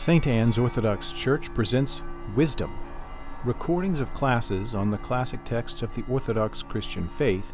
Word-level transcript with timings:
St. 0.00 0.26
Anne's 0.26 0.56
Orthodox 0.56 1.12
Church 1.12 1.52
presents 1.52 2.00
Wisdom, 2.34 2.74
recordings 3.44 4.00
of 4.00 4.14
classes 4.14 4.74
on 4.74 4.90
the 4.90 4.96
classic 4.96 5.44
texts 5.44 5.82
of 5.82 5.94
the 5.94 6.02
Orthodox 6.08 6.62
Christian 6.62 7.06
faith 7.06 7.52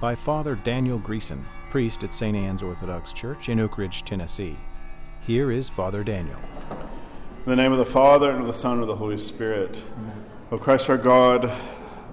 by 0.00 0.16
Father 0.16 0.56
Daniel 0.56 0.98
Greason, 0.98 1.44
priest 1.70 2.02
at 2.02 2.12
St. 2.12 2.36
Anne's 2.36 2.64
Orthodox 2.64 3.12
Church 3.12 3.48
in 3.48 3.60
Oak 3.60 3.78
Ridge, 3.78 4.02
Tennessee. 4.02 4.58
Here 5.20 5.52
is 5.52 5.68
Father 5.68 6.02
Daniel. 6.02 6.40
In 7.46 7.50
the 7.50 7.54
name 7.54 7.70
of 7.70 7.78
the 7.78 7.86
Father, 7.86 8.32
and 8.32 8.40
of 8.40 8.48
the 8.48 8.52
Son, 8.52 8.72
and 8.72 8.82
of 8.82 8.88
the 8.88 8.96
Holy 8.96 9.16
Spirit. 9.16 9.80
O 10.50 10.58
Christ 10.58 10.90
our 10.90 10.98
God, 10.98 11.52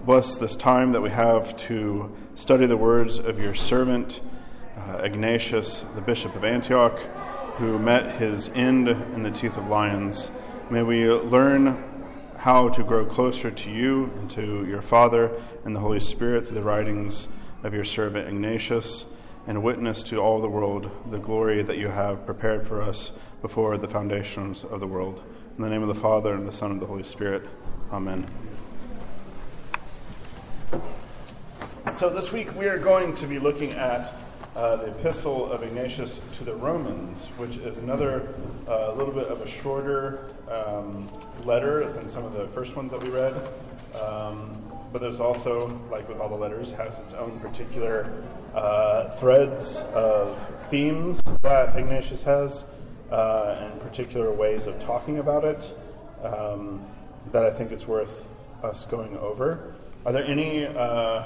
bless 0.06 0.38
this 0.38 0.56
time 0.56 0.92
that 0.92 1.02
we 1.02 1.10
have 1.10 1.58
to 1.58 2.16
study 2.36 2.68
the 2.68 2.78
words 2.78 3.18
of 3.18 3.42
your 3.42 3.56
servant, 3.56 4.22
uh, 4.78 4.98
Ignatius, 4.98 5.84
the 5.96 6.02
Bishop 6.02 6.36
of 6.36 6.46
Antioch 6.46 7.00
who 7.62 7.78
met 7.78 8.16
his 8.16 8.50
end 8.56 8.88
in 8.88 9.22
the 9.22 9.30
teeth 9.30 9.56
of 9.56 9.68
lions. 9.68 10.32
May 10.72 10.82
we 10.82 11.08
learn 11.08 11.78
how 12.38 12.70
to 12.70 12.84
grow 12.84 13.06
closer 13.06 13.52
to 13.52 13.70
you 13.70 14.06
and 14.16 14.32
to 14.32 14.66
your 14.66 14.82
Father 14.82 15.32
and 15.64 15.76
the 15.76 15.80
Holy 15.80 16.00
Spirit 16.00 16.48
through 16.48 16.56
the 16.56 16.64
writings 16.64 17.28
of 17.62 17.72
your 17.76 17.84
servant 17.84 18.28
Ignatius, 18.28 19.06
and 19.46 19.62
witness 19.62 20.02
to 20.02 20.18
all 20.18 20.42
the 20.42 20.50
world 20.50 20.90
the 21.12 21.20
glory 21.20 21.62
that 21.62 21.78
you 21.78 21.90
have 21.90 22.26
prepared 22.26 22.66
for 22.66 22.82
us 22.82 23.12
before 23.44 23.78
the 23.78 23.88
foundations 23.88 24.64
of 24.64 24.80
the 24.80 24.88
world. 24.88 25.22
In 25.56 25.64
the 25.64 25.70
name 25.70 25.84
of 25.84 25.88
the 25.88 25.94
Father, 25.94 26.34
and 26.34 26.48
the 26.48 26.54
Son, 26.54 26.72
and 26.72 26.82
the 26.82 26.88
Holy 26.88 27.04
Spirit. 27.04 27.48
Amen. 27.92 28.26
So, 31.96 32.10
this 32.10 32.32
week 32.32 32.56
we 32.56 32.66
are 32.66 32.80
going 32.80 33.14
to 33.18 33.28
be 33.28 33.38
looking 33.38 33.74
at 33.74 34.12
uh, 34.56 34.76
the 34.76 34.88
Epistle 34.88 35.52
of 35.52 35.64
Ignatius 35.64 36.20
to 36.34 36.44
the 36.44 36.54
Romans, 36.54 37.28
which 37.38 37.58
is 37.58 37.78
another 37.78 38.34
uh, 38.68 38.94
little 38.94 39.14
bit 39.14 39.28
of 39.28 39.42
a 39.42 39.48
shorter 39.48 40.26
um, 40.50 41.10
letter 41.46 41.92
than 41.94 42.10
some 42.10 42.26
of 42.26 42.34
the 42.34 42.48
first 42.48 42.76
ones 42.76 42.92
that 42.92 43.02
we 43.02 43.10
read. 43.10 43.34
Um, 44.02 44.58
but 44.92 45.02
there's 45.02 45.22
also, 45.22 45.80
like 45.90 46.08
with 46.10 46.20
all 46.20 46.28
the 46.28 46.36
letters, 46.36 46.72
has 46.72 47.00
its 47.00 47.14
own 47.14 47.40
particular 47.40 48.12
uh, 48.54 49.10
threads 49.12 49.82
of 49.94 50.38
themes 50.70 51.22
that 51.44 51.78
Ignatius 51.78 52.24
has, 52.24 52.66
uh, 53.10 53.58
and 53.60 53.80
particular 53.80 54.32
ways 54.32 54.68
of 54.68 54.78
talking 54.80 55.20
about 55.20 55.46
it 55.46 55.74
um, 56.24 56.86
that 57.32 57.46
I 57.46 57.52
think 57.52 57.72
it's 57.72 57.88
worth 57.88 58.28
us 58.64 58.86
going 58.86 59.18
over. 59.18 59.74
Are 60.06 60.12
there 60.12 60.26
any 60.26 60.66
uh, 60.66 61.24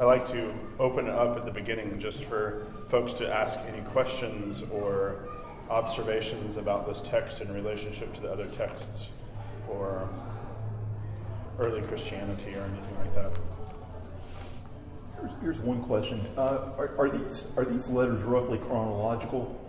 I 0.00 0.04
like 0.04 0.26
to 0.28 0.54
open 0.78 1.08
it 1.08 1.14
up 1.14 1.36
at 1.36 1.44
the 1.44 1.50
beginning 1.50 1.98
just 1.98 2.22
for 2.22 2.64
folks 2.88 3.12
to 3.14 3.28
ask 3.28 3.58
any 3.66 3.80
questions 3.88 4.62
or 4.70 5.24
observations 5.68 6.56
about 6.56 6.86
this 6.86 7.02
text 7.02 7.40
in 7.40 7.52
relationship 7.52 8.14
to 8.14 8.20
the 8.20 8.30
other 8.30 8.46
texts 8.46 9.08
or 9.68 10.08
early 11.58 11.82
Christianity 11.82 12.54
or 12.54 12.62
anything 12.62 12.98
like 13.00 13.14
that. 13.16 13.32
Here's, 15.20 15.32
here's 15.42 15.60
one 15.60 15.82
question: 15.82 16.24
uh, 16.36 16.70
are, 16.78 16.92
are, 16.96 17.10
these 17.10 17.46
are 17.56 17.64
these 17.64 17.88
letters 17.88 18.22
roughly 18.22 18.58
chronological? 18.58 19.60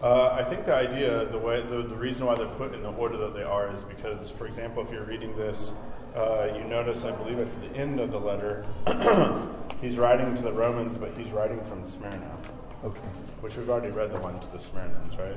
Uh, 0.00 0.28
I 0.28 0.44
think 0.44 0.64
the 0.64 0.74
idea, 0.74 1.24
the 1.26 1.38
way, 1.38 1.60
the, 1.60 1.82
the 1.82 1.96
reason 1.96 2.26
why 2.26 2.36
they're 2.36 2.46
put 2.46 2.72
in 2.72 2.82
the 2.82 2.92
order 2.92 3.16
that 3.16 3.34
they 3.34 3.42
are, 3.42 3.72
is 3.74 3.82
because, 3.82 4.30
for 4.30 4.46
example, 4.46 4.84
if 4.84 4.92
you're 4.92 5.04
reading 5.04 5.34
this 5.36 5.72
uh, 6.14 6.48
you 6.56 6.64
notice, 6.64 7.04
I 7.04 7.10
believe 7.12 7.38
it's 7.38 7.54
the 7.56 7.76
end 7.76 7.98
of 8.00 8.10
the 8.12 8.20
letter, 8.20 8.64
he's 9.80 9.96
writing 9.96 10.34
to 10.36 10.42
the 10.42 10.52
Romans, 10.52 10.96
but 10.96 11.12
he's 11.16 11.32
writing 11.32 11.60
from 11.64 11.84
Smyrna. 11.84 12.36
Okay. 12.84 13.00
Which 13.40 13.56
we've 13.56 13.68
already 13.68 13.90
read 13.90 14.12
the 14.12 14.20
one 14.20 14.38
to 14.38 14.46
the 14.52 14.58
Smyrnans, 14.58 15.18
right? 15.18 15.36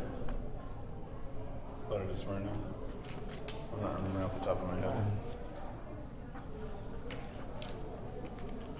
Letter 1.89 2.05
to 2.05 2.15
Smyrna. 2.15 2.51
I'm 3.73 3.81
not 3.81 3.95
remembering 3.95 4.25
off 4.25 4.39
the 4.39 4.45
top 4.45 4.61
of 4.61 4.67
my 4.67 4.79
head. 4.79 5.05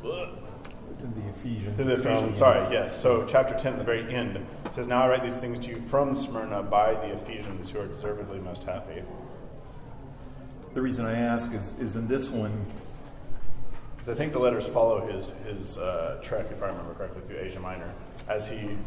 To 0.04 1.08
the 1.08 1.30
Ephesians. 1.30 1.78
To 1.78 1.84
the 1.84 1.94
Ephesians, 1.94 2.38
sorry, 2.38 2.62
yes. 2.72 3.00
So, 3.00 3.26
chapter 3.28 3.58
10 3.58 3.74
at 3.74 3.80
the 3.80 3.86
very 3.86 4.14
end 4.14 4.46
says, 4.74 4.88
Now 4.88 5.04
I 5.04 5.10
write 5.10 5.24
these 5.24 5.38
things 5.38 5.66
to 5.66 5.72
you 5.72 5.82
from 5.88 6.14
Smyrna 6.14 6.64
by 6.64 6.94
the 6.94 7.14
Ephesians 7.14 7.70
who 7.72 7.80
are 7.80 7.88
deservedly 7.88 8.40
most 8.40 8.64
happy. 8.64 9.02
The 10.74 10.82
reason 10.82 11.06
I 11.06 11.20
ask 11.20 11.52
is, 11.54 11.74
is 11.80 11.96
in 11.96 12.08
this 12.08 12.30
one. 12.30 12.66
I 14.08 14.14
think 14.14 14.32
the 14.32 14.40
letters 14.40 14.68
follow 14.68 15.06
his, 15.06 15.34
his 15.46 15.78
uh, 15.78 16.20
trek, 16.22 16.48
if 16.52 16.64
I 16.64 16.68
remember 16.68 16.94
correctly, 16.94 17.22
through 17.26 17.40
Asia 17.40 17.60
Minor. 17.60 17.92
As 18.30 18.48
he 18.48 18.78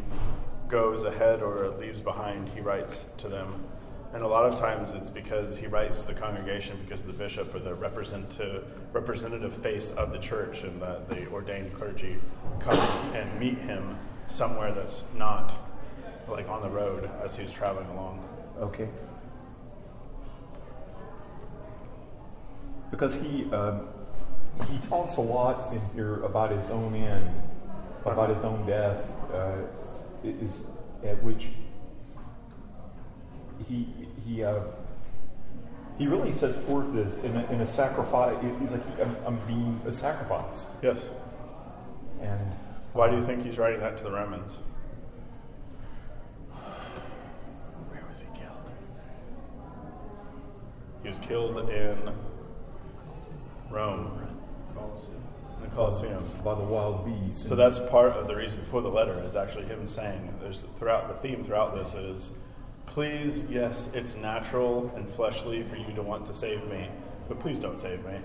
goes 0.68 1.04
ahead 1.04 1.42
or 1.42 1.68
leaves 1.78 2.00
behind, 2.00 2.48
he 2.48 2.60
writes 2.60 3.04
to 3.18 3.28
them. 3.28 3.62
And 4.14 4.22
a 4.22 4.26
lot 4.26 4.44
of 4.44 4.58
times 4.58 4.92
it's 4.92 5.10
because 5.10 5.58
he 5.58 5.66
writes 5.66 6.00
to 6.02 6.08
the 6.08 6.14
congregation 6.14 6.78
because 6.84 7.04
the 7.04 7.12
bishop 7.12 7.54
or 7.54 7.58
the 7.58 7.74
representative, 7.74 8.64
representative 8.92 9.52
face 9.54 9.90
of 9.92 10.10
the 10.10 10.18
church 10.18 10.62
and 10.62 10.80
the, 10.80 11.00
the 11.08 11.28
ordained 11.28 11.74
clergy 11.74 12.16
come 12.58 12.78
and 13.14 13.38
meet 13.38 13.58
him 13.58 13.98
somewhere 14.26 14.72
that's 14.72 15.04
not 15.16 15.54
like 16.28 16.48
on 16.48 16.62
the 16.62 16.70
road 16.70 17.10
as 17.22 17.36
he's 17.36 17.52
traveling 17.52 17.86
along. 17.90 18.26
Okay. 18.58 18.88
Because 22.90 23.14
he 23.14 23.50
um, 23.52 23.88
he 24.68 24.78
talks 24.88 25.16
a 25.16 25.20
lot 25.20 25.72
in 25.72 25.80
here 25.94 26.22
about 26.22 26.50
his 26.50 26.70
own 26.70 26.94
end, 26.94 27.30
about 28.04 28.30
his 28.30 28.44
own 28.44 28.66
death, 28.66 29.12
uh, 29.32 29.56
is 30.24 30.64
at 31.04 31.22
which 31.22 31.48
he 33.68 33.86
he 34.24 34.44
uh, 34.44 34.60
he 35.98 36.06
really 36.06 36.32
sets 36.32 36.56
forth 36.56 36.92
this 36.92 37.16
in 37.16 37.36
a, 37.36 37.50
in 37.52 37.60
a 37.60 37.66
sacrifice. 37.66 38.36
He's 38.60 38.72
like 38.72 38.82
I'm, 39.00 39.16
I'm, 39.26 39.46
being 39.46 39.80
a 39.86 39.92
sacrifice. 39.92 40.66
Yes. 40.82 41.10
And 42.20 42.52
why 42.92 43.08
do 43.08 43.16
you 43.16 43.22
think 43.22 43.44
he's 43.44 43.58
writing 43.58 43.80
that 43.80 43.96
to 43.98 44.04
the 44.04 44.10
Romans? 44.10 44.58
Where 47.88 48.02
was 48.08 48.20
he 48.20 48.26
killed? 48.38 48.72
He 51.02 51.08
was 51.08 51.18
killed 51.18 51.70
in 51.70 52.12
Rome. 53.70 54.26
In 55.56 55.62
the 55.62 55.74
Colosseum. 55.74 56.24
By 56.44 56.54
the 56.54 56.62
wild 56.62 57.04
beasts. 57.04 57.48
So 57.48 57.54
that's 57.54 57.78
part 57.78 58.12
of 58.12 58.26
the 58.26 58.34
reason 58.34 58.60
for 58.62 58.82
the 58.82 58.88
letter 58.88 59.22
is 59.24 59.36
actually 59.36 59.66
him 59.66 59.86
saying 59.86 60.34
there's 60.40 60.64
throughout 60.78 61.08
the 61.08 61.14
theme 61.14 61.44
throughout 61.44 61.74
this 61.74 61.94
is 61.94 62.32
please, 62.90 63.44
yes, 63.48 63.88
it's 63.94 64.16
natural 64.16 64.92
and 64.96 65.08
fleshly 65.08 65.62
for 65.62 65.76
you 65.76 65.92
to 65.94 66.02
want 66.02 66.26
to 66.26 66.34
save 66.34 66.66
me, 66.66 66.88
but 67.28 67.38
please 67.38 67.60
don't 67.60 67.78
save 67.78 68.04
me. 68.04 68.18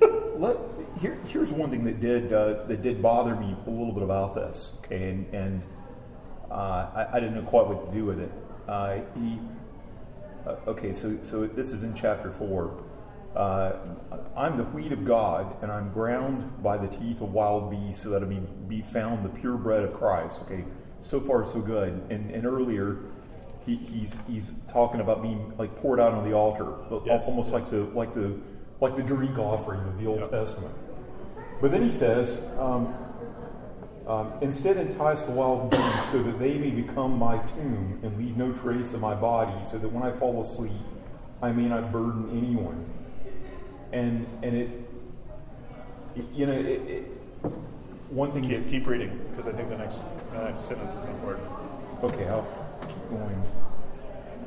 Let, 0.36 0.56
here, 1.00 1.18
here's 1.26 1.50
one 1.50 1.70
thing 1.70 1.84
that 1.84 2.00
did 2.00 2.32
uh, 2.32 2.64
that 2.64 2.82
did 2.82 3.02
bother 3.02 3.34
me 3.34 3.56
a 3.66 3.70
little 3.70 3.92
bit 3.92 4.02
about 4.02 4.34
this. 4.34 4.72
Okay, 4.84 5.10
and, 5.10 5.34
and 5.34 5.62
uh, 6.50 6.90
I, 6.94 7.06
I, 7.14 7.20
didn't 7.20 7.34
know 7.34 7.42
quite 7.42 7.66
what 7.66 7.90
to 7.90 7.96
do 7.96 8.04
with 8.04 8.20
it. 8.20 8.30
Uh, 8.68 8.98
he, 9.14 9.38
uh, 10.46 10.56
okay, 10.68 10.92
so 10.92 11.18
so 11.22 11.46
this 11.46 11.72
is 11.72 11.82
in 11.82 11.94
chapter 11.94 12.30
four. 12.30 12.82
Uh, 13.34 13.72
I'm 14.36 14.58
the 14.58 14.64
wheat 14.64 14.92
of 14.92 15.04
God, 15.04 15.56
and 15.62 15.72
I'm 15.72 15.90
ground 15.92 16.62
by 16.62 16.76
the 16.76 16.88
teeth 16.88 17.22
of 17.22 17.32
wild 17.32 17.70
beasts, 17.70 18.02
so 18.02 18.10
that 18.10 18.22
I 18.22 18.26
may 18.26 18.40
be 18.68 18.82
found 18.82 19.24
the 19.24 19.30
pure 19.30 19.56
bread 19.56 19.84
of 19.84 19.94
Christ. 19.94 20.40
Okay, 20.42 20.64
so 21.00 21.18
far 21.18 21.46
so 21.46 21.60
good. 21.60 21.92
And, 22.10 22.30
and 22.30 22.44
earlier, 22.44 22.98
he, 23.64 23.76
he's 23.76 24.18
he's 24.26 24.52
talking 24.70 25.00
about 25.00 25.22
being 25.22 25.52
like 25.56 25.74
poured 25.76 25.98
out 25.98 26.12
on 26.12 26.28
the 26.28 26.36
altar, 26.36 26.74
yes, 27.06 27.24
almost 27.26 27.52
yes. 27.52 27.54
like 27.54 27.70
the 27.70 27.98
like 27.98 28.14
the 28.14 28.38
like 28.80 28.96
the 28.96 29.02
drink 29.02 29.38
offering 29.38 29.80
of 29.80 29.98
the 29.98 30.06
Old 30.06 30.20
yep. 30.20 30.30
Testament. 30.30 30.74
But 31.62 31.70
then 31.70 31.82
he 31.82 31.90
says, 31.90 32.44
um, 32.58 32.94
um, 34.06 34.32
instead 34.42 34.76
entice 34.76 35.24
the 35.24 35.32
wild 35.32 35.70
beasts 35.70 36.10
so 36.10 36.22
that 36.22 36.38
they 36.38 36.58
may 36.58 36.70
become 36.70 37.16
my 37.16 37.38
tomb 37.38 38.00
and 38.02 38.18
leave 38.18 38.36
no 38.36 38.52
trace 38.52 38.92
of 38.92 39.00
my 39.00 39.14
body, 39.14 39.64
so 39.64 39.78
that 39.78 39.88
when 39.88 40.02
I 40.02 40.10
fall 40.10 40.42
asleep, 40.42 40.72
I 41.40 41.52
may 41.52 41.68
not 41.68 41.92
burden 41.92 42.28
anyone 42.36 42.84
and 43.92 44.26
and 44.42 44.56
it, 44.56 44.70
you 46.34 46.46
know, 46.46 46.52
it, 46.52 46.80
it, 46.88 47.02
one 48.10 48.32
thing. 48.32 48.48
Keep, 48.48 48.68
keep 48.68 48.86
reading 48.86 49.18
because 49.30 49.48
I 49.48 49.56
think 49.56 49.68
the 49.68 49.78
next 49.78 50.04
the 50.32 50.44
next 50.44 50.62
sentence 50.62 50.96
is 50.96 51.08
important. 51.08 51.46
Okay, 52.02 52.26
I'll 52.28 52.46
keep 52.88 53.08
going. 53.08 53.42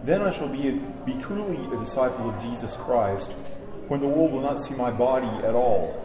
Then 0.03 0.21
I 0.21 0.31
shall 0.31 0.49
be 0.49 0.69
a, 0.69 0.73
be 1.05 1.13
truly 1.19 1.57
a 1.75 1.79
disciple 1.79 2.29
of 2.29 2.41
Jesus 2.41 2.75
Christ, 2.75 3.33
when 3.87 4.01
the 4.01 4.07
world 4.07 4.31
will 4.31 4.41
not 4.41 4.59
see 4.59 4.75
my 4.75 4.91
body 4.91 5.27
at 5.45 5.55
all. 5.55 6.01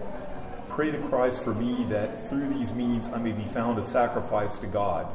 Pray 0.69 0.91
to 0.91 0.99
Christ 0.99 1.43
for 1.43 1.53
me 1.55 1.85
that 1.91 2.29
through 2.29 2.55
these 2.55 2.73
means 2.73 3.09
I 3.09 3.19
may 3.19 3.33
be 3.33 3.45
found 3.45 3.79
a 3.79 3.83
sacrifice 3.83 4.57
to 4.59 4.67
God. 4.67 5.07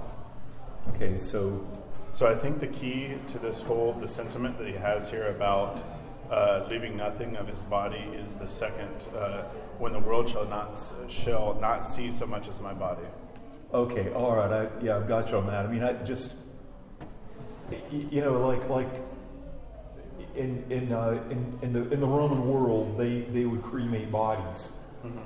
Okay, 0.89 1.17
so. 1.17 1.65
So 2.13 2.27
I 2.27 2.35
think 2.35 2.61
the 2.61 2.67
key 2.67 3.15
to 3.33 3.39
this 3.39 3.61
whole 3.61 3.91
the 3.91 4.07
sentiment 4.07 4.57
that 4.59 4.67
he 4.67 4.73
has 4.73 5.09
here 5.09 5.23
about 5.23 5.83
uh, 6.31 6.65
leaving 6.69 6.97
nothing 6.97 7.35
of 7.35 7.47
his 7.47 7.61
body 7.61 8.05
is 8.15 8.33
the 8.35 8.47
second 8.47 8.95
uh, 9.15 9.43
when 9.77 9.93
the 9.93 9.99
world 9.99 10.29
shall 10.29 10.45
not 10.45 10.79
shall 11.09 11.57
not 11.61 11.85
see 11.85 12.11
so 12.11 12.25
much 12.25 12.47
as 12.47 12.59
my 12.59 12.73
body 12.73 13.05
okay 13.73 14.11
all 14.13 14.35
right 14.35 14.51
I, 14.51 14.83
yeah 14.83 14.95
i've 14.95 15.07
got 15.07 15.31
you 15.31 15.37
on 15.37 15.47
that 15.47 15.65
i 15.65 15.71
mean 15.71 15.83
i 15.83 15.93
just 16.03 16.35
you 17.91 18.21
know 18.21 18.47
like 18.47 18.67
like 18.69 19.01
in 20.35 20.63
in, 20.69 20.91
uh, 20.91 21.23
in 21.29 21.59
in 21.61 21.73
the 21.73 21.89
in 21.91 21.99
the 21.99 22.07
Roman 22.07 22.47
world, 22.47 22.97
they 22.97 23.21
they 23.21 23.45
would 23.45 23.61
cremate 23.61 24.11
bodies. 24.11 24.73
Mm-hmm. 25.03 25.19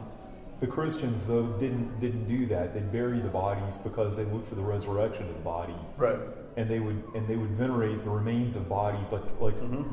The 0.59 0.67
Christians, 0.67 1.25
though, 1.25 1.47
didn't 1.59 1.99
didn't 1.99 2.27
do 2.27 2.45
that. 2.47 2.73
They 2.73 2.81
bury 2.81 3.19
the 3.19 3.29
bodies 3.29 3.77
because 3.77 4.15
they 4.15 4.25
looked 4.25 4.47
for 4.47 4.55
the 4.55 4.61
resurrection 4.61 5.27
of 5.27 5.33
the 5.33 5.41
body. 5.41 5.75
Right. 5.97 6.19
And 6.57 6.69
they 6.69 6.79
would 6.79 7.01
and 7.15 7.27
they 7.27 7.35
would 7.35 7.51
venerate 7.51 8.03
the 8.03 8.09
remains 8.09 8.55
of 8.55 8.67
bodies 8.67 9.11
like 9.11 9.23
like 9.39 9.55
mm-hmm. 9.55 9.83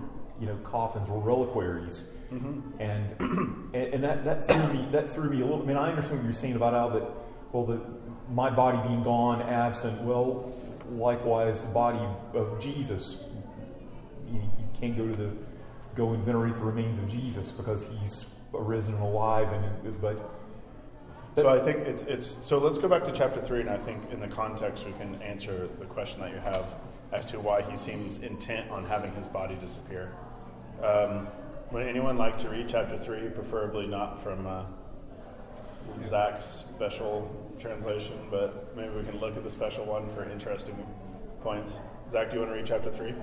You 0.41 0.47
know 0.47 0.57
coffins 0.59 1.09
or 1.09 1.21
reliquaries. 1.21 2.11
Mm-hmm. 2.33 2.81
And, 2.81 3.21
and 3.75 3.95
and 3.95 4.05
that 4.05 4.25
that 4.25 4.47
threw 4.47 4.73
me 4.73 4.89
that 4.93 5.09
threw 5.09 5.31
me 5.31 5.41
a 5.41 5.45
little. 5.45 5.63
I 5.63 5.67
mean, 5.67 5.77
I 5.77 5.89
understand 5.89 6.21
what 6.21 6.25
you're 6.25 6.35
saying 6.35 6.57
about 6.57 6.75
how 6.75 6.89
that. 6.91 7.11
Well, 7.53 7.65
the 7.65 7.81
my 8.29 8.51
body 8.51 8.79
being 8.89 9.03
gone, 9.03 9.43
absent. 9.43 10.01
Well, 10.03 10.53
likewise, 10.91 11.65
the 11.65 11.73
body 11.73 12.05
of 12.35 12.61
Jesus. 12.61 13.23
You, 14.29 14.41
you 14.41 14.69
can't 14.79 14.97
go 14.97 15.07
to 15.07 15.15
the 15.15 15.31
go 15.95 16.13
and 16.13 16.25
venerate 16.25 16.57
the 16.57 16.65
remains 16.65 16.99
of 16.99 17.09
Jesus 17.09 17.53
because 17.53 17.87
he's 18.01 18.27
arisen 18.53 18.95
and 18.95 19.03
alive. 19.03 19.53
And 19.53 20.01
but 20.01 20.19
so 21.37 21.49
I 21.49 21.59
think 21.59 21.79
it's, 21.87 22.03
it's 22.03 22.37
so. 22.41 22.59
Let's 22.59 22.79
go 22.79 22.89
back 22.89 23.05
to 23.05 23.13
chapter 23.13 23.41
three, 23.41 23.61
and 23.61 23.71
I 23.71 23.77
think 23.77 24.11
in 24.11 24.21
the 24.21 24.29
context 24.29 24.87
we 24.87 24.93
can 24.93 25.15
answer 25.23 25.69
the 25.79 25.85
question 25.85 26.21
that 26.21 26.33
you 26.33 26.39
have 26.39 26.67
as 27.13 27.27
to 27.27 27.39
why 27.41 27.63
he 27.63 27.77
seems 27.77 28.19
intent 28.19 28.71
on 28.71 28.85
having 28.85 29.13
his 29.15 29.27
body 29.27 29.55
disappear. 29.61 30.13
Um, 30.83 31.29
would 31.73 31.87
anyone 31.87 32.17
like 32.17 32.39
to 32.41 32.49
read 32.49 32.69
chapter 32.69 32.97
three, 32.97 33.29
preferably 33.29 33.87
not 33.87 34.23
from 34.23 34.47
uh, 34.47 34.65
Zach's 36.05 36.45
special 36.45 37.35
translation, 37.59 38.17
but 38.31 38.77
maybe 38.77 38.91
we 38.91 39.03
can 39.03 39.19
look 39.19 39.37
at 39.37 39.45
the 39.45 39.51
special 39.51 39.85
one 39.85 40.09
for 40.15 40.29
interesting 40.31 40.77
points. 41.43 41.79
Zach, 42.11 42.31
do 42.31 42.37
you 42.37 42.41
want 42.41 42.53
to 42.53 42.57
read 42.57 42.67
chapter 42.67 42.91
three? 42.91 43.15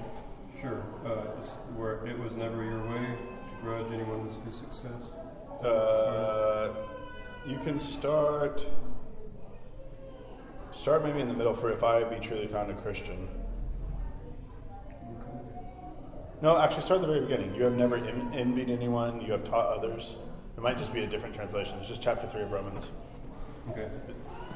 Sure. 0.59 0.83
Uh, 1.05 1.41
where 1.75 2.05
it 2.05 2.17
was 2.19 2.35
never 2.35 2.63
your 2.63 2.83
way 2.89 3.05
to 3.05 3.55
grudge 3.61 3.91
anyone's 3.91 4.35
success. 4.55 4.91
Uh, 5.65 6.73
you 7.47 7.57
can 7.59 7.79
start 7.79 8.65
start 10.71 11.03
maybe 11.03 11.21
in 11.21 11.27
the 11.27 11.33
middle 11.33 11.53
for 11.53 11.71
if 11.71 11.83
I 11.83 12.03
be 12.03 12.19
truly 12.19 12.47
found 12.47 12.71
a 12.71 12.73
Christian. 12.73 13.27
No, 16.43 16.57
actually, 16.57 16.81
start 16.81 16.99
at 16.99 17.07
the 17.07 17.13
very 17.13 17.21
beginning. 17.21 17.55
You 17.55 17.63
have 17.63 17.77
never 17.77 17.95
envied 17.95 18.69
anyone. 18.69 19.21
You 19.21 19.31
have 19.31 19.45
taught 19.45 19.77
others. 19.77 20.17
It 20.57 20.61
might 20.61 20.77
just 20.77 20.93
be 20.93 21.01
a 21.01 21.07
different 21.07 21.33
translation. 21.33 21.77
It's 21.79 21.87
just 21.87 22.01
chapter 22.01 22.27
three 22.27 22.41
of 22.41 22.51
Romans. 22.51 22.89
Okay. 23.69 23.87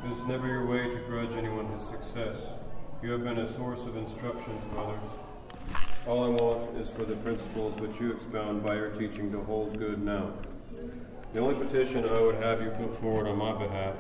It 0.04 0.14
is 0.14 0.22
never 0.26 0.48
your 0.48 0.66
way 0.66 0.90
to 0.90 0.98
grudge 1.08 1.36
anyone 1.36 1.66
his 1.68 1.88
success. 1.88 2.42
You 3.02 3.12
have 3.12 3.24
been 3.24 3.38
a 3.38 3.48
source 3.48 3.86
of 3.86 3.96
instruction 3.96 4.60
to 4.60 4.80
others. 4.80 5.10
All 6.06 6.26
I 6.26 6.28
want 6.28 6.78
is 6.78 6.90
for 6.90 7.06
the 7.06 7.16
principles 7.16 7.80
which 7.80 8.02
you 8.02 8.12
expound 8.12 8.66
by 8.66 8.76
your 8.76 8.90
teaching 8.90 9.32
to 9.32 9.40
hold 9.44 9.80
good 9.80 10.04
now. 10.04 10.34
The 11.32 11.40
only 11.40 11.56
petition 11.56 12.04
I 12.04 12.20
would 12.20 12.36
have 12.36 12.62
you 12.62 12.70
put 12.72 12.98
forward 12.98 13.28
on 13.28 13.38
my 13.38 13.54
behalf 13.54 13.96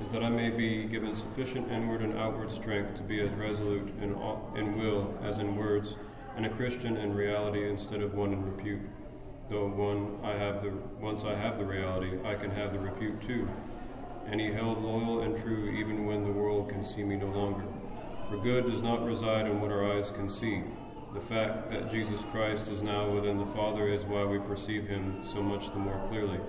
is 0.00 0.08
that 0.10 0.22
I 0.22 0.28
may 0.28 0.50
be 0.50 0.84
given 0.84 1.16
sufficient 1.16 1.68
inward 1.72 2.00
and 2.00 2.16
outward 2.16 2.52
strength 2.52 2.94
to 2.94 3.02
be 3.02 3.20
as 3.20 3.32
resolute 3.32 3.92
in, 4.00 4.14
in 4.56 4.78
will 4.78 5.18
as 5.24 5.40
in 5.40 5.56
words, 5.56 5.96
and 6.36 6.46
a 6.46 6.50
Christian 6.50 6.96
in 6.96 7.14
reality 7.14 7.68
instead 7.68 8.02
of 8.02 8.14
one 8.14 8.32
in 8.32 8.44
repute. 8.44 8.80
Though 9.50 9.68
one 9.68 10.18
I 10.22 10.36
have 10.36 10.62
the 10.62 10.72
once 11.00 11.24
I 11.24 11.34
have 11.34 11.58
the 11.58 11.64
reality, 11.64 12.18
I 12.24 12.34
can 12.34 12.50
have 12.50 12.72
the 12.72 12.78
repute 12.78 13.20
too. 13.20 13.48
And 14.26 14.40
he 14.40 14.52
held 14.52 14.82
loyal 14.82 15.20
and 15.20 15.36
true 15.36 15.70
even 15.70 16.06
when 16.06 16.24
the 16.24 16.32
world 16.32 16.70
can 16.70 16.84
see 16.84 17.04
me 17.04 17.16
no 17.16 17.26
longer. 17.26 17.64
For 18.28 18.38
good 18.38 18.66
does 18.66 18.80
not 18.80 19.04
reside 19.04 19.46
in 19.46 19.60
what 19.60 19.70
our 19.70 19.92
eyes 19.92 20.10
can 20.10 20.30
see. 20.30 20.62
The 21.12 21.20
fact 21.20 21.68
that 21.70 21.90
Jesus 21.90 22.24
Christ 22.24 22.68
is 22.68 22.82
now 22.82 23.08
within 23.10 23.38
the 23.38 23.46
Father 23.46 23.86
is 23.88 24.04
why 24.04 24.24
we 24.24 24.38
perceive 24.38 24.88
him 24.88 25.22
so 25.22 25.42
much 25.42 25.70
the 25.70 25.78
more 25.78 26.04
clearly. 26.08 26.40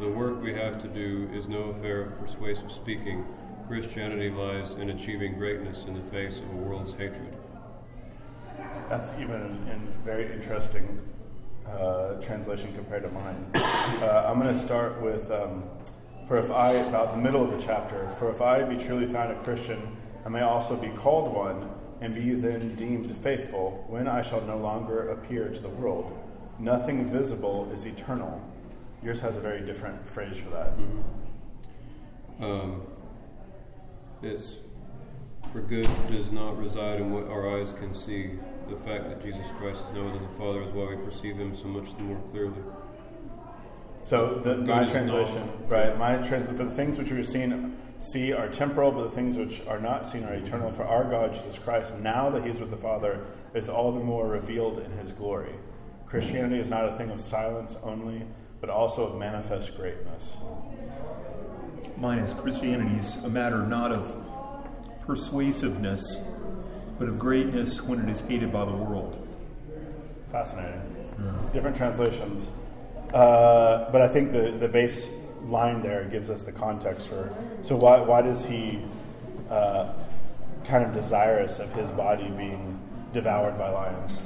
The 0.00 0.08
work 0.08 0.42
we 0.42 0.52
have 0.54 0.78
to 0.82 0.88
do 0.88 1.30
is 1.32 1.48
no 1.48 1.64
affair 1.64 2.02
of 2.02 2.18
persuasive 2.18 2.72
speaking. 2.72 3.24
Christianity 3.68 4.30
lies 4.30 4.72
in 4.72 4.90
achieving 4.90 5.38
greatness 5.38 5.84
in 5.84 5.94
the 5.94 6.10
face 6.10 6.38
of 6.40 6.50
a 6.50 6.56
world's 6.56 6.94
hatred. 6.94 7.36
That's 8.88 9.14
even 9.14 9.66
a 9.68 10.04
very 10.04 10.32
interesting 10.32 11.00
uh, 11.66 12.14
translation 12.20 12.72
compared 12.74 13.02
to 13.04 13.10
mine. 13.10 13.46
Uh, 13.54 14.26
I'm 14.26 14.40
going 14.40 14.52
to 14.52 14.58
start 14.58 15.00
with 15.00 15.30
um, 15.30 15.64
For 16.26 16.36
if 16.38 16.50
I, 16.50 16.72
about 16.72 17.12
the 17.12 17.20
middle 17.20 17.44
of 17.44 17.50
the 17.50 17.64
chapter, 17.64 18.10
for 18.18 18.30
if 18.30 18.40
I 18.40 18.62
be 18.62 18.76
truly 18.76 19.06
found 19.06 19.32
a 19.32 19.42
Christian, 19.42 19.96
I 20.24 20.28
may 20.28 20.42
also 20.42 20.76
be 20.76 20.88
called 20.88 21.34
one, 21.34 21.70
and 22.00 22.14
be 22.14 22.32
then 22.32 22.74
deemed 22.74 23.14
faithful, 23.16 23.84
when 23.88 24.08
I 24.08 24.22
shall 24.22 24.40
no 24.42 24.56
longer 24.56 25.10
appear 25.10 25.48
to 25.48 25.60
the 25.60 25.68
world. 25.68 26.18
Nothing 26.58 27.10
visible 27.10 27.70
is 27.72 27.86
eternal 27.86 28.40
Yours 29.02 29.20
has 29.20 29.36
a 29.36 29.40
very 29.40 29.60
different 29.60 30.06
phrase 30.06 30.38
for 30.38 30.50
that. 30.50 30.78
Mm-hmm. 30.78 32.44
Um, 32.44 32.82
it's 34.22 34.58
for 35.52 35.60
good 35.60 35.88
does 36.08 36.30
not 36.30 36.56
reside 36.56 37.00
in 37.00 37.12
what 37.12 37.26
our 37.26 37.58
eyes 37.58 37.72
can 37.72 37.94
see. 37.94 38.30
The 38.68 38.76
fact 38.76 39.08
that 39.08 39.22
Jesus 39.22 39.50
Christ 39.58 39.82
is 39.86 39.94
known 39.94 40.16
in 40.16 40.22
the 40.22 40.28
Father 40.38 40.62
is 40.62 40.70
why 40.70 40.94
we 40.94 40.96
perceive 40.96 41.36
Him 41.36 41.54
so 41.54 41.66
much 41.66 41.94
the 41.96 42.02
more 42.02 42.20
clearly. 42.30 42.62
So 44.02 44.40
the, 44.42 44.56
my 44.56 44.84
translation, 44.84 45.48
right? 45.68 45.96
My 45.96 46.16
translation 46.16 46.56
for 46.56 46.64
the 46.64 46.70
things 46.70 46.98
which 46.98 47.10
we 47.10 47.18
are 47.18 47.24
seen 47.24 47.76
see 47.98 48.32
are 48.32 48.48
temporal, 48.48 48.90
but 48.90 49.04
the 49.04 49.10
things 49.10 49.36
which 49.36 49.64
are 49.66 49.78
not 49.78 50.06
seen 50.06 50.24
are 50.24 50.34
eternal. 50.34 50.70
For 50.72 50.84
our 50.84 51.04
God, 51.04 51.34
Jesus 51.34 51.58
Christ, 51.58 51.96
now 51.98 52.30
that 52.30 52.44
He's 52.44 52.60
with 52.60 52.70
the 52.70 52.76
Father, 52.76 53.24
is 53.54 53.68
all 53.68 53.92
the 53.92 54.00
more 54.00 54.26
revealed 54.28 54.80
in 54.80 54.90
His 54.92 55.12
glory. 55.12 55.54
Christianity 56.06 56.58
is 56.58 56.70
not 56.70 56.86
a 56.86 56.92
thing 56.92 57.10
of 57.10 57.20
silence 57.20 57.76
only, 57.82 58.24
but 58.60 58.70
also 58.70 59.06
of 59.06 59.18
manifest 59.18 59.76
greatness. 59.76 60.36
Mine 61.96 62.18
is 62.18 62.34
Christianity's 62.34 63.16
a 63.18 63.28
matter 63.28 63.64
not 63.66 63.92
of 63.92 64.16
persuasiveness, 65.00 66.24
but 67.02 67.08
of 67.08 67.18
greatness 67.18 67.82
when 67.82 67.98
it 67.98 68.08
is 68.08 68.20
hated 68.20 68.52
by 68.52 68.64
the 68.64 68.70
world. 68.70 69.18
Fascinating. 70.30 70.80
Different 71.52 71.76
translations. 71.76 72.48
Uh, 73.12 73.90
but 73.90 74.00
I 74.00 74.06
think 74.06 74.30
the, 74.30 74.52
the 74.52 74.68
base 74.68 75.08
line 75.42 75.82
there 75.82 76.04
gives 76.04 76.30
us 76.30 76.44
the 76.44 76.52
context 76.52 77.08
for. 77.08 77.34
So, 77.64 77.74
why, 77.74 77.98
why 77.98 78.22
does 78.22 78.44
he 78.44 78.84
uh, 79.50 79.92
kind 80.64 80.84
of 80.84 80.94
desirous 80.94 81.58
of 81.58 81.74
his 81.74 81.90
body 81.90 82.28
being 82.28 82.78
devoured 83.12 83.58
by 83.58 83.70
lions? 83.70 84.16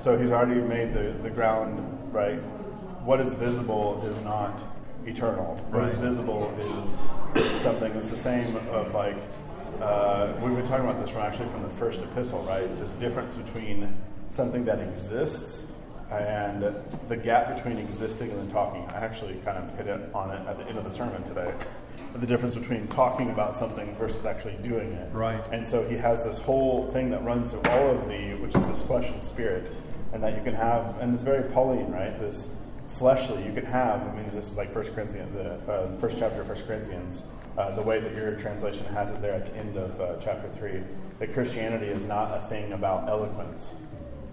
So 0.00 0.18
he's 0.18 0.32
already 0.32 0.60
made 0.60 0.94
the, 0.94 1.14
the 1.22 1.30
ground 1.30 2.12
right. 2.12 2.38
What 3.04 3.20
is 3.20 3.34
visible 3.34 4.04
is 4.04 4.18
not 4.22 4.60
eternal. 5.08 5.56
What 5.70 5.82
right. 5.82 5.92
is 5.92 5.98
visible 5.98 6.54
is 6.58 7.62
something. 7.62 7.92
It's 7.92 8.10
the 8.10 8.18
same 8.18 8.56
of 8.56 8.94
like 8.94 9.16
uh, 9.80 10.34
we've 10.42 10.54
been 10.54 10.66
talking 10.66 10.88
about 10.88 11.00
this 11.00 11.10
from 11.10 11.22
actually 11.22 11.48
from 11.48 11.62
the 11.62 11.70
first 11.70 12.02
epistle, 12.02 12.42
right? 12.42 12.68
This 12.80 12.92
difference 12.94 13.36
between 13.36 13.94
something 14.28 14.64
that 14.64 14.80
exists 14.80 15.66
and 16.10 16.74
the 17.08 17.16
gap 17.16 17.54
between 17.54 17.78
existing 17.78 18.30
and 18.30 18.40
then 18.40 18.48
talking. 18.48 18.82
I 18.88 19.04
actually 19.04 19.34
kind 19.44 19.58
of 19.58 19.76
hit 19.76 19.86
it 19.86 20.10
on 20.14 20.30
it 20.30 20.46
at 20.48 20.56
the 20.56 20.64
end 20.64 20.78
of 20.78 20.84
the 20.84 20.90
sermon 20.90 21.22
today. 21.24 21.54
the 22.14 22.26
difference 22.26 22.54
between 22.54 22.88
talking 22.88 23.30
about 23.30 23.56
something 23.56 23.94
versus 23.96 24.24
actually 24.24 24.56
doing 24.62 24.92
it. 24.92 25.12
Right. 25.12 25.44
And 25.52 25.68
so 25.68 25.86
he 25.86 25.96
has 25.96 26.24
this 26.24 26.38
whole 26.38 26.90
thing 26.90 27.10
that 27.10 27.22
runs 27.22 27.50
through 27.50 27.62
all 27.70 27.90
of 27.90 28.08
the, 28.08 28.34
which 28.36 28.56
is 28.56 28.66
this 28.66 28.82
flesh 28.82 29.10
and 29.10 29.22
spirit 29.22 29.70
and 30.12 30.22
that 30.22 30.36
you 30.36 30.42
can 30.42 30.54
have, 30.54 30.98
and 31.00 31.12
it's 31.14 31.22
very 31.22 31.50
Pauline, 31.50 31.92
right? 31.92 32.18
This 32.18 32.48
fleshly, 32.88 33.44
you 33.44 33.52
can 33.52 33.66
have. 33.66 34.02
I 34.06 34.12
mean, 34.14 34.30
this 34.32 34.50
is 34.50 34.56
like 34.56 34.72
First 34.72 34.94
Corinthians, 34.94 35.34
the 35.34 35.54
uh, 35.72 35.96
first 35.98 36.18
chapter 36.18 36.40
of 36.40 36.46
First 36.46 36.66
Corinthians. 36.66 37.24
Uh, 37.56 37.74
the 37.74 37.82
way 37.82 37.98
that 37.98 38.14
your 38.14 38.36
translation 38.36 38.86
has 38.86 39.10
it 39.10 39.20
there 39.20 39.34
at 39.34 39.46
the 39.46 39.56
end 39.56 39.76
of 39.76 40.00
uh, 40.00 40.16
chapter 40.20 40.48
three, 40.50 40.80
that 41.18 41.32
Christianity 41.34 41.86
is 41.86 42.04
not 42.04 42.36
a 42.36 42.40
thing 42.40 42.72
about 42.72 43.08
eloquence, 43.08 43.72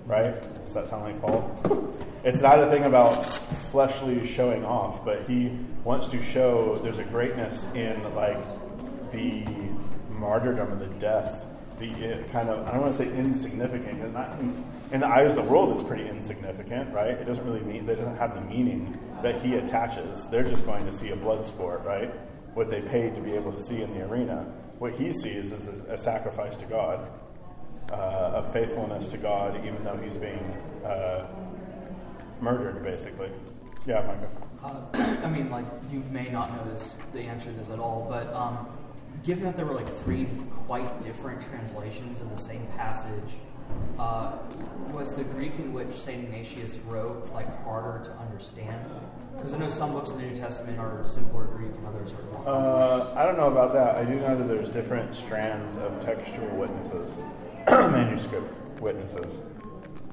right? 0.06 0.36
Does 0.64 0.76
that 0.76 0.88
sound 0.88 1.06
like 1.06 1.20
Paul? 1.20 1.92
it's 2.24 2.44
not 2.44 2.60
a 2.60 2.70
thing 2.70 2.84
about 2.84 3.26
fleshly 3.26 4.26
showing 4.28 4.64
off, 4.64 5.04
but 5.04 5.24
he 5.24 5.58
wants 5.84 6.08
to 6.10 6.22
show 6.22 6.76
there's 6.78 7.00
a 7.00 7.04
greatness 7.04 7.66
in 7.74 8.14
like 8.14 8.38
the 9.12 9.44
martyrdom 10.10 10.72
and 10.74 10.82
the 10.82 11.00
death, 11.00 11.48
the 11.80 11.90
uh, 11.92 12.28
kind 12.30 12.50
of 12.50 12.68
I 12.68 12.72
don't 12.72 12.82
want 12.82 12.96
to 12.96 13.04
say 13.04 13.18
insignificant, 13.18 13.98
because 13.98 14.14
not. 14.14 14.40
In, 14.40 14.64
in 14.92 15.00
the 15.00 15.08
eyes 15.08 15.32
of 15.32 15.38
the 15.38 15.52
world, 15.52 15.72
it's 15.74 15.84
pretty 15.84 16.08
insignificant, 16.08 16.94
right? 16.94 17.12
It 17.12 17.26
doesn't 17.26 17.46
really 17.46 17.62
mean, 17.62 17.90
it 17.90 17.96
doesn't 17.96 18.18
have 18.18 18.36
the 18.36 18.42
meaning 18.42 18.98
that 19.24 19.42
he 19.42 19.56
attaches. 19.56 20.28
They're 20.30 20.44
just 20.44 20.66
going 20.66 20.86
to 20.86 20.92
see 20.92 21.10
a 21.10 21.16
blood 21.16 21.46
sport, 21.46 21.84
right? 21.84 22.12
What 22.54 22.70
they 22.70 22.82
paid 22.82 23.16
to 23.16 23.22
be 23.22 23.34
able 23.34 23.52
to 23.52 23.60
see 23.60 23.82
in 23.82 23.94
the 23.94 24.06
arena. 24.06 24.44
What 24.78 24.94
he 24.94 25.12
sees 25.12 25.52
is 25.52 25.68
a, 25.68 25.94
a 25.94 25.98
sacrifice 25.98 26.56
to 26.58 26.66
God, 26.66 27.12
uh, 27.92 28.44
a 28.46 28.52
faithfulness 28.54 29.08
to 29.10 29.18
God, 29.18 29.66
even 29.66 29.84
though 29.84 29.98
he's 29.98 30.18
being 30.18 30.44
uh, 30.86 31.28
murdered, 32.40 32.84
basically. 32.84 33.32
Yeah, 33.86 34.02
Micah. 34.02 34.30
Uh, 34.64 35.18
I 35.26 35.30
mean, 35.30 35.50
like, 35.50 35.66
you 35.92 36.04
may 36.12 36.30
not 36.30 36.54
know 36.56 36.72
this, 36.72 36.96
the 37.14 37.22
answer 37.22 37.52
to 37.52 37.58
this 37.58 37.70
at 37.70 37.80
all, 37.80 38.08
but 38.10 38.32
um, 38.34 38.68
given 39.26 39.44
that 39.44 39.56
there 39.56 39.66
were 39.66 39.74
like 39.74 39.88
three 39.88 40.28
quite 40.52 41.02
different 41.02 41.42
translations 41.42 42.22
of 42.22 42.30
the 42.30 42.38
same 42.38 42.66
passage, 42.78 43.40
uh, 43.98 44.38
was 44.92 45.14
the 45.14 45.24
Greek 45.24 45.56
in 45.56 45.74
which 45.74 45.92
Saint 45.92 46.24
Ignatius 46.24 46.78
wrote 46.86 47.32
like 47.34 47.48
harder 47.64 48.06
to 48.06 48.12
understand? 48.18 48.80
Because 49.36 49.54
I 49.54 49.58
know 49.58 49.68
some 49.68 49.92
books 49.94 50.12
in 50.12 50.18
the 50.18 50.24
New 50.24 50.36
Testament 50.36 50.80
are 50.80 51.06
simpler 51.06 51.46
Greek 51.46 51.72
and 51.76 51.88
others 51.88 52.14
are 52.14 52.24
more. 52.34 52.48
Uh, 52.48 53.14
I 53.16 53.26
don't 53.26 53.38
know 53.38 53.52
about 53.52 53.74
that. 53.74 53.96
I 53.96 54.06
do 54.06 54.20
know 54.20 54.38
that 54.38 54.48
there's 54.48 54.70
different 54.70 55.16
strands 55.16 55.78
of 55.78 56.00
textual 56.06 56.48
witnesses, 56.56 57.18
manuscript 57.68 58.80
witnesses. 58.80 59.40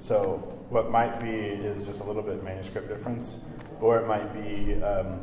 So 0.01 0.39
what 0.71 0.91
might 0.91 1.21
be 1.21 1.29
is 1.29 1.87
just 1.87 2.01
a 2.01 2.05
little 2.05 2.23
bit 2.23 2.43
manuscript 2.43 2.89
difference, 2.89 3.39
or 3.81 3.99
it 4.01 4.09
might 4.09 4.33
be 4.33 4.83
um, 4.83 5.21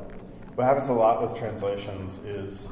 what 0.56 0.66
happens 0.66 0.90
a 0.90 0.94
lot 0.94 1.22
with 1.22 1.38
translations 1.38 2.20
is 2.20 2.68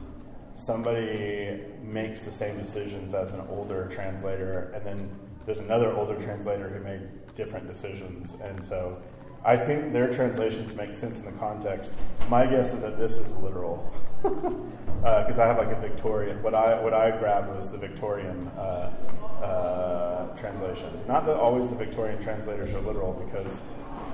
somebody 0.57 1.59
makes 1.83 2.25
the 2.25 2.31
same 2.31 2.57
decisions 2.57 3.13
as 3.13 3.31
an 3.31 3.41
older 3.49 3.87
translator, 3.91 4.71
and 4.73 4.85
then 4.85 5.09
there's 5.45 5.59
another 5.59 5.93
older 5.93 6.19
translator 6.19 6.67
who 6.67 6.83
made 6.83 7.01
different 7.35 7.67
decisions, 7.67 8.35
and 8.41 8.63
so 8.65 8.99
I 9.45 9.55
think 9.55 9.93
their 9.93 10.11
translations 10.11 10.75
make 10.75 10.93
sense 10.93 11.19
in 11.19 11.25
the 11.25 11.31
context. 11.33 11.97
My 12.27 12.45
guess 12.47 12.73
is 12.73 12.81
that 12.81 12.97
this 12.97 13.17
is 13.17 13.33
literal, 13.35 13.93
because 14.23 15.39
uh, 15.39 15.43
I 15.43 15.47
have 15.47 15.57
like 15.57 15.71
a 15.71 15.79
Victorian. 15.79 16.41
What 16.41 16.55
I 16.55 16.81
what 16.81 16.93
I 16.93 17.11
grabbed 17.11 17.55
was 17.55 17.71
the 17.71 17.77
Victorian 17.77 18.47
uh, 18.57 18.91
uh, 19.41 20.35
translation. 20.35 20.89
Not 21.07 21.27
that 21.27 21.37
always 21.37 21.69
the 21.69 21.75
Victorian 21.75 22.21
translators 22.21 22.73
are 22.73 22.81
literal, 22.81 23.13
because 23.13 23.61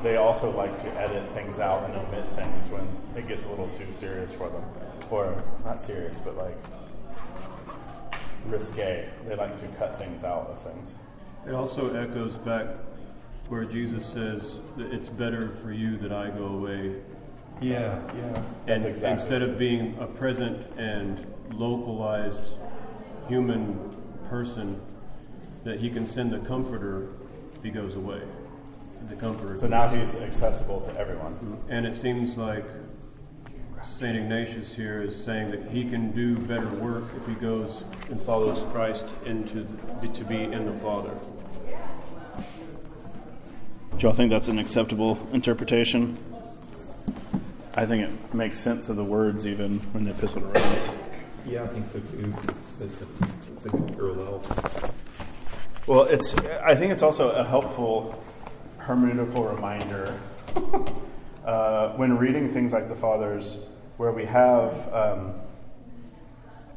they 0.04 0.18
also 0.18 0.52
like 0.52 0.78
to 0.80 0.90
edit 1.00 1.32
things 1.32 1.62
out 1.62 1.90
and 1.90 1.96
omit 1.96 2.30
things 2.36 2.70
when 2.70 2.86
it 3.16 3.28
gets 3.28 3.46
a 3.46 3.50
little 3.50 3.70
too 3.70 3.92
serious 3.94 4.34
for 4.34 4.50
them, 4.50 4.64
or 5.14 5.44
not 5.64 5.80
serious, 5.80 6.20
but 6.20 6.36
like 6.36 6.58
risque. 8.48 9.10
They 9.28 9.36
like 9.36 9.56
to 9.58 9.68
cut 9.80 10.00
things 10.00 10.24
out 10.24 10.48
of 10.48 10.62
things. 10.62 10.96
It 11.48 11.54
also 11.54 11.94
echoes 11.94 12.34
back 12.38 12.68
where 13.48 13.66
Jesus 13.66 14.06
says 14.06 14.60
that 14.78 14.92
it's 14.92 15.10
better 15.10 15.50
for 15.62 15.72
you 15.72 15.98
that 15.98 16.12
I 16.12 16.30
go 16.30 16.46
away. 16.46 16.96
Yeah, 17.62 18.00
yeah. 18.16 18.42
And 18.68 18.86
exactly 18.86 19.12
instead 19.12 19.42
of 19.44 19.58
being 19.60 19.96
a 20.00 20.08
present 20.08 20.66
and 20.78 21.26
localized 21.54 22.54
human 23.28 23.96
person, 24.30 24.82
that 25.64 25.80
he 25.80 25.90
can 25.90 26.08
send 26.08 26.32
the 26.32 26.40
comforter 26.40 27.10
if 27.56 27.64
he 27.64 27.70
goes 27.70 27.96
away. 27.96 28.22
The 29.10 29.16
comforter. 29.16 29.56
So 29.56 29.68
now 29.68 29.88
he's 29.90 30.16
accessible 30.16 30.82
to 30.82 30.98
everyone. 30.98 31.60
And 31.70 31.86
it 31.86 31.96
seems 31.96 32.38
like 32.38 32.66
St. 34.04 34.18
Ignatius 34.18 34.76
here 34.76 35.02
is 35.02 35.16
saying 35.16 35.52
that 35.52 35.64
he 35.72 35.90
can 35.90 36.12
do 36.12 36.36
better 36.36 36.68
work 36.72 37.06
if 37.16 37.26
he 37.26 37.36
goes 37.36 37.86
and 38.10 38.20
follows 38.24 38.66
Christ 38.70 39.16
into 39.26 39.66
the, 40.02 40.10
to 40.10 40.26
be 40.26 40.44
in 40.44 40.66
the 40.66 40.74
Father. 40.80 41.14
Do 43.98 44.06
y'all 44.06 44.14
think 44.14 44.30
that's 44.30 44.50
an 44.50 44.60
acceptable 44.60 45.18
interpretation? 45.32 46.18
I 47.76 47.86
think 47.86 48.10
it 48.10 48.34
makes 48.34 48.60
sense 48.60 48.90
of 48.90 48.98
the 48.98 49.06
words 49.06 49.48
even 49.48 49.80
when 49.94 50.04
the 50.04 50.12
Epistle 50.12 50.42
to 50.42 50.48
Romans. 50.48 50.90
Yeah, 51.46 51.64
I 51.64 51.68
think 51.68 51.88
so 51.88 52.00
too. 52.00 52.34
It's, 52.82 52.82
it's, 52.82 53.02
a, 53.04 53.08
it's 53.54 53.66
a 53.68 53.70
good 53.70 53.88
parallel. 53.96 54.44
Well, 55.88 56.04
it's. 56.08 56.36
I 56.62 56.76
think 56.76 56.92
it's 56.92 57.04
also 57.04 57.30
a 57.32 57.46
helpful 57.46 58.22
hermeneutical 58.80 59.56
reminder 59.56 60.20
uh, 61.46 61.94
when 61.94 62.18
reading 62.18 62.54
things 62.54 62.74
like 62.74 62.90
the 62.90 62.96
Fathers, 62.96 63.60
where 63.98 64.12
we 64.12 64.26
have. 64.26 64.94
Um, 64.94 65.34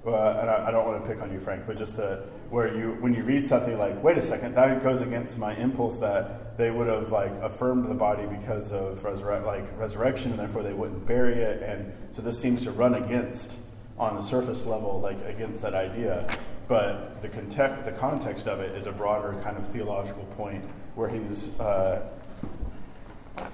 and 0.05 0.49
I, 0.51 0.67
I 0.69 0.71
don't 0.71 0.87
want 0.87 1.03
to 1.03 1.09
pick 1.09 1.21
on 1.21 1.33
you, 1.33 1.41
Frank, 1.41 1.65
but 1.67 1.79
just 1.79 1.97
the 1.97 2.25
where 2.51 2.77
you 2.77 2.97
when 3.01 3.13
you 3.13 3.25
read 3.25 3.47
something 3.47 3.77
like, 3.79 4.03
wait 4.03 4.17
a 4.19 4.23
second, 4.23 4.55
that 4.55 4.83
goes 4.83 5.03
against 5.03 5.39
my 5.39 5.55
impulse 5.57 5.99
that 5.99 6.57
they 6.57 6.71
would 6.71 6.87
have 6.87 7.11
like 7.11 7.33
affirmed 7.43 7.91
the 7.91 7.95
body 7.95 8.27
because 8.27 8.71
of 8.71 9.03
resurre- 9.03 9.45
like 9.45 9.65
resurrection, 9.79 10.31
and 10.31 10.41
therefore 10.41 10.63
they 10.63 10.73
wouldn't 10.73 11.07
bury 11.07 11.35
it, 11.35 11.63
and 11.63 11.93
so 12.11 12.23
this 12.23 12.39
seems 12.41 12.63
to 12.63 12.71
run 12.71 12.95
against 12.95 13.57
on 13.99 14.17
the 14.17 14.23
surface 14.23 14.67
level, 14.67 15.01
like 15.01 15.19
against 15.25 15.63
that 15.63 15.75
idea. 15.75 16.29
But 16.69 17.23
the 17.23 17.29
context, 17.29 17.85
the 17.85 17.93
context 17.93 18.47
of 18.47 18.61
it 18.61 18.77
is 18.77 18.87
a 18.87 18.93
broader 18.93 19.41
kind 19.43 19.57
of 19.57 19.67
theological 19.69 20.25
point 20.37 20.65
where 20.95 21.09
he's 21.09 21.49
uh, 21.61 22.09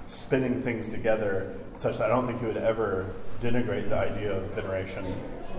spinning 0.07 0.63
things 0.63 0.89
together 0.89 1.55
such 1.77 1.99
that 1.99 2.11
I 2.11 2.15
don't 2.15 2.27
think 2.27 2.41
he 2.41 2.47
would 2.47 2.57
ever 2.57 3.11
denigrate 3.43 3.89
the 3.89 3.97
idea 3.97 4.33
of 4.33 4.45
veneration 4.53 5.05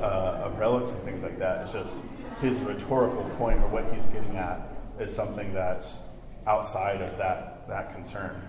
uh, 0.02 0.46
of 0.46 0.58
relics 0.58 0.94
and 0.94 1.04
things 1.04 1.22
like 1.22 1.38
that. 1.38 1.64
It's 1.64 1.74
just 1.74 1.98
his 2.42 2.62
rhetorical 2.62 3.24
point 3.38 3.60
or 3.60 3.68
what 3.68 3.94
he's 3.94 4.06
getting 4.08 4.38
at 4.38 4.62
is 5.00 5.14
something 5.14 5.54
that's 5.54 6.00
outside 6.48 7.02
of 7.02 7.18
that, 7.18 7.68
that 7.68 7.94
concern. 7.94 8.42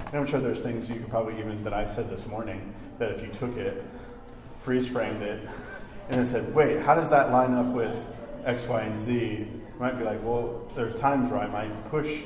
And 0.00 0.16
I'm 0.16 0.26
sure 0.26 0.40
there's 0.40 0.60
things 0.60 0.88
you 0.88 0.96
could 0.96 1.08
probably 1.08 1.38
even 1.38 1.64
that 1.64 1.72
I 1.72 1.86
said 1.86 2.10
this 2.10 2.26
morning 2.26 2.74
that 2.98 3.10
if 3.10 3.22
you 3.22 3.28
took 3.28 3.56
it, 3.56 3.82
freeze 4.60 4.86
framed 4.86 5.22
it, 5.22 5.48
and 6.08 6.18
then 6.18 6.26
said, 6.26 6.54
wait, 6.54 6.80
how 6.80 6.94
does 6.94 7.10
that 7.10 7.32
line 7.32 7.54
up 7.54 7.66
with 7.66 7.96
X, 8.44 8.66
Y, 8.66 8.82
and 8.82 9.00
Z? 9.00 9.46
Might 9.78 9.98
be 9.98 10.04
like, 10.04 10.22
well, 10.22 10.70
there's 10.76 10.98
times 11.00 11.30
where 11.30 11.40
I 11.40 11.46
might 11.46 11.90
push 11.90 12.22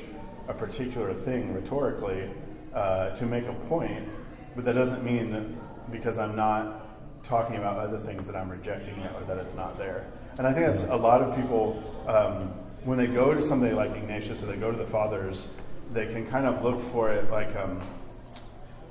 a 0.47 0.53
particular 0.53 1.13
thing 1.13 1.53
rhetorically 1.53 2.29
uh, 2.73 3.11
to 3.11 3.25
make 3.25 3.45
a 3.45 3.53
point, 3.53 4.07
but 4.55 4.65
that 4.65 4.73
doesn't 4.73 5.03
mean 5.03 5.31
that 5.31 5.68
because 5.91 6.19
I'm 6.19 6.35
not 6.35 7.23
talking 7.23 7.57
about 7.57 7.77
other 7.77 7.97
things 7.97 8.27
that 8.27 8.35
I'm 8.35 8.49
rejecting 8.49 8.99
it 8.99 9.11
or 9.15 9.23
that 9.25 9.37
it's 9.37 9.55
not 9.55 9.77
there. 9.77 10.07
And 10.37 10.47
I 10.47 10.53
think 10.53 10.67
that's 10.67 10.83
a 10.83 10.95
lot 10.95 11.21
of 11.21 11.35
people, 11.35 11.83
um, 12.07 12.53
when 12.83 12.97
they 12.97 13.07
go 13.07 13.33
to 13.33 13.41
somebody 13.41 13.73
like 13.73 13.91
Ignatius 13.91 14.41
or 14.43 14.47
they 14.47 14.55
go 14.55 14.71
to 14.71 14.77
the 14.77 14.85
Fathers, 14.85 15.47
they 15.91 16.05
can 16.05 16.25
kind 16.27 16.45
of 16.45 16.63
look 16.63 16.81
for 16.81 17.11
it 17.11 17.29
like, 17.29 17.55
um, 17.55 17.81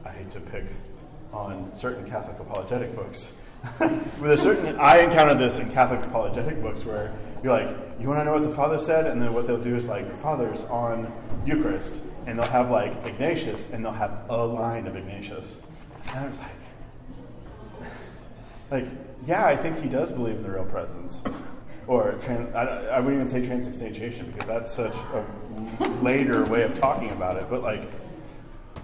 I 0.05 0.11
hate 0.11 0.31
to 0.33 0.41
pick 0.41 0.65
on 1.33 1.75
certain 1.75 2.09
Catholic 2.09 2.39
apologetic 2.39 2.95
books. 2.95 3.33
A 3.81 4.39
certain, 4.39 4.79
I 4.79 4.99
encountered 4.99 5.39
this 5.39 5.59
in 5.59 5.71
Catholic 5.71 6.05
apologetic 6.05 6.63
books 6.63 6.85
where 6.85 7.13
you're 7.43 7.53
like, 7.53 7.77
you 8.01 8.09
want 8.09 8.21
to 8.21 8.25
know 8.25 8.35
what 8.35 8.43
the 8.43 8.55
Father 8.55 8.79
said, 8.79 9.07
and 9.07 9.21
then 9.21 9.33
what 9.33 9.47
they'll 9.47 9.63
do 9.63 9.75
is 9.77 9.87
like 9.89 10.21
Fathers 10.23 10.65
on 10.67 11.13
Eucharist, 11.45 12.03
and 12.27 12.39
they'll 12.39 12.47
have 12.47 12.71
like 12.71 12.93
Ignatius, 13.05 13.71
and 13.73 13.85
they'll 13.85 13.93
have 13.93 14.27
a 14.29 14.45
line 14.45 14.87
of 14.87 14.97
Ignatius, 14.97 15.57
and 16.09 16.19
I 16.19 16.27
was 16.29 16.39
like, 16.39 16.58
like, 18.71 18.87
yeah, 19.27 19.45
I 19.47 19.57
think 19.57 19.81
he 19.81 19.89
does 19.89 20.13
believe 20.13 20.37
in 20.37 20.43
the 20.43 20.51
real 20.51 20.65
presence, 20.65 21.21
or 21.87 22.13
tran- 22.25 22.55
I, 22.55 22.89
I 22.89 23.01
wouldn't 23.01 23.21
even 23.23 23.29
say 23.29 23.47
transubstantiation 23.47 24.31
because 24.31 24.49
that's 24.49 24.73
such 24.73 24.95
a 24.95 25.89
later 26.03 26.45
way 26.45 26.63
of 26.63 26.79
talking 26.79 27.11
about 27.13 27.37
it, 27.37 27.47
but 27.51 27.63
like, 27.63 27.83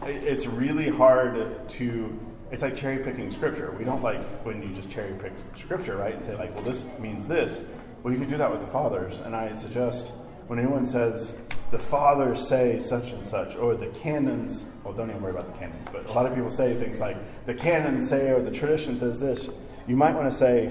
it- 0.07 0.25
it's 0.25 0.47
really 0.47 0.89
hard 0.91 1.69
to 1.71 2.21
it's 2.51 2.63
like 2.63 2.77
cherry 2.77 2.99
picking 3.03 3.33
scripture. 3.33 3.75
We 3.77 3.85
don't 3.85 4.03
like 4.03 4.23
when 4.45 4.63
you 4.63 4.73
just 4.75 4.89
cherry 4.89 5.13
pick 5.15 5.33
scripture 5.57 5.97
right? 5.97 6.15
And 6.15 6.25
say 6.25 6.37
like 6.37 6.55
well 6.55 6.63
this 6.63 6.87
means 7.01 7.27
this. 7.27 7.65
Well 8.03 8.13
you 8.13 8.21
can 8.21 8.29
do 8.29 8.37
that 8.37 8.51
with 8.51 8.61
the 8.61 8.67
fathers. 8.69 9.21
And 9.21 9.35
i 9.35 9.55
suggest 9.55 10.13
when 10.47 10.59
anyone 10.61 10.87
says 10.87 11.37
the 11.73 11.79
fathers 11.79 12.47
say 12.47 12.79
such 12.79 13.13
and 13.13 13.27
such 13.27 13.57
or 13.57 13.75
the 13.75 13.87
canons 13.89 14.67
well 14.85 14.93
don't 14.93 15.09
even 15.11 15.21
worry 15.23 15.33
about 15.33 15.47
the 15.53 15.59
canons 15.59 15.89
but 15.91 16.09
a 16.09 16.13
lot 16.13 16.27
of 16.27 16.35
people 16.35 16.51
say 16.51 16.75
things 16.75 17.01
like 17.01 17.17
the 17.47 17.55
canons 17.55 18.09
say 18.09 18.31
or 18.31 18.41
the 18.41 18.51
tradition 18.53 18.99
says 18.99 19.19
this 19.19 19.49
you 19.87 19.97
might 19.97 20.15
want 20.15 20.31
to 20.31 20.37
say 20.37 20.69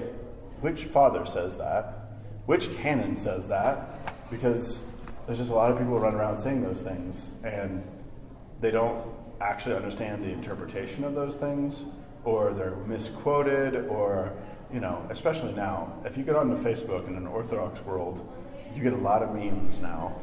which 0.60 0.84
father 0.84 1.26
says 1.26 1.58
that? 1.58 2.10
Which 2.46 2.74
canon 2.76 3.16
says 3.16 3.48
that? 3.48 4.30
Because 4.30 4.84
there's 5.26 5.38
just 5.38 5.50
a 5.50 5.54
lot 5.54 5.70
of 5.70 5.78
people 5.78 5.98
run 5.98 6.14
around 6.14 6.40
saying 6.40 6.62
those 6.62 6.80
things 6.80 7.30
and 7.42 7.82
they 8.60 8.70
don't 8.70 9.04
actually 9.40 9.74
understand 9.74 10.24
the 10.24 10.28
interpretation 10.28 11.04
of 11.04 11.14
those 11.14 11.36
things 11.36 11.84
or 12.24 12.52
they're 12.52 12.76
misquoted 12.86 13.86
or 13.88 14.32
you 14.72 14.80
know 14.80 15.04
especially 15.10 15.52
now 15.52 15.92
if 16.04 16.16
you 16.16 16.22
get 16.22 16.36
onto 16.36 16.56
facebook 16.56 17.06
in 17.08 17.16
an 17.16 17.26
orthodox 17.26 17.82
world 17.84 18.26
you 18.74 18.82
get 18.82 18.92
a 18.92 18.96
lot 18.96 19.22
of 19.22 19.34
memes 19.34 19.80
now. 19.80 20.14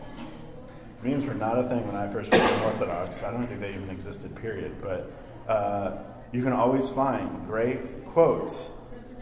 Memes 1.04 1.26
were 1.26 1.34
not 1.34 1.58
a 1.58 1.64
thing 1.64 1.86
when 1.88 1.96
i 1.96 2.08
first 2.12 2.30
became 2.30 2.62
orthodox. 2.62 3.24
I 3.24 3.32
don't 3.32 3.48
think 3.48 3.60
they 3.60 3.70
even 3.70 3.90
existed 3.90 4.36
period. 4.36 4.76
But 4.82 5.12
uh, 5.48 5.98
you 6.32 6.44
can 6.44 6.54
always 6.54 6.90
find 6.90 7.46
great 7.48 8.06
quotes 8.08 8.72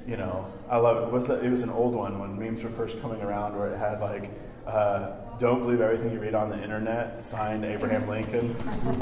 you 0.07 0.17
know 0.17 0.45
i 0.69 0.77
love 0.77 1.07
it 1.07 1.11
was 1.11 1.27
that 1.27 1.43
it 1.43 1.49
was 1.49 1.63
an 1.63 1.69
old 1.69 1.93
one 1.93 2.19
when 2.19 2.37
memes 2.37 2.63
were 2.63 2.69
first 2.69 3.01
coming 3.01 3.21
around 3.21 3.57
where 3.57 3.71
it 3.71 3.77
had 3.77 3.99
like 3.99 4.31
uh, 4.65 5.15
don't 5.39 5.61
believe 5.61 5.81
everything 5.81 6.11
you 6.11 6.19
read 6.19 6.35
on 6.35 6.49
the 6.49 6.61
internet. 6.61 7.23
Signed 7.23 7.65
Abraham 7.65 8.07
Lincoln. 8.07 8.55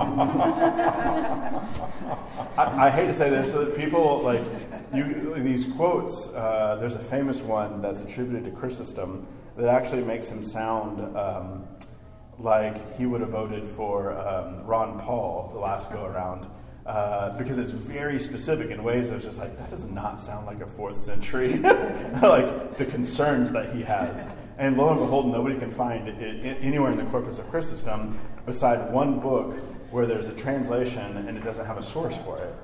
I, 2.58 2.88
I 2.88 2.90
hate 2.90 3.08
to 3.08 3.14
say 3.14 3.30
this, 3.30 3.52
but 3.54 3.76
people 3.76 4.22
like 4.22 4.42
you. 4.94 5.34
These 5.44 5.74
quotes. 5.74 6.30
Uh, 6.30 6.78
there's 6.80 6.96
a 6.96 7.00
famous 7.00 7.42
one 7.42 7.82
that's 7.82 8.02
attributed 8.02 8.46
to 8.46 8.52
Chrysostom 8.52 9.28
that 9.58 9.68
actually 9.68 10.04
makes 10.04 10.30
him 10.30 10.44
sound 10.44 11.18
um, 11.18 11.68
like 12.38 12.98
he 12.98 13.06
would 13.06 13.22
have 13.22 13.32
voted 13.32 13.68
for 13.68 14.18
um, 14.18 14.64
Ron 14.64 15.00
Paul 15.00 15.50
the 15.52 15.60
last 15.60 15.92
go 15.92 16.06
around. 16.06 16.48
Uh, 16.88 17.38
because 17.38 17.60
it's 17.60 17.72
very 17.72 18.18
specific 18.18 18.72
in 18.72 18.82
ways 18.82 19.10
that's 19.10 19.26
just 19.26 19.38
like 19.38 19.58
that 19.58 19.70
does 19.70 19.86
not 19.88 20.22
sound 20.22 20.46
like 20.48 20.62
a 20.62 20.66
fourth 20.66 20.96
century 20.96 21.58
like 22.22 22.78
the 22.78 22.86
concerns 22.90 23.52
that 23.52 23.76
he 23.76 23.82
has 23.84 24.30
and 24.58 24.78
lo 24.78 24.90
and 24.92 24.98
behold 24.98 25.28
nobody 25.30 25.60
can 25.60 25.70
find 25.70 26.08
it, 26.08 26.18
it, 26.22 26.58
anywhere 26.62 26.90
in 26.90 26.98
the 26.98 27.04
corpus 27.12 27.40
of 27.40 27.50
Chrysostom 27.52 28.18
beside 28.46 28.90
one 28.94 29.20
book 29.20 29.54
where 29.92 30.06
there's 30.06 30.30
a 30.30 30.34
translation 30.36 31.18
and 31.18 31.38
it 31.38 31.44
doesn't 31.44 31.66
have 31.66 31.78
a 31.78 31.84
source 31.84 32.16
for 32.24 32.38
it 32.38 32.56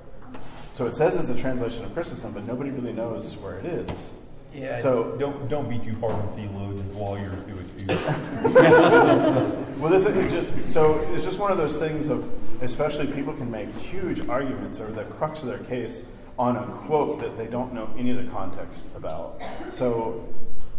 so 0.74 0.86
it 0.88 0.94
says 0.94 1.18
it's 1.18 1.38
a 1.38 1.42
translation 1.42 1.84
of 1.84 1.94
Chrysostom 1.94 2.32
but 2.34 2.46
nobody 2.48 2.70
really 2.70 2.94
knows 2.94 3.36
where 3.44 3.60
it 3.60 3.66
is 3.66 4.14
Yeah. 4.54 4.80
So- 4.82 5.18
don't 5.20 5.50
don't 5.50 5.68
be 5.68 5.80
too 5.80 5.98
hard 6.00 6.14
on 6.14 6.34
theologians. 6.34 6.96
Lawyers 6.96 7.44
do 7.44 7.56
it 7.60 7.68
too. 7.88 9.60
Well, 9.84 9.92
this 9.92 10.06
is 10.06 10.32
just 10.32 10.70
so 10.70 11.00
it's 11.14 11.26
just 11.26 11.40
one 11.40 11.52
of 11.52 11.58
those 11.58 11.76
things 11.76 12.08
of, 12.08 12.24
especially 12.64 13.08
people 13.08 13.34
can 13.34 13.52
make 13.52 13.70
huge 13.76 14.28
arguments 14.30 14.80
or 14.80 14.88
the 14.88 15.04
crux 15.04 15.42
of 15.42 15.48
their 15.48 15.60
case 15.60 16.06
on 16.40 16.56
a 16.56 16.64
quote 16.86 17.20
that 17.20 17.38
they 17.38 17.46
don't 17.48 17.74
know 17.74 17.94
any 17.98 18.10
of 18.10 18.18
the 18.18 18.32
context 18.32 18.84
about. 18.96 19.42
So 19.70 20.28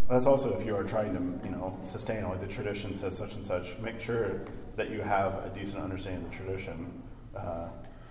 that's 0.08 0.26
also 0.26 0.58
if 0.58 0.66
you 0.66 0.74
are 0.74 0.82
trying 0.82 1.14
to, 1.14 1.46
you 1.46 1.54
know, 1.54 1.78
sustain 1.84 2.24
like 2.24 2.40
the 2.40 2.46
tradition 2.46 2.96
says 2.96 3.16
such 3.16 3.34
and 3.34 3.46
such, 3.46 3.78
make 3.78 4.00
sure 4.00 4.40
that 4.76 4.90
you 4.90 5.02
have 5.02 5.34
a 5.44 5.50
decent 5.54 5.82
understanding 5.82 6.24
of 6.24 6.30
the 6.30 6.36
tradition. 6.36 7.02
Uh, 7.36 7.68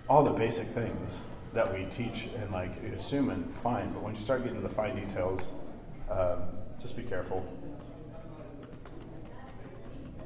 all 0.07 0.23
the 0.23 0.31
basic 0.31 0.67
things 0.67 1.17
that 1.53 1.73
we 1.73 1.85
teach 1.85 2.29
and 2.37 2.51
like 2.51 2.71
assume 2.95 3.29
and 3.29 3.53
find, 3.57 3.93
but 3.93 4.03
when 4.03 4.15
you 4.15 4.21
start 4.21 4.43
getting 4.43 4.61
to 4.61 4.67
the 4.67 4.73
fine 4.73 4.95
details, 4.95 5.51
um, 6.09 6.43
just 6.79 6.95
be 6.95 7.03
careful. 7.03 7.45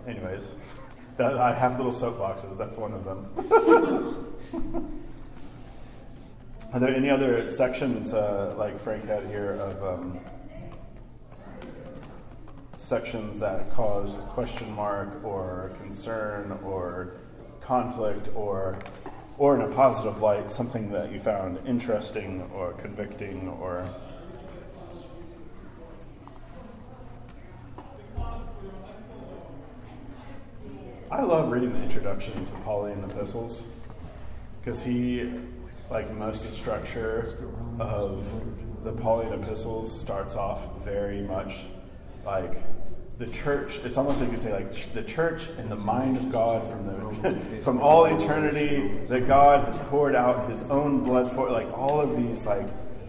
Anyways, 0.05 0.47
that, 1.17 1.37
I 1.37 1.53
have 1.53 1.77
little 1.77 1.91
soapboxes. 1.91 2.57
That's 2.57 2.77
one 2.77 2.93
of 2.93 3.03
them. 3.03 3.25
Are 6.73 6.79
there 6.79 6.93
any 6.93 7.09
other 7.09 7.47
sections, 7.47 8.13
uh, 8.13 8.53
like 8.57 8.79
Frank 8.79 9.05
had 9.05 9.27
here, 9.27 9.53
of 9.53 9.83
um, 9.83 10.19
sections 12.77 13.39
that 13.39 13.73
caused 13.73 14.17
a 14.17 14.21
question 14.23 14.71
mark 14.73 15.23
or 15.23 15.71
concern 15.81 16.57
or 16.63 17.13
conflict 17.61 18.29
or, 18.35 18.79
or 19.37 19.55
in 19.55 19.61
a 19.61 19.73
positive 19.75 20.21
light, 20.21 20.51
something 20.51 20.91
that 20.91 21.11
you 21.11 21.19
found 21.19 21.57
interesting 21.65 22.49
or 22.53 22.73
convicting 22.73 23.47
or 23.61 23.89
I 31.09 31.21
love 31.21 31.51
reading 31.51 31.71
the 31.71 31.81
introduction 31.81 32.33
to 32.33 32.51
Pauline 32.65 33.01
epistles 33.01 33.63
because 34.59 34.83
he, 34.83 35.31
like 35.89 36.13
most 36.13 36.43
of 36.43 36.51
the 36.51 36.57
structure 36.57 37.33
of 37.79 38.83
the 38.83 38.91
Pauline 38.91 39.31
epistles, 39.31 39.97
starts 39.97 40.35
off 40.35 40.83
very 40.83 41.21
much 41.21 41.61
like 42.25 42.61
the 43.19 43.27
church. 43.27 43.77
It's 43.85 43.95
almost 43.95 44.19
like 44.19 44.33
you 44.33 44.37
say 44.37 44.51
like 44.51 44.93
the 44.93 45.01
church 45.01 45.47
and 45.57 45.71
the 45.71 45.77
mind 45.77 46.17
of 46.17 46.29
God 46.29 46.69
from 46.69 46.85
the 47.21 47.61
from 47.63 47.79
all 47.79 48.03
eternity 48.03 49.05
that 49.07 49.27
God 49.27 49.65
has 49.65 49.79
poured 49.87 50.13
out 50.13 50.49
His 50.49 50.69
own 50.69 51.05
blood 51.05 51.31
for. 51.31 51.49
Like 51.49 51.71
all 51.71 52.01
of 52.01 52.17
these 52.17 52.45
like 52.45 52.67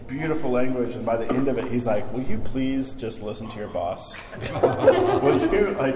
beautiful 0.09 0.49
language, 0.51 0.95
and 0.95 1.05
by 1.05 1.15
the 1.17 1.27
end 1.33 1.47
of 1.47 1.57
it, 1.57 1.71
he's 1.71 1.85
like, 1.85 2.11
"Will 2.13 2.23
you 2.23 2.37
please 2.39 2.93
just 2.95 3.21
listen 3.21 3.47
to 3.49 3.57
your 3.57 3.67
boss? 3.69 4.13
Will 5.21 5.39
you 5.53 5.71
like, 5.71 5.95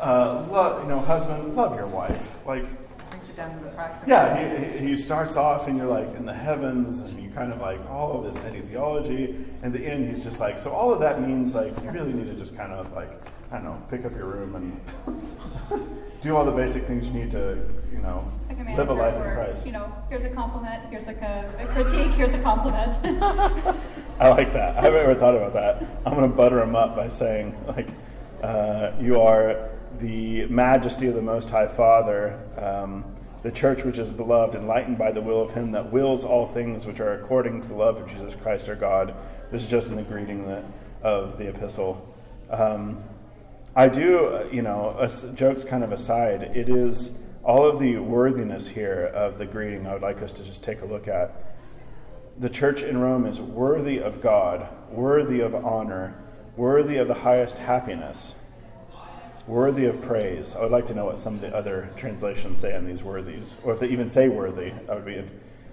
uh, 0.00 0.46
love, 0.50 0.82
you 0.82 0.88
know, 0.88 1.00
husband, 1.00 1.54
love 1.56 1.74
your 1.76 1.86
wife? 1.86 2.38
Like, 2.46 2.64
Brings 3.10 3.28
it 3.30 3.36
down 3.36 3.56
to 3.56 3.62
the 3.64 3.70
practical. 3.70 4.08
yeah, 4.08 4.58
he, 4.68 4.78
he- 4.78 4.88
he 4.90 4.96
starts 4.96 5.36
off, 5.36 5.68
and 5.68 5.76
you're 5.78 5.86
like 5.86 6.14
in 6.16 6.26
the 6.26 6.32
heavens, 6.34 7.00
and 7.00 7.22
you 7.22 7.30
kind 7.30 7.52
of 7.52 7.60
like 7.60 7.80
all 7.90 8.18
of 8.24 8.24
this 8.34 8.42
heady 8.42 8.60
theology. 8.60 9.36
And 9.62 9.72
the 9.72 9.80
end, 9.86 10.14
he's 10.14 10.24
just 10.24 10.40
like, 10.40 10.58
so 10.58 10.70
all 10.72 10.92
of 10.92 11.00
that 11.00 11.20
means 11.22 11.54
like 11.54 11.74
you 11.82 11.90
really 11.90 12.12
need 12.12 12.26
to 12.26 12.34
just 12.34 12.56
kind 12.56 12.72
of 12.72 12.92
like, 12.92 13.10
I 13.50 13.56
don't 13.56 13.64
know, 13.64 13.82
pick 13.90 14.04
up 14.04 14.12
your 14.16 14.26
room 14.26 14.56
and 14.56 14.80
do 16.22 16.36
all 16.36 16.44
the 16.44 16.52
basic 16.52 16.84
things 16.84 17.08
you 17.08 17.14
need 17.14 17.32
to, 17.32 17.58
you 17.92 17.98
know, 17.98 18.24
Like 18.48 18.58
a 18.60 18.76
live 18.76 18.88
a 18.88 18.92
life 18.94 19.14
in 19.14 19.34
Christ. 19.34 19.66
you 19.66 19.72
know, 19.72 19.92
here's 20.08 20.24
a 20.24 20.30
compliment, 20.30 20.84
here's 20.88 21.06
like 21.06 21.20
a, 21.20 21.50
a 21.58 21.66
critique, 21.66 22.12
here's 22.12 22.32
a 22.32 22.40
compliment. 22.40 22.98
I 24.20 24.28
like 24.28 24.52
that. 24.52 24.76
I 24.76 24.82
haven't 24.82 25.00
ever 25.00 25.14
thought 25.16 25.34
about 25.34 25.52
that. 25.54 25.84
I'm 26.06 26.14
going 26.14 26.30
to 26.30 26.36
butter 26.36 26.62
him 26.62 26.76
up 26.76 26.94
by 26.94 27.08
saying, 27.08 27.56
like, 27.66 27.88
uh, 28.42 28.92
you 29.00 29.20
are 29.20 29.70
the 29.98 30.46
majesty 30.46 31.08
of 31.08 31.14
the 31.14 31.22
Most 31.22 31.50
High 31.50 31.66
Father, 31.66 32.38
um, 32.56 33.04
the 33.42 33.50
church 33.50 33.84
which 33.84 33.98
is 33.98 34.10
beloved, 34.10 34.54
enlightened 34.54 34.98
by 34.98 35.10
the 35.10 35.20
will 35.20 35.42
of 35.42 35.52
Him 35.52 35.72
that 35.72 35.92
wills 35.92 36.24
all 36.24 36.46
things 36.46 36.86
which 36.86 37.00
are 37.00 37.14
according 37.14 37.60
to 37.62 37.68
the 37.68 37.74
love 37.74 37.96
of 37.96 38.08
Jesus 38.08 38.36
Christ 38.36 38.68
our 38.68 38.76
God. 38.76 39.14
This 39.50 39.62
is 39.62 39.68
just 39.68 39.88
in 39.90 39.96
the 39.96 40.02
greeting 40.02 40.46
that, 40.46 40.64
of 41.02 41.38
the 41.38 41.48
epistle. 41.48 42.08
Um, 42.50 43.02
I 43.74 43.88
do, 43.88 44.48
you 44.52 44.62
know, 44.62 45.08
jokes 45.34 45.64
kind 45.64 45.82
of 45.82 45.92
aside, 45.92 46.42
it 46.54 46.68
is 46.68 47.12
all 47.42 47.64
of 47.64 47.80
the 47.80 47.96
worthiness 47.96 48.68
here 48.68 49.10
of 49.14 49.38
the 49.38 49.46
greeting 49.46 49.86
I 49.86 49.94
would 49.94 50.02
like 50.02 50.20
us 50.22 50.32
to 50.32 50.44
just 50.44 50.62
take 50.62 50.82
a 50.82 50.84
look 50.84 51.08
at 51.08 51.52
the 52.38 52.48
church 52.48 52.82
in 52.82 52.98
Rome 52.98 53.26
is 53.26 53.40
worthy 53.40 54.00
of 54.00 54.20
God, 54.20 54.66
worthy 54.90 55.40
of 55.40 55.54
honor, 55.54 56.14
worthy 56.56 56.96
of 56.96 57.08
the 57.08 57.14
highest 57.14 57.58
happiness, 57.58 58.34
worthy 59.46 59.84
of 59.86 60.00
praise. 60.02 60.54
I 60.54 60.62
would 60.62 60.72
like 60.72 60.86
to 60.86 60.94
know 60.94 61.04
what 61.04 61.18
some 61.18 61.34
of 61.34 61.40
the 61.40 61.54
other 61.54 61.90
translations 61.96 62.60
say 62.60 62.74
on 62.74 62.86
these 62.86 63.02
worthies, 63.02 63.56
or 63.62 63.74
if 63.74 63.80
they 63.80 63.88
even 63.88 64.08
say 64.08 64.28
worthy. 64.28 64.70
That 64.86 64.96
would 64.96 65.04
be 65.04 65.22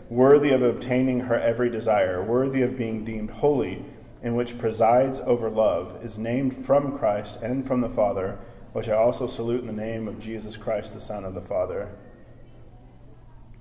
worthy 0.09 0.51
of 0.51 0.61
obtaining 0.61 1.21
her 1.21 1.39
every 1.39 1.69
desire, 1.69 2.23
worthy 2.23 2.61
of 2.61 2.77
being 2.77 3.05
deemed 3.05 3.29
holy, 3.29 3.85
in 4.21 4.35
which 4.35 4.57
presides 4.57 5.19
over 5.21 5.49
love, 5.49 6.03
is 6.03 6.17
named 6.19 6.65
from 6.65 6.97
Christ 6.97 7.39
and 7.41 7.65
from 7.65 7.81
the 7.81 7.89
Father, 7.89 8.37
which 8.73 8.89
I 8.89 8.93
also 8.95 9.27
salute 9.27 9.61
in 9.61 9.67
the 9.67 9.73
name 9.73 10.07
of 10.07 10.19
Jesus 10.19 10.57
Christ, 10.57 10.93
the 10.93 11.01
Son 11.01 11.23
of 11.25 11.33
the 11.33 11.41
Father. 11.41 11.89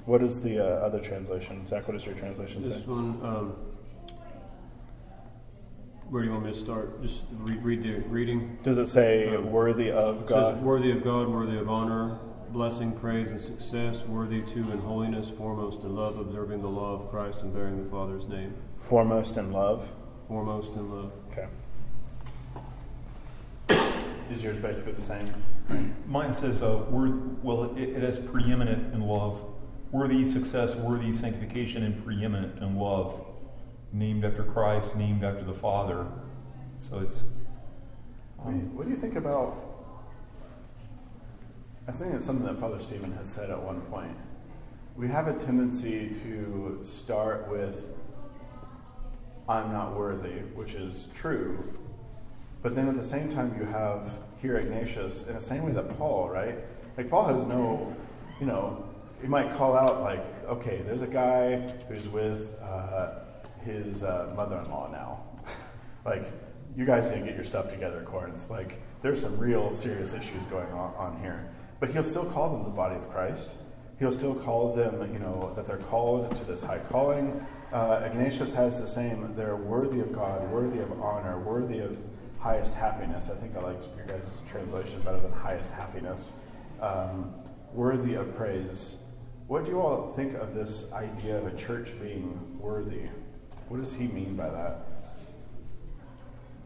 What 0.05 0.23
is 0.23 0.41
the 0.41 0.59
uh, 0.59 0.85
other 0.87 1.01
translation? 1.01 1.67
Zach, 1.67 1.87
what 1.87 1.95
does 1.95 2.07
your 2.07 2.15
translation 2.15 2.65
say? 2.65 2.73
This 2.73 2.87
one, 2.87 3.21
um, 3.23 3.57
where 6.09 6.23
do 6.23 6.29
you 6.29 6.33
want 6.35 6.47
me 6.47 6.53
to 6.53 6.59
start? 6.59 7.03
Just 7.03 7.21
read, 7.39 7.63
read 7.63 7.83
the 7.83 8.01
reading. 8.09 8.59
Does 8.63 8.79
it 8.79 8.89
say 8.89 9.35
Um, 9.37 9.53
worthy 9.53 9.91
of 9.91 10.23
It 10.23 10.27
God? 10.27 10.55
says, 10.55 10.65
worthy 10.65 10.91
of 10.91 11.05
God, 11.05 11.29
worthy 11.29 11.59
of 11.59 11.69
honor, 11.69 12.19
blessing, 12.51 12.93
praise, 12.93 13.29
and 13.29 13.41
success, 13.41 14.03
worthy 14.07 14.41
too 14.43 14.71
in 14.73 14.79
holiness, 14.79 15.29
foremost 15.29 15.83
in 15.83 15.95
love, 15.95 16.19
observing 16.19 16.63
the 16.63 16.69
law 16.69 16.95
of 16.95 17.11
Christ 17.11 17.43
and 17.43 17.53
bearing 17.53 17.85
the 17.85 17.91
Father's 17.91 18.27
name. 18.27 18.55
Foremost 18.79 19.37
in 19.37 19.53
love. 19.53 19.89
Foremost 20.29 20.75
in 20.75 20.91
love. 20.91 21.13
Okay. 21.33 21.49
Is 24.31 24.45
yours 24.45 24.61
basically 24.61 24.93
the 24.93 25.01
same? 25.01 25.33
Mine 26.07 26.35
says, 26.35 26.63
uh, 26.63 26.85
wor- 26.91 27.19
well, 27.43 27.75
it, 27.77 27.89
it 27.89 28.03
has 28.03 28.19
preeminent 28.19 28.95
in 28.95 29.01
love. 29.01 29.43
Worthy 29.91 30.25
success, 30.25 30.77
worthy 30.77 31.15
sanctification, 31.15 31.83
and 31.83 32.05
preeminent 32.05 32.63
in 32.63 32.77
love. 32.77 33.25
Named 33.93 34.23
after 34.25 34.45
Christ, 34.45 34.97
named 34.97 35.25
after 35.25 35.45
the 35.45 35.55
Father. 35.55 36.07
So 36.77 37.01
it's. 37.01 37.23
What 38.37 38.53
do 38.53 38.59
what 38.77 38.85
do 38.85 38.91
you 38.91 38.99
think 38.99 39.17
about? 39.17 39.57
I 41.87 41.93
think 41.93 42.15
it's 42.15 42.27
something 42.27 42.45
that 42.45 42.59
Father 42.59 42.79
Stephen 42.79 43.15
has 43.15 43.27
said 43.27 43.49
at 43.49 43.63
one 43.63 43.81
point. 43.83 44.15
We 44.95 45.09
have 45.09 45.27
a 45.27 45.33
tendency 45.33 46.11
to 46.23 46.81
start 46.83 47.49
with 47.51 47.98
"I'm 49.49 49.73
not 49.73 49.97
worthy," 49.97 50.41
which 50.55 50.75
is 50.75 51.09
true, 51.15 51.73
but 52.63 52.75
then 52.75 52.89
at 52.89 52.97
the 52.97 53.05
same 53.05 53.33
time 53.33 53.57
you 53.59 53.67
have 53.67 54.19
here 54.41 54.57
Ignatius 54.57 55.27
in 55.27 55.35
the 55.35 55.41
same 55.41 55.65
way 55.65 55.73
that 55.73 55.97
Paul, 55.99 56.29
right? 56.29 56.57
Like 56.97 57.11
Paul 57.11 57.35
has 57.35 57.47
no, 57.47 57.97
you 58.41 58.47
know, 58.47 58.85
he 59.21 59.27
might 59.27 59.55
call 59.55 59.77
out 59.77 60.01
like, 60.01 60.25
okay, 60.47 60.83
there's 60.83 61.03
a 61.03 61.07
guy 61.07 61.59
who's 61.89 62.09
with 62.09 62.55
uh, 62.61 63.21
his 63.65 64.03
uh, 64.03 64.33
mother-in-law 64.37 64.91
now, 64.93 65.23
like 66.05 66.33
you 66.79 66.85
guys 66.85 67.11
need 67.11 67.21
to 67.21 67.25
get 67.27 67.35
your 67.35 67.45
stuff 67.45 67.69
together, 67.71 68.03
Corinth. 68.03 68.49
Like, 68.49 68.81
there's 69.03 69.21
some 69.21 69.37
real 69.37 69.73
serious 69.73 70.15
issues 70.15 70.41
going 70.49 70.71
on, 70.73 70.95
on 70.95 71.21
here. 71.21 71.49
But 71.81 71.91
he'll 71.91 72.05
still 72.05 72.25
call 72.27 72.53
them 72.53 72.63
the 72.63 72.71
body 72.71 72.95
of 72.95 73.11
Christ. 73.11 73.51
He'll 73.99 74.13
still 74.13 74.37
call 74.37 74.77
them, 74.77 75.13
you 75.13 75.19
know, 75.19 75.53
that 75.57 75.67
they're 75.67 75.77
called 75.77 76.35
to 76.37 76.45
this 76.45 76.63
high 76.63 76.79
calling. 76.79 77.45
Uh, 77.73 78.01
Ignatius 78.05 78.55
has 78.55 78.81
the 78.81 78.89
same. 78.89 79.35
They're 79.37 79.57
worthy 79.57 80.01
of 80.01 80.13
God, 80.13 80.51
worthy 80.51 80.79
of 80.79 80.91
honor, 81.03 81.39
worthy 81.39 81.81
of 81.81 81.99
highest 82.39 82.75
happiness. 82.75 83.29
I 83.31 83.35
think 83.35 83.57
I 83.57 83.61
liked 83.61 83.85
your 83.97 84.07
guys' 84.07 84.39
translation 84.51 85.01
better 85.03 85.21
than 85.21 85.33
highest 85.33 85.71
happiness. 85.73 86.33
Um, 86.81 87.35
worthy 87.75 88.15
of 88.15 88.35
praise. 88.37 88.97
What 89.49 89.65
do 89.65 89.71
you 89.71 89.81
all 89.81 90.07
think 90.07 90.35
of 90.35 90.55
this 90.55 90.91
idea 90.93 91.39
of 91.39 91.47
a 91.47 91.57
church 91.57 91.93
being 92.01 92.59
worthy? 92.59 93.09
What 93.69 93.83
does 93.83 93.93
he 93.93 94.07
mean 94.07 94.35
by 94.35 94.49
that? 94.49 94.87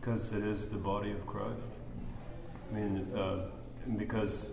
Because 0.01 0.33
it 0.33 0.45
is 0.45 0.67
the 0.67 0.77
body 0.77 1.11
of 1.11 1.27
Christ. 1.27 1.61
I 2.71 2.75
mean, 2.77 3.09
uh, 3.17 3.47
because 3.97 4.51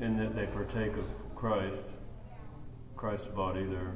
in 0.00 0.18
that 0.18 0.34
they 0.34 0.46
partake 0.46 0.96
of 0.96 1.04
Christ, 1.34 1.84
Christ's 2.96 3.28
body, 3.28 3.64
they're 3.64 3.92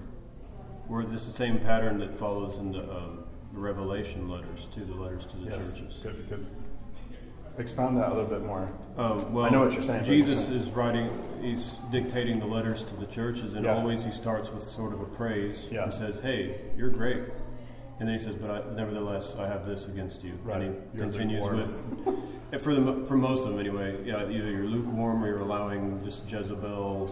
where 0.88 1.05
this 1.05 1.22
is 1.22 1.33
the 1.33 1.38
same 1.38 1.59
pattern 1.59 1.99
that 1.99 2.18
follows 2.18 2.59
in 2.59 2.72
the, 2.72 2.83
um, 2.83 3.20
Revelation 3.53 4.29
letters 4.29 4.68
too, 4.75 4.85
the 4.85 4.94
letters 4.94 5.25
to 5.27 5.37
the 5.38 5.44
Yes. 5.44 5.72
churches. 5.72 5.99
Good, 6.03 6.29
good. 6.29 6.46
Expound 7.59 7.96
that 7.96 8.09
a 8.12 8.14
little 8.14 8.29
bit 8.29 8.44
more. 8.44 8.68
Um, 8.99 9.33
well, 9.33 9.46
I 9.46 9.49
know 9.49 9.61
what 9.64 9.72
you're 9.72 9.83
saying, 9.83 10.05
Jesus 10.05 10.51
is 10.51 10.68
writing, 10.72 11.09
he's 11.40 11.70
dictating 11.90 12.38
the 12.38 12.44
letters 12.46 12.83
to 12.85 12.96
the 12.96 13.07
churches, 13.07 13.55
and 13.55 13.64
Yeah. 13.64 13.77
always 13.77 14.05
he 14.05 14.11
starts 14.11 14.53
with 14.53 14.68
sort 14.68 14.92
of 14.92 15.01
a 15.01 15.07
praise 15.07 15.66
Yeah. 15.70 15.85
and 15.85 15.92
says, 15.94 16.20
"Hey, 16.20 16.61
you're 16.77 16.90
great," 16.90 17.20
and 17.99 18.07
then 18.09 18.18
he 18.18 18.22
says, 18.22 18.35
"But 18.37 18.51
I, 18.51 18.75
nevertheless, 18.75 19.35
I 19.38 19.46
have 19.46 19.64
this 19.66 19.88
against 19.88 20.22
you." 20.22 20.35
Right. 20.44 20.61
And 20.61 20.75
he 20.92 20.99
You're 20.99 21.07
continues 21.07 21.42
lukewarm. 21.44 22.05
with, 22.05 22.18
and 22.53 22.61
for 22.61 22.75
the 22.75 23.07
for 23.07 23.16
most 23.16 23.40
of 23.44 23.49
them 23.49 23.59
anyway, 23.59 23.96
yeah, 24.05 24.25
either 24.29 24.51
you're 24.51 24.66
lukewarm 24.66 25.25
or 25.25 25.29
you're 25.29 25.38
allowing 25.40 25.99
this 26.05 26.20
Jezebel 26.29 27.09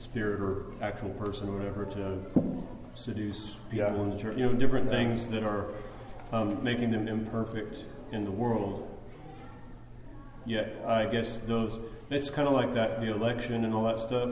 spirit 0.00 0.40
or 0.40 0.64
actual 0.82 1.10
person 1.10 1.48
or 1.48 1.58
whatever 1.58 1.84
to 1.84 2.18
seduce 2.96 3.56
people 3.70 3.86
Yeah. 3.86 3.94
in 4.02 4.10
the 4.10 4.16
church. 4.16 4.36
You 4.36 4.46
know, 4.46 4.52
different 4.52 4.86
Yeah. 4.86 4.92
things 4.98 5.26
that 5.28 5.42
are 5.44 5.66
um, 6.32 6.62
making 6.64 6.90
them 6.90 7.06
imperfect 7.06 7.84
in 8.10 8.24
the 8.24 8.30
world. 8.32 8.88
Yet, 10.44 10.76
I 10.86 11.06
guess 11.06 11.38
those, 11.46 11.78
it's 12.10 12.30
kind 12.30 12.46
of 12.48 12.54
like 12.54 12.74
that, 12.74 13.00
the 13.00 13.12
election 13.12 13.64
and 13.64 13.74
all 13.74 13.84
that 13.84 14.00
stuff. 14.00 14.30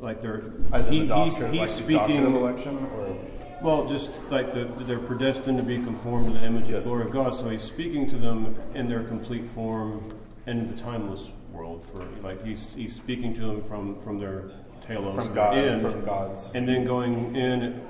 Like 0.00 0.20
they're, 0.20 0.42
As 0.72 0.88
he- 0.88 1.00
the 1.00 1.06
doctrine, 1.06 1.52
he's, 1.52 1.60
like 1.60 1.68
he's 1.70 1.86
the 1.86 1.94
of 2.00 2.06
speaking, 2.06 2.24
election, 2.36 2.76
or 2.96 3.16
well, 3.62 3.86
just 3.86 4.12
like 4.30 4.52
the, 4.52 4.64
they're 4.84 4.98
predestined 4.98 5.56
to 5.58 5.64
be 5.64 5.76
conformed 5.78 6.32
to 6.34 6.38
the 6.38 6.44
image 6.44 6.68
Yes. 6.68 6.76
and 6.76 6.84
glory 6.84 7.04
of 7.04 7.10
God. 7.12 7.34
So 7.34 7.48
he's 7.48 7.62
speaking 7.62 8.08
to 8.10 8.16
them 8.16 8.56
in 8.74 8.88
their 8.88 9.02
complete 9.04 9.48
form 9.54 10.12
in 10.46 10.74
the 10.74 10.82
timeless 10.82 11.22
world. 11.52 11.84
For 11.92 12.04
like 12.22 12.44
he's 12.44 12.74
he's 12.74 12.94
speaking 12.94 13.32
to 13.34 13.40
them 13.40 13.62
from 13.62 14.00
from 14.02 14.18
their 14.18 14.50
telos 14.86 15.16
from 15.16 15.34
God, 15.34 15.56
end, 15.56 15.82
from 15.82 16.04
God's. 16.04 16.48
and 16.54 16.68
then 16.68 16.84
going 16.84 17.34
in 17.36 17.80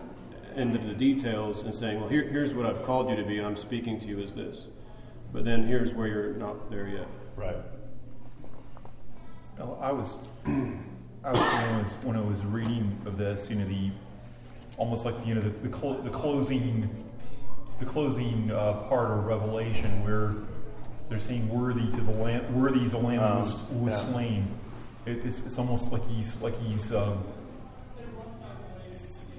into 0.57 0.79
the 0.79 0.95
details 0.95 1.63
and 1.65 1.75
saying, 1.75 1.99
well, 2.01 2.09
here, 2.09 2.23
here's 2.29 2.55
what 2.55 2.65
I've 2.67 2.85
called 2.85 3.11
you 3.11 3.17
to 3.17 3.25
be, 3.25 3.39
and 3.39 3.47
I'm 3.47 3.57
speaking 3.57 3.99
to 4.01 4.07
you 4.07 4.21
as 4.23 4.33
this. 4.33 4.59
But 5.33 5.45
then 5.45 5.67
here's 5.67 5.93
where 5.93 6.07
you're 6.07 6.35
not 6.35 6.71
there 6.71 6.87
yet. 6.87 7.09
Right. 7.35 7.57
No, 9.59 9.79
I 9.81 9.93
was, 9.93 10.15
I 10.47 11.31
was, 11.31 11.39
when 11.41 11.65
I 11.65 11.79
was 11.79 11.93
when 12.03 12.17
I 12.17 12.21
was 12.21 12.45
reading 12.45 13.01
of 13.07 13.19
this, 13.19 13.49
you 13.51 13.57
know, 13.57 13.67
the 13.67 13.91
almost 14.77 15.05
like 15.05 15.15
you 15.27 15.35
know 15.35 15.41
the 15.41 15.51
the, 15.51 15.69
clo- 15.69 16.01
the 16.03 16.11
closing, 16.11 16.89
the 17.81 17.87
closing 17.87 18.51
uh, 18.51 18.75
part 18.89 19.11
of 19.11 19.25
Revelation 19.25 20.05
where 20.05 20.35
they're 21.09 21.19
saying 21.21 21.49
worthy 21.49 21.87
to 21.91 22.01
the 22.01 22.11
lamb, 22.13 22.55
worthy 22.55 22.85
is 22.85 22.93
the 22.93 22.99
lamb 22.99 23.21
who 23.21 23.39
was, 23.41 23.61
who 23.71 23.79
was 23.79 23.95
Um, 23.95 24.07
yeah. 24.09 24.13
slain. 24.13 24.49
It, 25.07 25.25
it's, 25.25 25.43
it's 25.43 25.59
almost 25.59 25.93
like 25.93 26.07
he's 26.09 26.41
like 26.41 26.59
he's 26.63 26.93
um, 26.93 27.23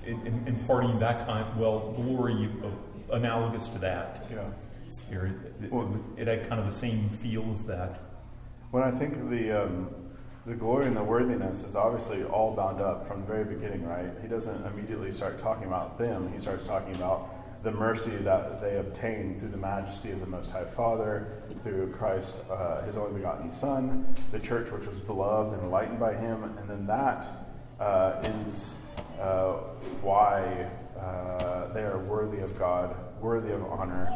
in, 0.06 0.26
in, 0.28 0.44
imparting 0.48 1.00
that 1.00 1.26
kind, 1.26 1.60
well, 1.60 1.92
glory 1.94 2.46
of, 2.64 2.74
analogous 3.12 3.68
to 3.70 3.80
that. 3.80 4.26
Yeah. 4.32 4.44
Here, 5.10 5.26
it, 5.26 5.66
it, 5.66 5.72
Well- 5.72 6.00
it 6.18 6.28
had 6.28 6.48
kind 6.48 6.60
of 6.60 6.68
the 6.68 6.78
same 6.78 7.10
feel 7.10 7.52
as 7.52 7.64
that. 7.66 8.02
When 8.72 8.84
I 8.84 8.92
think 8.92 9.30
the 9.30 9.64
um, 9.64 9.90
the 10.46 10.54
glory 10.54 10.86
and 10.86 10.96
the 10.96 11.04
worthiness 11.04 11.64
is 11.64 11.76
obviously 11.76 12.24
all 12.24 12.56
bound 12.56 12.80
up 12.80 13.08
from 13.08 13.22
the 13.22 13.26
very 13.26 13.46
beginning, 13.46 13.84
right? 13.88 14.12
He 14.22 14.28
doesn't 14.28 14.64
immediately 14.68 15.12
start 15.12 15.42
talking 15.42 15.66
about 15.66 15.98
them. 15.98 16.32
He 16.32 16.40
starts 16.40 16.68
talking 16.68 16.94
about 16.96 17.64
the 17.64 17.72
mercy 17.72 18.12
that 18.18 18.62
they 18.62 18.78
obtain 18.78 19.40
through 19.40 19.50
the 19.50 19.58
majesty 19.58 20.12
of 20.12 20.20
the 20.20 20.28
Most 20.28 20.52
High 20.52 20.66
Father, 20.66 21.42
through 21.66 21.92
Christ, 21.92 22.44
uh, 22.52 22.84
His 22.84 22.96
only 22.96 23.14
begotten 23.14 23.50
Son, 23.50 24.14
the 24.32 24.40
church 24.40 24.72
which 24.72 24.86
was 24.86 25.00
beloved 25.00 25.56
and 25.56 25.64
enlightened 25.64 26.00
by 26.00 26.14
Him, 26.14 26.44
and 26.44 26.70
then 26.70 26.86
that 26.86 27.28
uh, 27.80 28.22
is 28.24 28.76
uh, 29.20 29.54
why 30.04 30.70
uh, 31.00 31.74
they 31.74 31.82
are 31.82 31.98
worthy 31.98 32.42
of 32.42 32.58
God, 32.60 32.96
worthy 33.20 33.52
of 33.52 33.64
honor. 33.64 34.08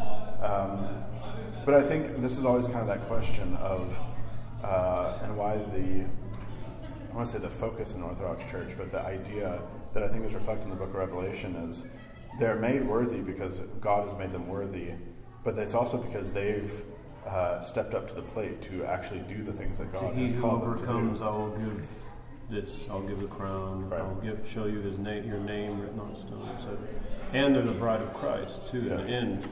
Um, 0.44 1.04
but 1.66 1.74
I 1.74 1.82
think 1.82 2.22
this 2.22 2.38
is 2.38 2.46
always 2.46 2.68
kind 2.68 2.82
of 2.82 2.88
that 2.88 3.08
question 3.08 3.56
of, 3.56 3.98
uh, 4.64 5.18
and 5.24 5.36
why 5.36 5.58
the, 5.58 6.06
I 7.12 7.16
want 7.16 7.28
to 7.28 7.34
say 7.34 7.40
the 7.40 7.50
focus 7.50 7.96
in 7.96 8.04
Orthodox 8.04 8.50
Church, 8.52 8.76
but 8.78 8.92
the 8.92 9.02
idea 9.02 9.60
that 9.96 10.04
I 10.04 10.08
think 10.08 10.24
is 10.24 10.36
reflected 10.36 10.66
in 10.66 10.70
the 10.70 10.76
book 10.76 10.90
of 10.90 10.96
Revelation 10.96 11.56
is 11.56 11.88
they're 12.38 12.56
made 12.56 12.88
worthy 12.88 13.22
because 13.22 13.60
God 13.82 14.08
has 14.08 14.16
made 14.20 14.32
them 14.32 14.48
worthy, 14.48 14.92
but 15.44 15.58
it's 15.58 15.74
also 15.74 15.98
because 15.98 16.32
they've 16.32 16.72
uh, 17.30 17.62
stepped 17.62 17.94
up 17.94 18.08
to 18.10 18.16
the 18.16 18.22
plate 18.22 18.62
to 18.64 18.84
actually 18.86 19.20
do 19.22 19.44
the 19.44 19.54
things 19.54 19.78
that 19.78 19.94
To 19.94 20.00
God 20.02 20.16
he 20.16 20.24
has 20.32 20.42
called 20.42 20.62
them 20.64 20.70
overcomes, 20.72 21.20
to 21.20 21.26
I 21.26 21.30
will 21.30 21.50
give 21.58 21.88
this. 22.50 22.72
I'll 22.90 23.02
give 23.02 23.22
the 23.22 23.28
crown. 23.28 23.90
Right. 23.90 24.02
I'll 24.02 24.16
give, 24.16 24.40
show 24.48 24.66
you 24.66 24.80
his 24.80 24.98
name, 24.98 25.28
your 25.28 25.40
name 25.40 25.80
written 25.80 26.00
on 26.00 26.16
stone, 26.16 26.50
etc. 26.56 26.78
And 27.34 27.54
they're 27.56 27.62
the 27.62 27.74
bride 27.74 28.02
of 28.02 28.14
Christ 28.14 28.54
too. 28.72 28.80
In 28.92 29.04
the 29.04 29.10
end, 29.10 29.44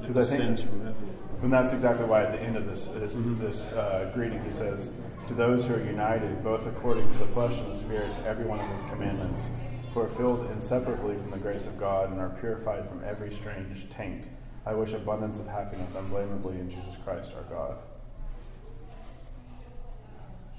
that 0.00 0.06
'Cause 0.06 0.16
I 0.32 0.36
think- 0.36 0.58
from 0.60 0.80
heaven. 0.80 1.16
And 1.42 1.50
that's 1.52 1.72
exactly 1.72 2.04
why 2.04 2.24
at 2.24 2.32
the 2.32 2.42
end 2.42 2.56
of 2.56 2.66
this 2.66 2.88
this, 2.88 3.14
Mm-hmm. 3.14 3.40
this 3.42 3.64
uh, 3.72 4.10
greeting 4.14 4.42
he 4.44 4.52
says, 4.52 4.90
"To 5.28 5.34
those 5.34 5.64
who 5.66 5.74
are 5.74 5.82
united, 5.84 6.42
both 6.44 6.66
according 6.66 7.10
to 7.12 7.18
the 7.18 7.26
flesh 7.28 7.58
and 7.60 7.70
the 7.72 7.76
spirit, 7.76 8.12
to 8.16 8.26
every 8.26 8.44
one 8.44 8.58
of 8.60 8.66
His 8.72 8.82
commandments, 8.90 9.46
who 9.94 10.00
are 10.00 10.08
filled 10.08 10.50
inseparably 10.50 11.16
from 11.16 11.30
the 11.30 11.38
grace 11.38 11.66
of 11.66 11.78
God 11.78 12.10
and 12.10 12.20
are 12.20 12.28
purified 12.40 12.86
from 12.88 13.02
every 13.06 13.32
strange 13.32 13.88
taint, 13.90 14.24
I 14.66 14.74
wish 14.74 14.92
abundance 14.92 15.38
of 15.38 15.46
happiness 15.46 15.94
unblameably 15.94 16.58
in 16.60 16.70
Jesus 16.70 16.96
Christ 17.04 17.32
our 17.36 17.42
God." 17.44 17.76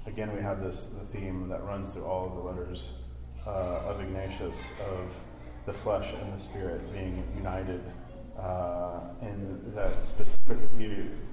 Again, 0.06 0.34
we 0.34 0.42
have 0.42 0.62
this 0.62 0.86
the 0.98 1.06
theme 1.06 1.48
that 1.48 1.62
runs 1.64 1.92
through 1.92 2.04
all 2.04 2.26
of 2.26 2.34
the 2.34 2.40
letters 2.40 2.88
uh, 3.46 3.50
of 3.90 4.00
Ignatius 4.00 4.56
of 4.90 5.14
the 5.66 5.72
flesh 5.72 6.12
and 6.20 6.32
the 6.32 6.38
spirit 6.38 6.92
being 6.92 7.22
united, 7.36 7.80
uh, 8.38 9.00
and 9.20 9.72
that 9.74 10.02
specific 10.04 10.58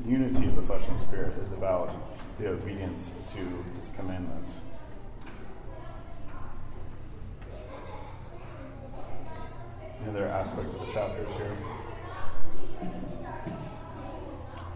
unity 0.05 0.47
of 0.47 0.55
the 0.55 0.61
flesh 0.61 0.83
and 0.87 0.99
spirit 0.99 1.33
is 1.39 1.51
about 1.51 1.91
the 2.39 2.47
obedience 2.49 3.09
to 3.33 3.39
His 3.79 3.91
commandments. 3.95 4.59
Another 10.03 10.27
aspect 10.27 10.67
of 10.67 10.85
the 10.85 10.93
chapters 10.93 11.27
here? 11.33 11.51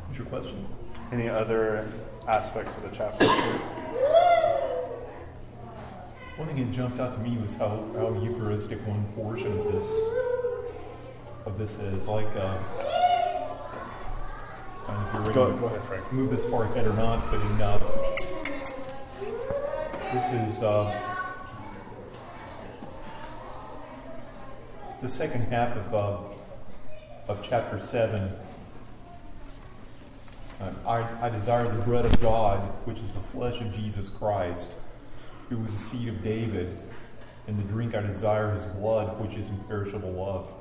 What's 0.06 0.18
your 0.18 0.28
question? 0.28 0.68
Any 1.12 1.30
other 1.30 1.88
aspects 2.28 2.76
of 2.78 2.84
the 2.84 2.89
chapter? 2.96 3.26
One 6.38 6.48
thing 6.48 6.58
that 6.58 6.72
jumped 6.76 7.00
out 7.00 7.13
to 7.13 7.20
me 7.20 7.38
was 7.38 7.56
how, 7.56 7.86
how 7.96 8.13
Eucharistic 8.22 8.80
one 8.88 9.04
portion 9.16 9.58
of 9.60 9.72
this 9.72 9.86
of 11.46 11.58
this 11.58 11.78
is. 11.80 12.08
Like, 12.08 12.28
uh, 12.36 12.58
I 14.88 14.94
don't 14.94 14.96
know 14.96 15.08
if 15.08 15.13
you're 15.13 15.22
ready 15.22 15.34
Go, 15.34 15.52
to 15.52 15.58
go 15.58 15.66
ahead, 15.68 15.84
Frank. 15.84 16.12
move 16.13 16.32
this 16.32 16.46
far 16.46 16.63
ahead 16.63 16.88
or 16.88 16.94
not, 16.94 17.30
but 17.30 17.39
in, 17.39 17.62
uh, 17.62 17.80
this 20.13 20.56
is 20.58 20.63
uh, 20.63 21.00
the 25.02 25.10
second 25.10 25.42
half 25.52 25.76
of 25.76 25.94
uh, 25.94 26.18
of 27.28 27.42
chapter 27.42 27.80
seven. 27.80 28.32
Uh, 30.60 30.72
I, 30.88 31.28
I 31.28 31.30
desire 31.30 31.64
the 31.64 31.82
bread 31.84 32.06
of 32.06 32.22
God, 32.22 32.60
which 32.86 33.00
is 33.00 33.12
the 33.14 33.20
flesh 33.20 33.62
of 33.62 33.74
Jesus 33.74 34.10
Christ, 34.10 34.72
who 35.50 35.58
was 35.58 35.72
the 35.72 35.80
seed 35.80 36.08
of 36.10 36.24
David, 36.24 36.78
and 37.48 37.58
the 37.58 37.64
drink 37.64 37.96
I 37.96 38.02
desire 38.02 38.54
his 38.54 38.66
blood, 38.66 39.20
which 39.20 39.38
is 39.38 39.50
imperishable 39.50 40.12
love. 40.12 40.54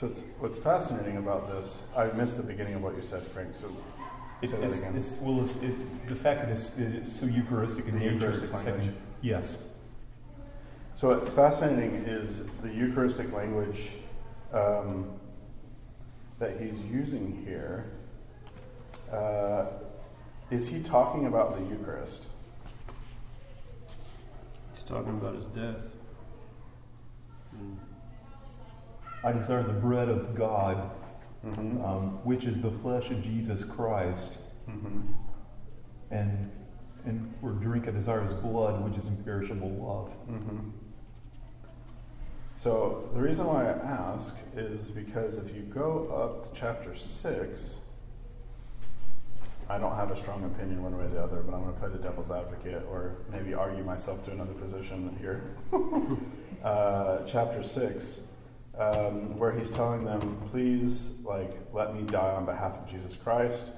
So 0.00 0.08
what's 0.40 0.58
fascinating 0.58 1.16
about 1.16 1.48
this, 1.48 1.80
I 1.96 2.06
missed 2.06 2.36
the 2.36 2.42
beginning 2.42 2.74
of 2.74 2.82
what 2.82 2.96
you 2.96 3.02
said, 3.02 3.22
Frank. 3.22 3.54
So 3.54 3.68
It, 4.42 4.50
say 4.50 4.56
that 4.56 4.64
it's, 4.64 4.78
again. 4.78 4.96
it's, 4.96 5.18
well, 5.20 5.40
it's, 5.42 5.56
it, 5.56 6.08
the 6.08 6.14
fact 6.14 6.40
that 6.42 6.50
it's, 6.50 6.70
it's 6.76 7.18
so 7.18 7.26
Eucharistic 7.26 7.86
in 7.86 7.94
The 7.94 8.00
nature. 8.00 8.14
Eucharistic 8.14 8.42
it's 8.44 8.50
the 8.50 8.56
language. 8.56 8.84
second- 8.86 8.96
Yes. 9.22 9.64
So 10.96 11.08
what's 11.08 11.32
fascinating 11.32 11.94
is 12.06 12.42
the 12.62 12.68
Eucharistic 12.72 13.32
language 13.32 13.90
um, 14.52 15.10
that 16.38 16.60
he's 16.60 16.78
using 16.80 17.42
here. 17.46 17.86
Uh, 19.12 19.66
is 20.50 20.68
he 20.68 20.82
talking 20.82 21.26
about 21.26 21.56
the 21.56 21.64
Eucharist? 21.64 22.24
He's 24.74 24.84
talking 24.86 25.10
about 25.10 25.34
his 25.36 25.46
death. 25.46 25.82
And 27.52 27.78
I 29.24 29.32
desire 29.32 29.62
the 29.62 29.72
bread 29.72 30.08
of 30.08 30.34
God, 30.34 30.90
Mm-hmm. 31.44 31.84
um, 31.84 32.24
which 32.24 32.44
is 32.44 32.60
the 32.60 32.70
flesh 32.70 33.10
of 33.10 33.22
Jesus 33.22 33.64
Christ, 33.64 34.38
Mm-hmm. 34.68 35.00
and 36.10 36.50
and 37.04 37.34
for 37.40 37.50
drink 37.50 37.86
of 37.86 37.94
desire 37.94 38.22
his 38.22 38.32
blood, 38.32 38.82
which 38.82 38.96
is 38.96 39.06
imperishable 39.08 39.68
love. 39.70 40.10
Mm-hmm. 40.26 40.70
So 42.58 43.10
the 43.12 43.20
reason 43.20 43.44
why 43.46 43.66
I 43.66 43.72
ask 43.72 44.34
is 44.56 44.90
because 44.90 45.36
if 45.36 45.54
you 45.54 45.62
go 45.62 46.08
up 46.08 46.54
to 46.54 46.58
chapter 46.58 46.94
six, 46.94 47.74
I 49.68 49.76
don't 49.78 49.94
have 49.96 50.10
a 50.10 50.16
strong 50.16 50.44
opinion 50.44 50.82
one 50.82 50.96
way 50.96 51.04
or 51.04 51.08
the 51.08 51.22
other, 51.22 51.42
but 51.42 51.54
I'm 51.54 51.62
going 51.62 51.74
to 51.74 51.80
play 51.80 51.90
the 51.90 51.98
devil's 51.98 52.30
advocate 52.30 52.86
or 52.90 53.16
maybe 53.30 53.52
argue 53.54 53.84
myself 53.84 54.24
to 54.26 54.30
another 54.30 54.52
position 54.54 55.14
here. 55.20 55.56
uh, 56.64 57.18
chapter 57.26 57.62
6, 57.62 58.20
um, 58.78 59.36
where 59.38 59.52
he's 59.52 59.70
telling 59.70 60.04
them, 60.04 60.40
please, 60.50 61.10
like, 61.22 61.52
let 61.72 61.94
me 61.94 62.02
die 62.02 62.32
on 62.32 62.44
behalf 62.44 62.76
of 62.76 62.90
Jesus 62.90 63.16
Christ 63.16 63.68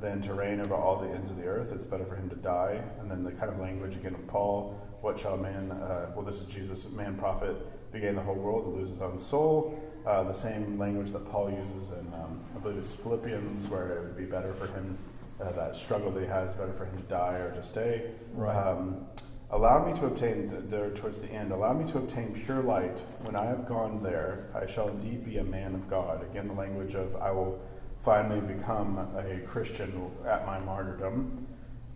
than 0.00 0.20
to 0.22 0.34
reign 0.34 0.60
over 0.60 0.74
all 0.74 0.96
the 0.96 1.08
ends 1.08 1.30
of 1.30 1.36
the 1.36 1.44
earth. 1.44 1.72
It's 1.72 1.86
better 1.86 2.04
for 2.04 2.16
him 2.16 2.28
to 2.30 2.36
die. 2.36 2.82
And 3.00 3.10
then 3.10 3.24
the 3.24 3.32
kind 3.32 3.50
of 3.50 3.58
language 3.58 3.94
again 3.94 4.14
of 4.14 4.26
Paul, 4.26 4.78
what 5.00 5.18
shall 5.18 5.36
man, 5.36 5.70
uh, 5.70 6.10
well, 6.14 6.24
this 6.24 6.40
is 6.40 6.46
Jesus, 6.46 6.88
man 6.90 7.16
prophet, 7.16 7.56
began 7.92 8.14
the 8.14 8.22
whole 8.22 8.34
world 8.34 8.64
to 8.64 8.70
lose 8.70 8.90
his 8.90 9.00
own 9.00 9.18
soul. 9.18 9.78
Uh, 10.06 10.24
the 10.24 10.32
same 10.32 10.78
language 10.78 11.12
that 11.12 11.30
Paul 11.30 11.50
uses 11.50 11.90
in, 11.90 12.12
um, 12.14 12.40
I 12.56 12.58
believe 12.58 12.78
it's 12.78 12.92
Philippians, 12.92 13.68
where 13.68 13.98
it 13.98 14.02
would 14.02 14.16
be 14.16 14.24
better 14.24 14.52
for 14.54 14.66
him 14.66 14.98
uh, 15.40 15.52
that 15.52 15.76
struggle 15.76 16.10
that 16.10 16.20
he 16.20 16.26
has, 16.26 16.54
better 16.54 16.72
for 16.72 16.86
him 16.86 16.96
to 16.96 17.04
die 17.04 17.36
or 17.36 17.52
to 17.52 17.62
stay. 17.62 18.10
Right. 18.34 18.56
Um, 18.56 19.06
allow 19.52 19.84
me 19.84 19.92
to 20.00 20.06
obtain, 20.06 20.50
there 20.68 20.90
towards 20.90 21.20
the 21.20 21.28
end, 21.28 21.52
allow 21.52 21.72
me 21.74 21.90
to 21.92 21.98
obtain 21.98 22.32
pure 22.32 22.62
light. 22.62 22.98
When 23.20 23.36
I 23.36 23.44
have 23.44 23.68
gone 23.68 24.02
there, 24.02 24.50
I 24.54 24.66
shall 24.66 24.88
indeed 24.88 25.24
be 25.24 25.38
a 25.38 25.44
man 25.44 25.74
of 25.74 25.88
God. 25.88 26.22
Again, 26.22 26.48
the 26.48 26.54
language 26.54 26.94
of 26.94 27.14
I 27.16 27.30
will 27.30 27.60
finally 28.02 28.40
become 28.40 28.98
a 28.98 29.46
Christian 29.46 30.10
at 30.26 30.46
my 30.46 30.58
martyrdom. 30.58 31.46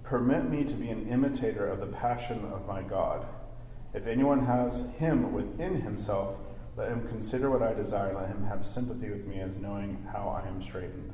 Permit 0.05 0.49
me 0.49 0.65
to 0.65 0.75
be 0.75 0.91
an 0.91 1.09
imitator 1.09 1.67
of 1.67 1.81
the 1.81 1.87
passion 1.87 2.45
of 2.53 2.67
my 2.69 2.83
God. 2.83 3.27
If 3.93 4.07
anyone 4.07 4.45
has 4.45 4.85
him 4.99 5.33
within 5.33 5.81
himself, 5.81 6.37
let 6.77 6.91
him 6.91 7.09
consider 7.09 7.51
what 7.51 7.63
I 7.63 7.73
desire, 7.73 8.15
let 8.15 8.29
him 8.29 8.45
have 8.45 8.67
sympathy 8.67 9.09
with 9.09 9.27
me 9.27 9.41
as 9.41 9.57
knowing 9.57 10.07
how 10.13 10.29
I 10.29 10.47
am 10.47 10.63
straitened. 10.63 11.13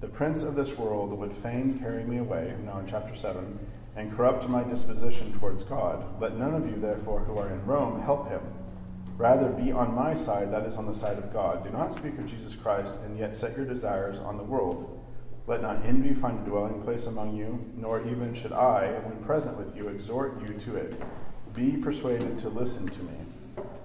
The 0.00 0.06
prince 0.06 0.44
of 0.44 0.54
this 0.54 0.78
world 0.78 1.10
would 1.12 1.32
fain 1.32 1.80
carry 1.80 2.04
me 2.04 2.18
away, 2.18 2.54
now 2.64 2.78
in 2.78 2.86
chapter 2.86 3.14
7, 3.14 3.58
and 3.96 4.14
corrupt 4.14 4.48
my 4.48 4.62
disposition 4.62 5.32
towards 5.38 5.64
God. 5.64 6.20
Let 6.20 6.36
none 6.36 6.54
of 6.54 6.70
you, 6.70 6.76
therefore, 6.78 7.20
who 7.20 7.38
are 7.38 7.48
in 7.48 7.64
Rome, 7.64 8.00
help 8.00 8.28
him. 8.28 8.42
Rather, 9.16 9.48
be 9.48 9.72
on 9.72 9.94
my 9.94 10.14
side, 10.14 10.52
that 10.52 10.66
is, 10.66 10.76
on 10.76 10.86
the 10.86 10.94
side 10.94 11.16
of 11.16 11.32
God. 11.32 11.64
Do 11.64 11.70
not 11.70 11.94
speak 11.94 12.18
of 12.18 12.26
Jesus 12.26 12.54
Christ, 12.54 12.96
and 13.04 13.18
yet 13.18 13.34
set 13.34 13.56
your 13.56 13.64
desires 13.64 14.18
on 14.18 14.36
the 14.36 14.44
world. 14.44 15.00
Let 15.46 15.62
not 15.62 15.84
envy 15.86 16.12
find 16.12 16.38
a 16.40 16.50
dwelling 16.50 16.82
place 16.82 17.06
among 17.06 17.34
you, 17.34 17.64
nor 17.74 18.06
even 18.06 18.34
should 18.34 18.52
I, 18.52 18.88
when 19.04 19.24
present 19.24 19.56
with 19.56 19.74
you, 19.74 19.88
exhort 19.88 20.42
you 20.42 20.58
to 20.58 20.76
it. 20.76 21.00
Be 21.54 21.78
persuaded 21.78 22.38
to 22.40 22.50
listen 22.50 22.86
to 22.88 23.02
me. 23.04 23.14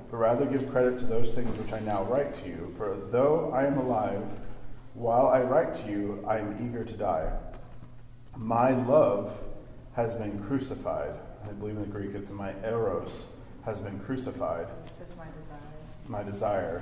But 0.10 0.18
rather 0.18 0.46
give 0.46 0.70
credit 0.70 1.00
to 1.00 1.06
those 1.06 1.34
things 1.34 1.58
which 1.58 1.72
I 1.72 1.80
now 1.86 2.04
write 2.04 2.36
to 2.44 2.50
you. 2.50 2.74
For 2.78 2.98
though 3.12 3.52
I 3.54 3.66
am 3.66 3.78
alive, 3.78 4.24
while 4.94 5.28
I 5.28 5.42
write 5.42 5.74
to 5.76 5.90
you, 5.90 6.26
I 6.28 6.40
am 6.40 6.58
eager 6.68 6.84
to 6.84 6.98
die. 6.98 7.32
My 8.36 8.72
love 8.72 9.32
has 9.94 10.16
been 10.16 10.44
crucified. 10.44 11.14
I 11.48 11.52
believe 11.54 11.76
in 11.76 11.82
the 11.82 11.88
Greek 11.88 12.16
it's 12.16 12.32
my 12.32 12.54
eros 12.64 13.28
has 13.66 13.80
been 13.80 14.00
crucified. 14.00 14.68
This 14.84 15.10
is 15.10 15.16
my 15.16 15.26
desire. 15.40 15.60
My 16.08 16.24
desire. 16.24 16.82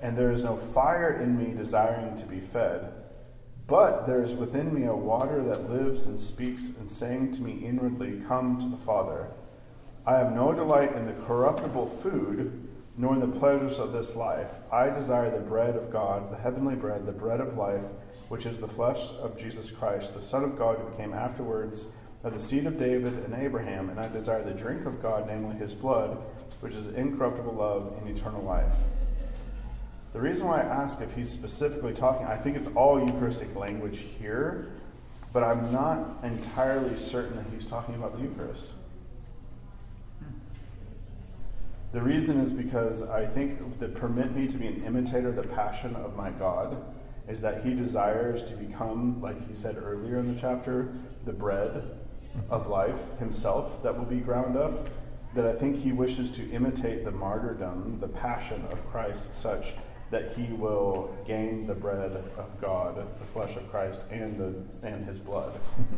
And 0.00 0.16
there 0.16 0.32
is 0.32 0.44
no 0.44 0.56
fire 0.56 1.20
in 1.20 1.38
me 1.38 1.54
desiring 1.54 2.16
to 2.18 2.26
be 2.26 2.40
fed. 2.40 2.92
But 3.66 4.06
there 4.06 4.22
is 4.22 4.32
within 4.32 4.74
me 4.74 4.86
a 4.86 4.94
water 4.94 5.42
that 5.42 5.70
lives 5.70 6.06
and 6.06 6.18
speaks 6.18 6.70
and 6.78 6.90
saying 6.90 7.34
to 7.34 7.42
me 7.42 7.64
inwardly, 7.64 8.20
Come 8.26 8.60
to 8.60 8.68
the 8.68 8.82
Father. 8.84 9.28
I 10.06 10.16
have 10.16 10.32
no 10.32 10.52
delight 10.52 10.94
in 10.94 11.06
the 11.06 11.12
corruptible 11.24 11.86
food 12.02 12.68
nor 12.96 13.14
in 13.14 13.20
the 13.20 13.38
pleasures 13.38 13.78
of 13.78 13.92
this 13.92 14.16
life. 14.16 14.50
I 14.72 14.90
desire 14.90 15.30
the 15.30 15.44
bread 15.44 15.76
of 15.76 15.92
God, 15.92 16.32
the 16.32 16.36
heavenly 16.36 16.74
bread, 16.74 17.06
the 17.06 17.12
bread 17.12 17.40
of 17.40 17.56
life, 17.56 17.84
which 18.28 18.46
is 18.46 18.58
the 18.58 18.68
flesh 18.68 19.10
of 19.20 19.38
Jesus 19.38 19.70
Christ, 19.70 20.14
the 20.14 20.22
Son 20.22 20.42
of 20.42 20.58
God 20.58 20.78
who 20.78 20.96
came 20.96 21.12
afterwards 21.12 21.86
of 22.22 22.34
the 22.34 22.40
seed 22.40 22.66
of 22.66 22.78
David 22.78 23.12
and 23.24 23.34
Abraham, 23.34 23.88
and 23.88 23.98
I 23.98 24.08
desire 24.08 24.42
the 24.42 24.52
drink 24.52 24.86
of 24.86 25.00
God, 25.00 25.26
namely 25.26 25.56
his 25.56 25.72
blood, 25.72 26.18
which 26.60 26.74
is 26.74 26.94
incorruptible 26.94 27.54
love 27.54 27.94
and 27.98 28.16
eternal 28.16 28.42
life. 28.42 28.74
The 30.12 30.20
reason 30.20 30.46
why 30.46 30.60
I 30.60 30.64
ask 30.64 31.00
if 31.00 31.14
he's 31.14 31.30
specifically 31.30 31.94
talking, 31.94 32.26
I 32.26 32.36
think 32.36 32.56
it's 32.56 32.68
all 32.74 32.98
Eucharistic 32.98 33.54
language 33.54 34.04
here, 34.18 34.72
but 35.32 35.42
I'm 35.42 35.72
not 35.72 36.18
entirely 36.22 36.98
certain 36.98 37.36
that 37.36 37.46
he's 37.54 37.64
talking 37.64 37.94
about 37.94 38.16
the 38.16 38.24
Eucharist. 38.24 38.68
The 41.92 42.02
reason 42.02 42.40
is 42.40 42.52
because 42.52 43.02
I 43.02 43.24
think 43.24 43.78
that 43.80 43.94
permit 43.94 44.34
me 44.34 44.46
to 44.48 44.58
be 44.58 44.66
an 44.66 44.84
imitator 44.84 45.28
of 45.28 45.36
the 45.36 45.42
passion 45.42 45.96
of 45.96 46.16
my 46.16 46.30
God 46.30 46.84
is 47.28 47.40
that 47.40 47.64
he 47.64 47.74
desires 47.74 48.44
to 48.44 48.56
become, 48.56 49.20
like 49.20 49.48
he 49.48 49.54
said 49.54 49.76
earlier 49.76 50.18
in 50.18 50.32
the 50.32 50.40
chapter, 50.40 50.92
the 51.24 51.32
bread 51.32 51.99
of 52.48 52.68
life 52.68 53.18
himself 53.18 53.82
that 53.82 53.96
will 53.96 54.04
be 54.04 54.20
ground 54.20 54.56
up. 54.56 54.88
That 55.34 55.46
I 55.46 55.52
think 55.52 55.82
he 55.82 55.92
wishes 55.92 56.32
to 56.32 56.50
imitate 56.50 57.04
the 57.04 57.12
martyrdom, 57.12 58.00
the 58.00 58.08
passion 58.08 58.64
of 58.72 58.84
Christ, 58.90 59.36
such 59.36 59.74
that 60.10 60.36
he 60.36 60.52
will 60.52 61.16
gain 61.24 61.68
the 61.68 61.74
bread 61.74 62.12
of 62.36 62.60
God, 62.60 62.96
the 62.96 63.26
flesh 63.26 63.56
of 63.56 63.70
Christ, 63.70 64.00
and 64.10 64.38
the 64.38 64.86
and 64.86 65.04
his 65.06 65.18
blood. 65.18 65.58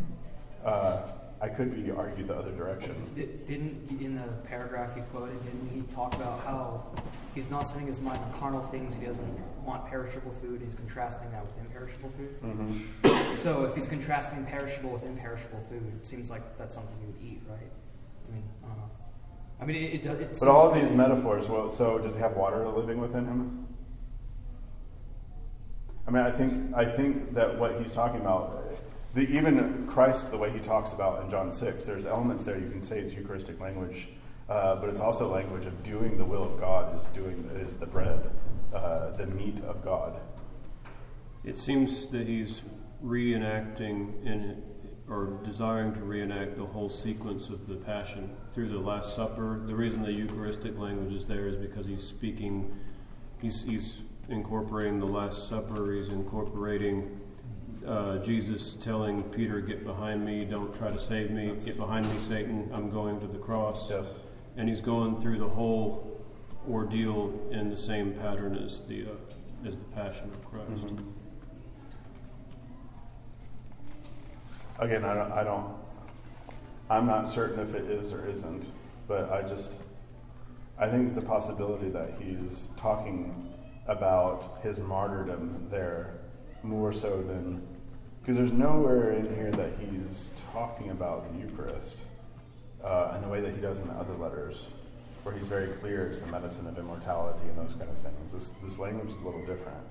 Uh, 0.65 1.03
I 1.41 1.49
could 1.49 1.75
be 1.75 1.91
argued 1.91 2.29
the 2.29 2.37
other 2.37 2.53
direction. 2.53 2.95
Didn't 3.17 4.01
in 4.01 4.15
the 4.15 4.29
paragraph 4.49 4.95
he 4.95 5.01
quoted, 5.11 5.43
didn't 5.43 5.71
he 5.75 5.81
talk 5.93 6.15
about 6.15 6.39
how 6.45 6.85
he's 7.35 7.51
not 7.51 7.67
setting 7.67 7.89
his 7.89 8.01
mind 8.01 8.19
on 8.19 8.33
carnal 8.39 8.63
things? 8.63 8.95
He 8.95 9.05
doesn't 9.05 9.41
want 9.65 9.87
perishable 9.87 10.33
food. 10.33 10.63
He's 10.65 10.75
contrasting 10.75 11.31
that 11.33 11.45
with 11.45 11.59
imperishable 11.59 12.11
food. 12.11 12.43
Mm-hmm. 12.43 13.35
So 13.37 13.65
if 13.65 13.75
he's 13.75 13.87
contrasting 13.87 14.45
perishable 14.45 14.91
with 14.91 15.05
imperishable 15.05 15.61
food, 15.69 15.93
it 16.01 16.07
seems 16.07 16.31
like 16.31 16.59
that's 16.59 16.75
something 16.75 16.97
you 17.01 17.07
would 17.07 17.23
eat, 17.23 17.43
right? 17.49 17.71
I 18.29 18.35
mean, 18.35 18.45
I 18.65 18.69
don't 18.69 18.79
know. 18.79 18.91
I 19.61 19.65
mean, 19.65 19.77
it. 19.77 20.07
it, 20.07 20.21
it 20.21 20.37
but 20.41 20.49
all 20.49 20.69
of 20.69 20.81
these 20.81 20.93
metaphors. 20.93 21.49
Well, 21.49 21.71
so 21.71 21.99
does 21.99 22.15
he 22.15 22.21
have 22.21 22.37
water 22.37 22.67
living 22.69 23.01
within 23.01 23.25
him? 23.25 23.67
I 26.07 26.11
mean, 26.11 26.23
I 26.23 26.31
think 26.31 26.75
I 26.75 26.85
think 26.85 27.35
that 27.35 27.59
what 27.59 27.81
he's 27.81 27.93
talking 27.93 28.21
about 28.21 28.63
the, 29.15 29.29
even 29.29 29.87
Christ, 29.87 30.31
the 30.31 30.39
way 30.39 30.51
he 30.51 30.59
talks 30.59 30.93
about 30.93 31.23
in 31.23 31.31
John 31.31 31.53
6, 31.53 31.85
there's 31.85 32.07
elements 32.07 32.45
there 32.45 32.59
you 32.59 32.71
can 32.71 32.83
say 32.83 33.01
it's 33.01 33.15
Eucharistic 33.15 33.61
language, 33.61 34.09
uh, 34.49 34.77
but 34.77 34.89
it's 34.89 35.01
also 35.01 35.31
language 35.31 35.67
of 35.67 35.83
doing 35.83 36.17
the 36.17 36.25
will 36.25 36.45
of 36.45 36.59
God, 36.59 36.99
is, 36.99 37.09
doing, 37.09 37.51
is 37.55 37.77
the 37.77 37.87
bread, 37.87 38.31
uh, 38.73 39.11
the 39.17 39.27
meat 39.27 39.61
of 39.65 39.85
God. 39.85 40.21
It 41.45 41.59
seems 41.59 42.09
that 42.09 42.27
he's 42.27 42.63
reenacting 43.05 44.25
in 44.25 44.63
or 45.09 45.41
desiring 45.45 45.93
to 45.93 46.01
reenact 46.01 46.57
the 46.57 46.65
whole 46.65 46.89
sequence 46.89 47.49
of 47.49 47.67
the 47.67 47.75
Passion 47.75 48.35
through 48.55 48.69
the 48.69 48.79
Last 48.79 49.15
Supper. 49.15 49.61
The 49.67 49.75
reason 49.75 50.03
the 50.03 50.13
Eucharistic 50.13 50.79
language 50.79 51.13
is 51.13 51.27
there 51.27 51.49
is 51.49 51.57
because 51.57 51.87
he's 51.87 52.07
speaking, 52.07 52.75
he's, 53.41 53.65
he's 53.65 53.97
incorporating 54.29 55.01
the 55.01 55.07
Last 55.07 55.49
Supper, 55.49 55.93
he's 55.93 56.13
incorporating 56.13 57.21
uh, 57.87 58.19
Jesus 58.19 58.75
telling 58.81 59.23
Peter, 59.31 59.61
Get 59.61 59.85
behind 59.85 60.25
me, 60.25 60.45
don't 60.45 60.75
try 60.75 60.91
to 60.91 61.01
save 61.01 61.31
me, 61.31 61.53
get 61.65 61.77
behind 61.77 62.09
me, 62.09 62.21
Satan, 62.27 62.71
I'm 62.73 62.91
going 62.91 63.21
to 63.21 63.27
the 63.27 63.39
cross. 63.39 63.91
Yes. 63.91 64.07
And 64.57 64.69
he's 64.69 64.81
going 64.81 65.21
through 65.21 65.39
the 65.39 65.49
whole 65.49 66.12
ordeal 66.71 67.33
in 67.51 67.71
the 67.71 67.77
same 67.77 68.15
pattern 68.15 68.57
as 68.57 68.83
the, 68.83 69.05
uh, 69.05 69.67
as 69.67 69.77
the 69.77 69.85
Passion 69.85 70.31
of 70.31 70.45
Christ. 70.45 70.71
Mm-hmm. 70.71 71.11
Again, 74.79 75.05
I 75.05 75.15
don't, 75.15 75.33
I 75.33 75.45
don't, 75.45 75.75
I'm 76.91 77.07
not 77.07 77.29
certain 77.29 77.61
if 77.61 77.75
it 77.75 77.91
is 77.91 78.13
or 78.13 78.27
isn't, 78.29 78.67
but 79.07 79.31
I 79.31 79.43
just, 79.43 79.75
I 80.79 80.89
think 80.89 81.09
it's 81.09 81.19
a 81.19 81.23
possibility 81.23 81.89
that 81.91 82.15
he's 82.21 82.69
talking 82.79 83.53
about 83.87 84.61
his 84.63 84.79
martyrdom 84.79 85.69
there 85.71 86.19
more 86.63 86.93
so 86.93 87.23
than 87.23 87.67
because 88.21 88.37
there's 88.37 88.53
nowhere 88.53 89.11
in 89.13 89.35
here 89.35 89.51
that 89.51 89.73
he's 89.81 90.31
talking 90.53 90.91
about 90.91 91.33
the 91.33 91.41
Eucharist 91.41 91.99
uh, 92.85 93.15
in 93.17 93.23
the 93.23 93.29
way 93.29 93.41
that 93.41 93.53
he 93.53 93.61
does 93.61 93.81
in 93.81 93.89
the 93.89 93.95
other 93.95 94.15
letters, 94.15 94.67
where 95.23 95.35
he's 95.35 95.49
very 95.49 95.69
clear 95.69 96.07
it's 96.07 96.19
the 96.19 96.27
medicine 96.27 96.67
of 96.67 96.79
immortality 96.79 97.47
and 97.49 97.55
those 97.55 97.75
kind 97.75 97.91
of 97.91 97.99
things. 97.99 98.33
This, 98.33 98.53
this 98.63 98.79
language 98.79 99.09
is 99.09 99.21
a 99.21 99.25
little 99.25 99.45
different. 99.47 99.85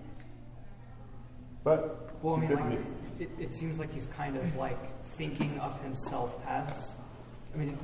But 1.63 2.23
well, 2.23 2.35
I 2.35 2.39
mean, 2.39 2.55
like, 2.55 2.79
it, 3.19 3.29
it, 3.39 3.55
seems 3.55 3.79
like 3.79 3.93
he's 3.93 4.07
kind 4.07 4.35
of 4.35 4.55
like 4.55 4.79
thinking 5.15 5.59
of 5.59 5.79
himself 5.83 6.43
as, 6.47 6.95
I 7.53 7.57
mean, 7.57 7.77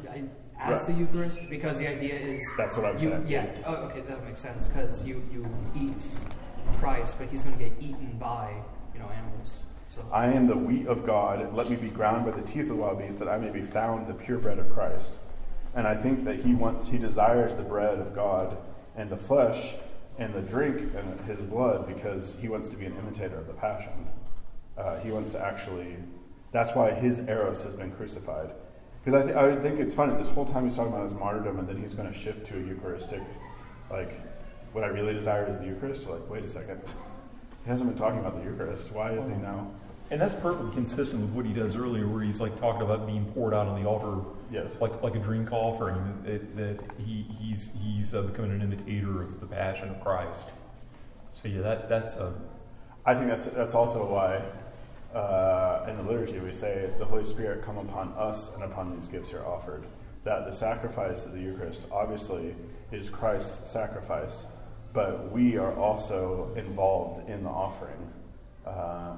as 0.59 0.81
right. 0.81 0.87
the 0.87 0.93
Eucharist, 0.93 1.41
because 1.49 1.77
the 1.77 1.87
idea 1.87 2.15
is 2.15 2.41
that's 2.57 2.75
what 2.75 2.87
I'm 2.87 2.97
you, 2.97 3.09
saying. 3.09 3.27
Yeah. 3.27 3.45
Oh, 3.65 3.75
okay, 3.85 4.01
that 4.01 4.25
makes 4.25 4.39
sense 4.39 4.67
because 4.67 5.05
you 5.05 5.23
you 5.31 5.47
eat 5.75 5.95
Christ, 6.79 7.17
but 7.19 7.27
he's 7.27 7.43
going 7.43 7.55
to 7.55 7.63
get 7.63 7.73
eaten 7.79 8.17
by 8.19 8.51
you 8.93 8.99
know 8.99 9.09
animals. 9.09 9.59
I 10.11 10.27
am 10.27 10.47
the 10.47 10.57
wheat 10.57 10.87
of 10.87 11.05
God. 11.05 11.55
Let 11.55 11.69
me 11.69 11.75
be 11.75 11.89
ground 11.89 12.25
by 12.25 12.31
the 12.31 12.45
teeth 12.45 12.63
of 12.63 12.67
the 12.69 12.75
wild 12.75 12.99
beast, 12.99 13.19
that 13.19 13.27
I 13.27 13.37
may 13.37 13.49
be 13.49 13.61
found 13.61 14.07
the 14.07 14.13
pure 14.13 14.37
bread 14.37 14.59
of 14.59 14.71
Christ. 14.71 15.15
And 15.77 15.87
I 15.87 15.95
think 15.95 16.25
that 16.25 16.39
he 16.43 16.55
wants, 16.55 16.87
he 16.87 16.97
desires 16.97 17.55
the 17.55 17.61
bread 17.61 17.99
of 17.99 18.15
God 18.15 18.57
and 18.95 19.11
the 19.11 19.15
flesh 19.15 19.75
and 20.17 20.33
the 20.33 20.41
drink 20.41 20.91
and 20.95 21.21
his 21.21 21.39
blood 21.39 21.87
because 21.87 22.35
he 22.41 22.49
wants 22.49 22.67
to 22.69 22.75
be 22.75 22.87
an 22.87 22.97
imitator 22.97 23.37
of 23.37 23.45
the 23.45 23.53
passion. 23.53 24.07
Uh, 24.75 24.97
he 24.99 25.11
wants 25.11 25.31
to 25.31 25.39
actually 25.39 25.97
That's 26.51 26.73
why 26.73 26.91
his 26.91 27.19
eros 27.19 27.63
has 27.63 27.75
been 27.75 27.91
crucified. 27.91 28.49
Because 29.03 29.21
I, 29.21 29.25
th- 29.25 29.35
I 29.37 29.55
think 29.61 29.79
it's 29.79 29.93
funny, 29.93 30.15
this 30.15 30.29
whole 30.29 30.45
time 30.45 30.65
he's 30.65 30.75
talking 30.75 30.91
about 30.91 31.03
his 31.03 31.13
martyrdom, 31.13 31.59
and 31.59 31.67
then 31.67 31.77
he's 31.77 31.93
going 31.93 32.11
to 32.11 32.17
shift 32.17 32.47
to 32.47 32.57
a 32.57 32.59
Eucharistic, 32.59 33.21
like, 33.91 34.19
what 34.73 34.83
I 34.83 34.87
really 34.87 35.13
desire 35.13 35.47
is 35.47 35.59
the 35.59 35.65
Eucharist. 35.65 36.07
Like, 36.07 36.27
wait 36.27 36.43
a 36.43 36.49
second. 36.49 36.81
he 37.63 37.69
hasn't 37.69 37.89
been 37.89 37.99
talking 37.99 38.19
about 38.19 38.35
the 38.37 38.49
Eucharist. 38.49 38.91
Why 38.91 39.11
is 39.11 39.27
he 39.27 39.35
now? 39.35 39.71
And 40.09 40.19
that's 40.19 40.33
perfectly 40.33 40.71
consistent 40.73 41.21
with 41.21 41.31
what 41.31 41.45
he 41.45 41.53
does 41.53 41.75
earlier, 41.75 42.07
where 42.07 42.23
he's 42.23 42.41
like 42.41 42.59
talking 42.59 42.81
about 42.81 43.05
being 43.05 43.25
poured 43.33 43.53
out 43.53 43.67
on 43.67 43.81
the 43.81 43.87
altar, 43.87 44.25
Yes. 44.51 44.71
like 44.79 45.01
like 45.01 45.15
a 45.15 45.19
drink 45.19 45.51
offering. 45.51 46.21
That, 46.23 46.55
that 46.55 46.79
he 46.97 47.25
he's 47.39 47.71
he's 47.81 48.13
uh, 48.13 48.21
becoming 48.21 48.51
an 48.51 48.61
imitator 48.61 49.21
of 49.21 49.39
the 49.39 49.47
Passion 49.47 49.89
of 49.89 50.01
Christ. 50.01 50.47
So 51.31 51.47
yeah, 51.47 51.61
that 51.61 51.89
that's 51.89 52.15
a 52.15 52.33
I 53.05 53.13
think 53.15 53.27
that's 53.27 53.45
that's 53.45 53.75
also 53.75 54.05
why 54.05 54.41
uh, 55.17 55.85
in 55.89 55.95
the 55.97 56.03
liturgy 56.03 56.39
we 56.39 56.53
say 56.53 56.89
the 56.99 57.05
Holy 57.05 57.25
Spirit 57.25 57.63
come 57.63 57.77
upon 57.77 58.13
us 58.17 58.53
and 58.53 58.63
upon 58.63 58.95
these 58.95 59.07
gifts 59.07 59.31
you're 59.31 59.47
offered. 59.47 59.85
That 60.23 60.45
the 60.45 60.51
sacrifice 60.51 61.25
of 61.25 61.33
the 61.33 61.39
Eucharist 61.39 61.87
obviously 61.91 62.55
is 62.91 63.09
Christ's 63.09 63.69
sacrifice, 63.69 64.45
but 64.93 65.31
we 65.31 65.57
are 65.57 65.73
also 65.75 66.51
involved 66.57 67.29
in 67.29 67.43
the 67.43 67.49
offering. 67.49 68.11
Uh, 68.65 69.15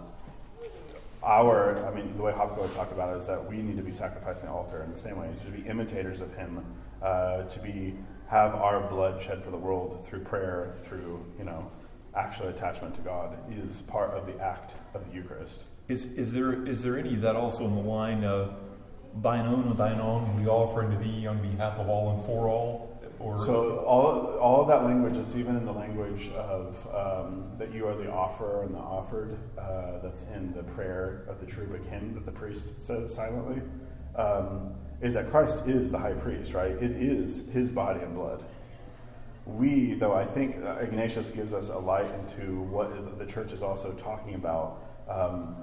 our, 1.23 1.85
I 1.85 1.93
mean, 1.93 2.15
the 2.15 2.23
way 2.23 2.31
Hopko 2.31 2.61
would 2.61 2.73
talk 2.73 2.91
about 2.91 3.15
it 3.15 3.19
is 3.19 3.27
that 3.27 3.49
we 3.49 3.57
need 3.57 3.77
to 3.77 3.83
be 3.83 3.91
sacrificing 3.91 4.45
the 4.45 4.51
altar 4.51 4.83
in 4.83 4.91
the 4.91 4.97
same 4.97 5.19
way, 5.19 5.29
to 5.45 5.51
be 5.51 5.67
imitators 5.67 6.21
of 6.21 6.33
Him, 6.35 6.63
uh, 7.01 7.43
to 7.43 7.59
be 7.59 7.95
have 8.27 8.53
our 8.55 8.79
blood 8.87 9.21
shed 9.21 9.43
for 9.43 9.51
the 9.51 9.57
world 9.57 10.05
through 10.05 10.19
prayer, 10.19 10.75
through 10.83 11.25
you 11.37 11.43
know, 11.43 11.69
actual 12.15 12.47
attachment 12.47 12.95
to 12.95 13.01
God 13.01 13.37
is 13.51 13.81
part 13.81 14.11
of 14.11 14.27
the 14.27 14.39
act 14.39 14.73
of 14.93 15.07
the 15.07 15.15
Eucharist. 15.15 15.61
is 15.87 16.05
is 16.13 16.31
there 16.31 16.65
is 16.67 16.83
there 16.83 16.97
any 16.97 17.15
that 17.15 17.35
also 17.35 17.65
in 17.65 17.75
the 17.75 17.81
line 17.81 18.23
of 18.23 18.55
thine 19.21 19.45
own, 19.45 19.75
thine 19.75 19.99
own 19.99 20.39
we 20.39 20.47
offer 20.47 20.83
unto 20.83 20.97
thee 21.03 21.25
on 21.25 21.41
behalf 21.41 21.77
of 21.79 21.89
all 21.89 22.11
and 22.15 22.25
for 22.25 22.47
all, 22.47 22.88
or 23.19 23.45
So 23.45 23.79
all 23.79 24.37
all 24.39 24.61
of 24.61 24.67
that 24.69 24.83
language, 24.83 25.17
it's 25.17 25.35
even 25.35 25.55
in 25.57 25.65
the 25.65 25.73
language 25.73 26.29
of 26.29 26.87
um, 26.93 27.51
that 27.57 27.73
you 27.73 27.87
are 27.87 27.95
the 27.95 28.11
offerer 28.11 28.63
and 28.63 28.73
the 28.73 28.79
offered. 28.79 29.37
Uh, 29.57 29.99
that's 29.99 30.23
in 30.23 30.53
the 30.53 30.63
prayer 30.63 31.25
of 31.27 31.39
the 31.39 31.45
Cherubic 31.45 31.85
hymn 31.85 32.13
that 32.13 32.25
the 32.25 32.31
priest 32.31 32.81
says 32.81 33.13
silently. 33.13 33.61
Um, 34.15 34.73
is 35.01 35.13
that 35.13 35.29
Christ 35.29 35.65
is 35.67 35.91
the 35.91 35.97
high 35.97 36.13
priest, 36.13 36.53
right? 36.53 36.71
It 36.71 36.91
is 36.91 37.47
His 37.53 37.69
body 37.71 38.01
and 38.01 38.15
blood. 38.15 38.43
We, 39.45 39.95
though, 39.95 40.13
I 40.13 40.25
think 40.25 40.57
Ignatius 40.57 41.31
gives 41.31 41.53
us 41.53 41.69
a 41.69 41.77
light 41.77 42.11
into 42.13 42.61
what 42.61 42.91
is 42.91 43.05
the 43.17 43.25
church 43.25 43.51
is 43.51 43.63
also 43.63 43.93
talking 43.93 44.35
about. 44.35 44.83
Um, 45.09 45.55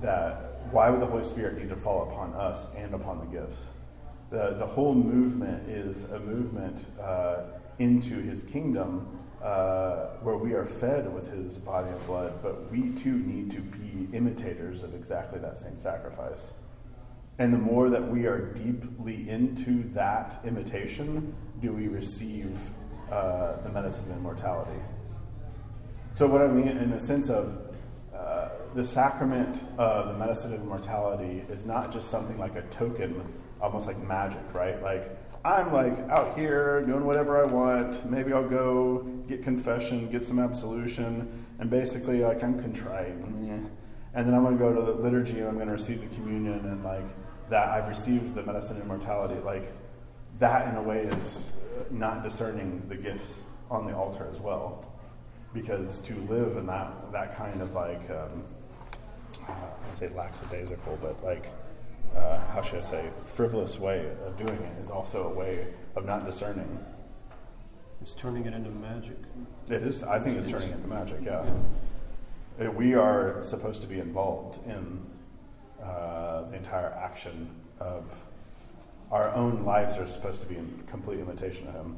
that 0.00 0.48
why 0.70 0.90
would 0.90 1.00
the 1.00 1.06
Holy 1.06 1.24
Spirit 1.24 1.58
need 1.58 1.70
to 1.70 1.76
fall 1.76 2.02
upon 2.10 2.34
us 2.34 2.66
and 2.76 2.94
upon 2.94 3.18
the 3.20 3.26
gifts? 3.26 3.60
The, 4.30 4.56
the 4.58 4.66
whole 4.66 4.94
movement 4.94 5.68
is 5.68 6.04
a 6.04 6.18
movement 6.18 6.84
uh, 7.00 7.44
into 7.78 8.20
his 8.20 8.42
kingdom 8.42 9.18
uh, 9.42 10.08
where 10.22 10.36
we 10.36 10.52
are 10.52 10.66
fed 10.66 11.12
with 11.14 11.32
his 11.32 11.56
body 11.56 11.90
and 11.90 12.06
blood, 12.06 12.34
but 12.42 12.70
we 12.70 12.90
too 12.90 13.16
need 13.16 13.50
to 13.52 13.60
be 13.60 14.08
imitators 14.12 14.82
of 14.82 14.94
exactly 14.94 15.38
that 15.38 15.56
same 15.56 15.78
sacrifice. 15.78 16.52
And 17.38 17.54
the 17.54 17.58
more 17.58 17.88
that 17.88 18.08
we 18.08 18.26
are 18.26 18.52
deeply 18.52 19.30
into 19.30 19.84
that 19.94 20.40
imitation, 20.44 21.34
do 21.60 21.72
we 21.72 21.86
receive 21.86 22.58
uh, 23.10 23.62
the 23.62 23.70
medicine 23.70 24.04
of 24.10 24.18
immortality. 24.18 24.78
So, 26.12 26.26
what 26.26 26.42
I 26.42 26.48
mean 26.48 26.68
in 26.68 26.90
the 26.90 27.00
sense 27.00 27.30
of 27.30 27.74
uh, 28.14 28.48
the 28.74 28.84
sacrament 28.84 29.62
of 29.78 30.08
the 30.08 30.14
medicine 30.14 30.52
of 30.52 30.60
immortality 30.60 31.42
is 31.48 31.64
not 31.64 31.90
just 31.90 32.10
something 32.10 32.36
like 32.38 32.56
a 32.56 32.62
token, 32.62 33.22
almost 33.60 33.86
like 33.86 33.98
magic, 34.02 34.42
right? 34.52 34.82
Like, 34.82 35.16
I'm 35.44 35.72
like 35.72 35.98
out 36.10 36.38
here 36.38 36.84
doing 36.86 37.04
whatever 37.04 37.42
I 37.42 37.46
want. 37.46 38.10
Maybe 38.10 38.32
I'll 38.32 38.48
go 38.48 39.06
get 39.28 39.42
confession, 39.42 40.10
get 40.10 40.24
some 40.26 40.38
absolution, 40.38 41.46
and 41.58 41.70
basically, 41.70 42.20
like, 42.20 42.42
I'm 42.42 42.60
contrite. 42.60 43.14
And 44.14 44.26
then 44.26 44.34
I'm 44.34 44.42
going 44.42 44.58
to 44.58 44.64
go 44.64 44.74
to 44.74 44.82
the 44.82 44.92
liturgy 44.92 45.38
and 45.38 45.48
I'm 45.48 45.54
going 45.54 45.68
to 45.68 45.74
receive 45.74 46.00
the 46.00 46.14
communion, 46.16 46.60
and 46.66 46.82
like 46.82 47.04
that, 47.50 47.68
I've 47.68 47.88
received 47.88 48.34
the 48.34 48.42
medicine 48.42 48.78
of 48.78 48.82
immortality. 48.82 49.40
Like, 49.40 49.72
that 50.38 50.68
in 50.68 50.76
a 50.76 50.82
way 50.82 51.02
is 51.02 51.52
not 51.90 52.22
discerning 52.22 52.82
the 52.88 52.96
gifts 52.96 53.40
on 53.70 53.86
the 53.86 53.94
altar 53.94 54.28
as 54.32 54.40
well 54.40 54.84
because 55.52 56.00
to 56.00 56.14
live 56.28 56.56
in 56.56 56.66
that 56.66 57.12
that 57.12 57.36
kind 57.36 57.60
of 57.60 57.72
like 57.74 58.10
um, 58.10 58.44
I 59.48 59.94
say 59.94 60.08
lackadaisical, 60.14 60.98
but 61.00 61.22
like 61.24 61.46
uh, 62.16 62.38
how 62.48 62.62
should 62.62 62.78
I 62.78 62.82
say 62.82 63.10
frivolous 63.24 63.78
way 63.78 64.10
of 64.26 64.36
doing 64.36 64.58
it 64.60 64.82
is 64.82 64.90
also 64.90 65.28
a 65.28 65.32
way 65.34 65.66
of 65.96 66.04
not 66.04 66.24
discerning. 66.26 66.78
It's 68.00 68.14
turning 68.14 68.46
it 68.46 68.54
into 68.54 68.70
magic. 68.70 69.16
It 69.68 69.82
is. 69.82 70.02
I 70.02 70.18
think 70.18 70.38
it's 70.38 70.48
turning 70.48 70.70
it 70.70 70.76
into 70.76 70.88
magic. 70.88 71.18
Yeah. 71.22 71.44
Uh, 72.60 72.70
We 72.70 72.94
are 72.94 73.42
supposed 73.42 73.82
to 73.82 73.88
be 73.88 73.98
involved 73.98 74.64
in 74.66 75.00
uh, 75.82 76.42
the 76.42 76.56
entire 76.56 76.90
action 76.92 77.50
of 77.80 78.04
our 79.10 79.32
own 79.34 79.64
lives 79.64 79.96
are 79.96 80.06
supposed 80.06 80.42
to 80.42 80.48
be 80.48 80.56
in 80.56 80.82
complete 80.86 81.18
imitation 81.20 81.66
of 81.68 81.74
Him. 81.74 81.96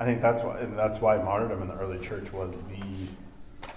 I 0.00 0.04
think 0.04 0.20
that's 0.20 0.42
why 0.42 0.58
and 0.58 0.78
that's 0.78 1.00
why 1.00 1.16
martyrdom 1.18 1.62
in 1.62 1.68
the 1.68 1.74
early 1.74 2.04
church 2.04 2.32
was 2.32 2.54
the 2.68 2.84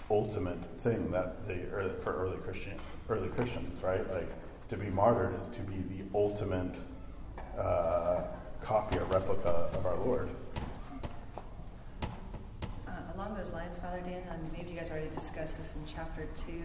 ultimate 0.09 0.59
thing 0.79 1.11
that 1.11 1.47
the 1.47 1.67
early, 1.69 1.93
for 2.01 2.13
early 2.13 2.37
Christian 2.37 2.79
early 3.09 3.29
Christians, 3.29 3.81
right? 3.83 4.09
Like 4.13 4.29
to 4.69 4.77
be 4.77 4.89
martyred 4.89 5.39
is 5.39 5.47
to 5.49 5.61
be 5.61 5.77
the 5.77 6.03
ultimate 6.13 6.75
uh, 7.57 8.21
copy 8.61 8.97
or 8.97 9.05
replica 9.05 9.49
of 9.73 9.85
our 9.85 9.95
Lord. 9.97 10.29
Uh, 12.87 12.91
along 13.15 13.35
those 13.35 13.51
lines, 13.51 13.77
Father 13.77 14.01
Dan, 14.01 14.21
and 14.31 14.51
maybe 14.51 14.71
you 14.71 14.77
guys 14.77 14.91
already 14.91 15.09
discussed 15.15 15.57
this 15.57 15.73
in 15.75 15.81
chapter 15.85 16.25
two. 16.35 16.63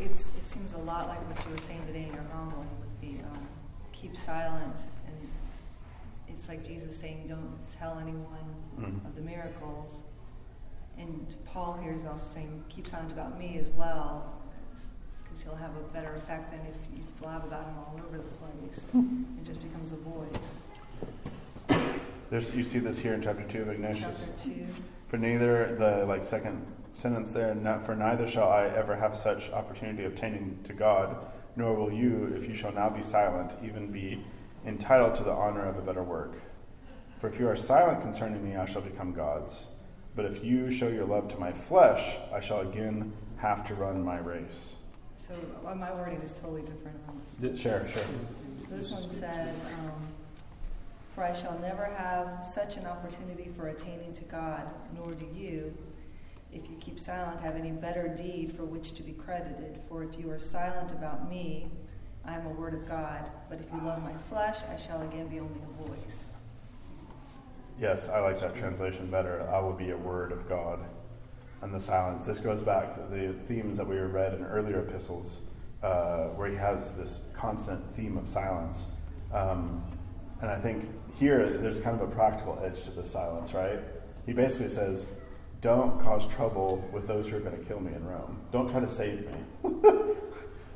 It's 0.00 0.28
it 0.28 0.46
seems 0.46 0.74
a 0.74 0.78
lot 0.78 1.08
like 1.08 1.18
what 1.28 1.44
you 1.46 1.52
were 1.52 1.60
saying 1.60 1.82
today 1.86 2.04
in 2.08 2.14
your 2.14 2.24
homily 2.32 2.66
with 2.80 3.00
the 3.00 3.22
um, 3.24 3.48
keep 3.92 4.16
silent, 4.16 4.76
and 5.06 5.28
it's 6.28 6.48
like 6.48 6.64
Jesus 6.64 6.96
saying, 6.96 7.26
"Don't 7.28 7.58
tell 7.78 7.98
anyone 7.98 8.46
Mhm. 8.78 9.04
of 9.06 9.14
the 9.14 9.20
miracles." 9.22 10.02
And 10.98 11.34
Paul 11.46 11.78
here 11.82 11.92
is 11.92 12.04
also 12.06 12.34
saying, 12.34 12.64
"Keep 12.68 12.86
silent 12.86 13.12
about 13.12 13.38
me 13.38 13.58
as 13.58 13.70
well." 13.70 14.34
Because 15.22 15.42
he'll 15.42 15.56
have 15.56 15.74
a 15.76 15.92
better 15.92 16.14
effect 16.14 16.50
than 16.50 16.60
if 16.60 16.76
you 16.96 17.02
blab 17.20 17.44
about 17.44 17.64
him 17.64 17.74
all 17.78 18.00
over 18.06 18.18
the 18.18 18.22
place. 18.22 18.90
Hmm. 18.92 19.24
it 19.38 19.44
just 19.44 19.62
becomes 19.62 19.92
a 19.92 19.96
voice. 19.96 20.68
There's, 22.30 22.54
you 22.54 22.64
see 22.64 22.78
this 22.78 22.98
here 22.98 23.14
in 23.14 23.22
chapter 23.22 23.42
two 23.44 23.62
of 23.62 23.68
Ignatius. 23.70 24.24
Chapter 24.26 24.50
two. 24.50 24.66
For 25.08 25.18
neither 25.18 25.74
the 25.76 26.06
like 26.06 26.24
second 26.24 26.64
sentence 26.92 27.32
there, 27.32 27.54
not, 27.54 27.84
for 27.84 27.94
neither 27.94 28.26
shall 28.28 28.48
I 28.48 28.64
ever 28.66 28.96
have 28.96 29.16
such 29.16 29.50
opportunity 29.50 30.04
obtaining 30.04 30.58
to 30.64 30.72
God, 30.72 31.16
nor 31.56 31.74
will 31.74 31.92
you, 31.92 32.32
if 32.36 32.48
you 32.48 32.54
shall 32.54 32.72
now 32.72 32.88
be 32.88 33.02
silent, 33.02 33.52
even 33.62 33.90
be 33.90 34.24
entitled 34.66 35.14
to 35.16 35.24
the 35.24 35.30
honor 35.30 35.66
of 35.66 35.76
a 35.76 35.82
better 35.82 36.02
work. 36.02 36.34
For 37.20 37.28
if 37.28 37.38
you 37.38 37.48
are 37.48 37.56
silent 37.56 38.00
concerning 38.00 38.42
me, 38.42 38.56
I 38.56 38.66
shall 38.66 38.82
become 38.82 39.12
God's. 39.12 39.66
But 40.14 40.26
if 40.26 40.44
you 40.44 40.70
show 40.70 40.88
your 40.88 41.06
love 41.06 41.28
to 41.32 41.38
my 41.38 41.52
flesh, 41.52 42.16
I 42.32 42.40
shall 42.40 42.60
again 42.60 43.12
have 43.38 43.66
to 43.68 43.74
run 43.74 44.04
my 44.04 44.18
race. 44.18 44.74
So 45.16 45.34
uh, 45.66 45.74
my 45.74 45.92
wording 45.94 46.20
is 46.20 46.34
totally 46.34 46.62
different 46.62 46.98
on 47.08 47.20
this. 47.20 47.60
Sure, 47.60 47.86
sure. 47.88 48.02
So 48.02 48.16
this 48.70 48.90
one 48.90 49.08
says, 49.08 49.54
um, 49.80 49.92
For 51.14 51.22
I 51.22 51.32
shall 51.32 51.58
never 51.60 51.84
have 51.84 52.44
such 52.44 52.76
an 52.76 52.86
opportunity 52.86 53.48
for 53.56 53.68
attaining 53.68 54.12
to 54.14 54.24
God, 54.24 54.70
nor 54.94 55.12
do 55.12 55.26
you, 55.34 55.72
if 56.52 56.68
you 56.68 56.76
keep 56.80 57.00
silent, 57.00 57.40
have 57.40 57.56
any 57.56 57.70
better 57.70 58.08
deed 58.08 58.52
for 58.52 58.64
which 58.64 58.92
to 58.94 59.02
be 59.02 59.12
credited. 59.12 59.80
For 59.88 60.02
if 60.04 60.18
you 60.18 60.30
are 60.30 60.38
silent 60.38 60.92
about 60.92 61.30
me, 61.30 61.70
I 62.24 62.34
am 62.34 62.46
a 62.46 62.50
word 62.50 62.74
of 62.74 62.86
God. 62.86 63.30
But 63.48 63.60
if 63.60 63.72
you 63.72 63.80
love 63.80 64.02
my 64.02 64.12
flesh, 64.28 64.58
I 64.70 64.76
shall 64.76 65.00
again 65.02 65.28
be 65.28 65.40
only 65.40 65.60
a 65.60 65.88
voice. 65.88 66.31
Yes, 67.82 68.08
I 68.08 68.20
like 68.20 68.40
that 68.40 68.54
translation 68.54 69.10
better. 69.10 69.44
I 69.52 69.58
will 69.58 69.72
be 69.72 69.90
a 69.90 69.96
word 69.96 70.30
of 70.30 70.48
God. 70.48 70.78
And 71.62 71.74
the 71.74 71.80
silence. 71.80 72.24
This 72.24 72.38
goes 72.38 72.62
back 72.62 72.94
to 72.94 73.02
the 73.12 73.32
themes 73.48 73.76
that 73.76 73.88
we 73.88 73.96
read 73.98 74.34
in 74.34 74.44
earlier 74.44 74.82
epistles, 74.82 75.40
uh, 75.82 76.26
where 76.36 76.48
he 76.48 76.54
has 76.54 76.92
this 76.92 77.24
constant 77.34 77.84
theme 77.96 78.16
of 78.16 78.28
silence. 78.28 78.84
Um, 79.32 79.82
and 80.40 80.48
I 80.48 80.60
think 80.60 80.88
here 81.18 81.58
there's 81.58 81.80
kind 81.80 82.00
of 82.00 82.08
a 82.08 82.14
practical 82.14 82.56
edge 82.64 82.84
to 82.84 82.90
the 82.92 83.02
silence, 83.02 83.52
right? 83.52 83.80
He 84.26 84.32
basically 84.32 84.68
says, 84.68 85.08
Don't 85.60 86.00
cause 86.02 86.28
trouble 86.28 86.88
with 86.92 87.08
those 87.08 87.28
who 87.28 87.38
are 87.38 87.40
going 87.40 87.58
to 87.58 87.64
kill 87.64 87.80
me 87.80 87.92
in 87.94 88.06
Rome. 88.06 88.38
Don't 88.52 88.70
try 88.70 88.78
to 88.78 88.88
save 88.88 89.26
me. 89.26 89.72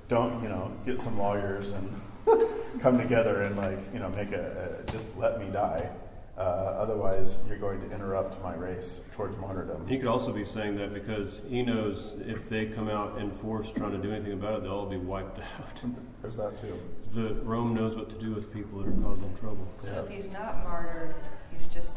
Don't, 0.09 0.43
you 0.43 0.49
know, 0.49 0.73
get 0.85 1.01
some 1.01 1.17
lawyers 1.17 1.71
and 1.71 2.01
come 2.81 2.99
together 2.99 3.43
and, 3.43 3.57
like, 3.57 3.79
you 3.93 4.01
know, 4.01 4.09
make 4.09 4.33
a, 4.33 4.81
a 4.83 4.93
just 4.93 5.17
let 5.17 5.39
me 5.39 5.47
die. 5.53 5.89
Uh, 6.37 6.41
otherwise, 6.41 7.39
you're 7.49 7.57
going 7.57 7.81
to 7.81 7.95
interrupt 7.95 8.43
my 8.43 8.55
race 8.55 9.01
towards 9.15 9.39
martyrdom. 9.39 9.87
He 9.89 9.97
could 9.97 10.07
also 10.07 10.33
be 10.33 10.45
saying 10.45 10.77
that 10.77 10.93
because 10.93 11.41
he 11.49 11.63
knows 11.63 12.13
if 12.27 12.47
they 12.51 12.67
come 12.67 12.91
out 12.91 13.19
in 13.19 13.31
force 13.31 13.73
trying 13.73 13.93
to 13.93 13.99
do 13.99 14.13
anything 14.13 14.35
about 14.35 14.59
it, 14.59 14.63
they'll 14.63 14.73
all 14.73 14.87
be 14.87 14.99
wiped 14.99 15.39
out. 15.59 15.81
There's 16.21 16.37
that 16.37 16.61
too. 16.61 16.79
the 17.15 17.35
Rome 17.43 17.75
knows 17.75 17.97
what 17.97 18.11
to 18.11 18.17
do 18.17 18.35
with 18.35 18.53
people 18.53 18.81
that 18.81 18.89
are 18.89 19.03
causing 19.03 19.35
trouble. 19.39 19.67
So 19.79 20.05
if 20.05 20.11
he's 20.15 20.31
not 20.31 20.63
martyred, 20.63 21.15
he's 21.51 21.67
just 21.69 21.97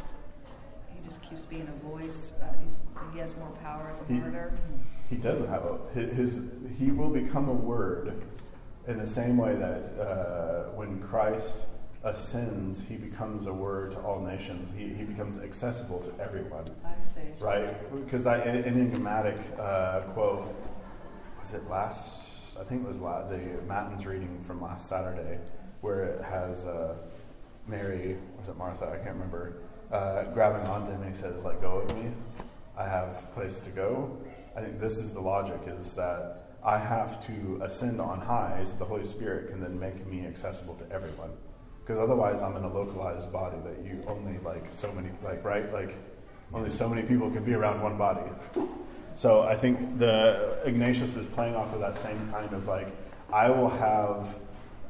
he 0.95 1.03
just 1.03 1.21
keeps 1.21 1.41
being 1.41 1.67
a 1.67 1.85
voice. 1.89 2.31
But 2.39 2.57
he's, 2.63 2.79
he 3.13 3.19
has 3.19 3.35
more 3.35 3.49
power 3.61 3.89
as 3.91 3.99
a 3.99 4.05
He- 4.05 4.19
martyr. 4.19 4.57
He 5.09 5.17
doesn't 5.17 5.49
have 5.49 5.63
a 5.65 5.79
his, 5.93 6.15
his 6.15 6.39
he 6.77 6.91
will 6.91 7.09
become 7.09 7.49
a 7.49 7.53
word 7.53 8.21
in 8.87 8.97
the 8.99 9.07
same 9.07 9.35
way 9.35 9.55
that 9.55 9.99
uh, 9.99 10.69
when 10.75 11.01
Christ 11.01 11.65
ascends, 12.03 12.81
he 12.87 12.95
becomes 12.95 13.45
a 13.45 13.53
word 13.53 13.91
to 13.91 13.99
all 13.99 14.21
nations. 14.21 14.71
He, 14.75 14.89
he 14.93 15.03
becomes 15.03 15.39
accessible 15.39 15.99
to 15.99 16.23
everyone, 16.23 16.65
I 16.85 17.01
see. 17.01 17.19
right? 17.39 18.05
Because 18.05 18.23
that 18.23 18.47
enigmatic 18.47 19.37
uh, 19.59 20.01
quote 20.13 20.55
was 21.41 21.53
it 21.53 21.69
last? 21.69 22.27
I 22.59 22.63
think 22.63 22.83
it 22.83 22.87
was 22.87 22.99
la- 22.99 23.27
the 23.27 23.37
Matins 23.67 24.05
reading 24.05 24.43
from 24.43 24.61
last 24.61 24.87
Saturday, 24.89 25.39
where 25.81 26.03
it 26.03 26.23
has 26.23 26.65
uh, 26.65 26.95
Mary, 27.67 28.17
was 28.37 28.47
it 28.49 28.57
Martha? 28.57 28.85
I 28.87 28.97
can't 28.97 29.15
remember. 29.15 29.53
Uh, 29.91 30.23
grabbing 30.33 30.67
onto 30.67 30.91
him, 30.91 31.01
and 31.01 31.15
he 31.15 31.19
says, 31.19 31.43
"Let 31.43 31.61
go 31.61 31.79
of 31.79 31.95
me. 31.95 32.11
I 32.77 32.83
have 32.87 33.33
place 33.33 33.59
to 33.61 33.69
go." 33.71 34.17
I 34.55 34.61
think 34.61 34.79
this 34.79 34.97
is 34.97 35.11
the 35.11 35.21
logic: 35.21 35.59
is 35.67 35.93
that 35.95 36.49
I 36.63 36.77
have 36.77 37.25
to 37.27 37.61
ascend 37.63 37.99
on 38.01 38.19
high, 38.21 38.61
so 38.65 38.75
the 38.75 38.85
Holy 38.85 39.05
Spirit 39.05 39.49
can 39.49 39.61
then 39.61 39.79
make 39.79 40.05
me 40.05 40.27
accessible 40.27 40.75
to 40.75 40.91
everyone. 40.91 41.31
Because 41.89 42.03
otherwise, 42.03 42.43
I'm 42.43 42.55
in 42.55 42.63
a 42.63 42.71
localized 42.71 43.33
body 43.33 43.57
that 43.63 43.83
you 43.83 44.03
only 44.05 44.37
like 44.45 44.63
so 44.69 44.91
many, 44.91 45.09
like 45.23 45.43
right, 45.43 45.73
like 45.73 45.95
only 46.53 46.69
so 46.69 46.87
many 46.87 47.01
people 47.01 47.31
can 47.31 47.43
be 47.43 47.55
around 47.55 47.81
one 47.81 47.97
body. 47.97 48.29
So 49.15 49.41
I 49.41 49.55
think 49.55 49.97
the 49.97 50.59
Ignatius 50.65 51.15
is 51.15 51.25
playing 51.25 51.55
off 51.55 51.73
of 51.73 51.79
that 51.79 51.97
same 51.97 52.29
kind 52.31 52.53
of 52.53 52.67
like, 52.67 52.89
I 53.33 53.49
will 53.49 53.71
have, 53.71 54.37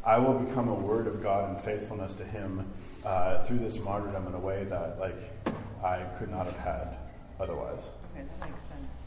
I 0.04 0.18
will 0.18 0.40
become 0.40 0.68
a 0.68 0.74
word 0.74 1.08
of 1.08 1.24
God 1.24 1.56
in 1.56 1.64
faithfulness 1.64 2.16
to 2.16 2.26
Him 2.26 2.70
uh, 3.06 3.46
through 3.46 3.60
this 3.60 3.80
martyrdom 3.80 4.28
in 4.28 4.34
a 4.34 4.40
way 4.40 4.66
that 4.66 5.00
like 5.00 5.16
I 5.82 6.04
could 6.18 6.30
not 6.30 6.48
have 6.48 6.58
had 6.58 6.98
otherwise. 7.40 7.88
Okay, 8.12 8.26
that 8.28 8.50
makes 8.50 8.64
sense. 8.64 8.99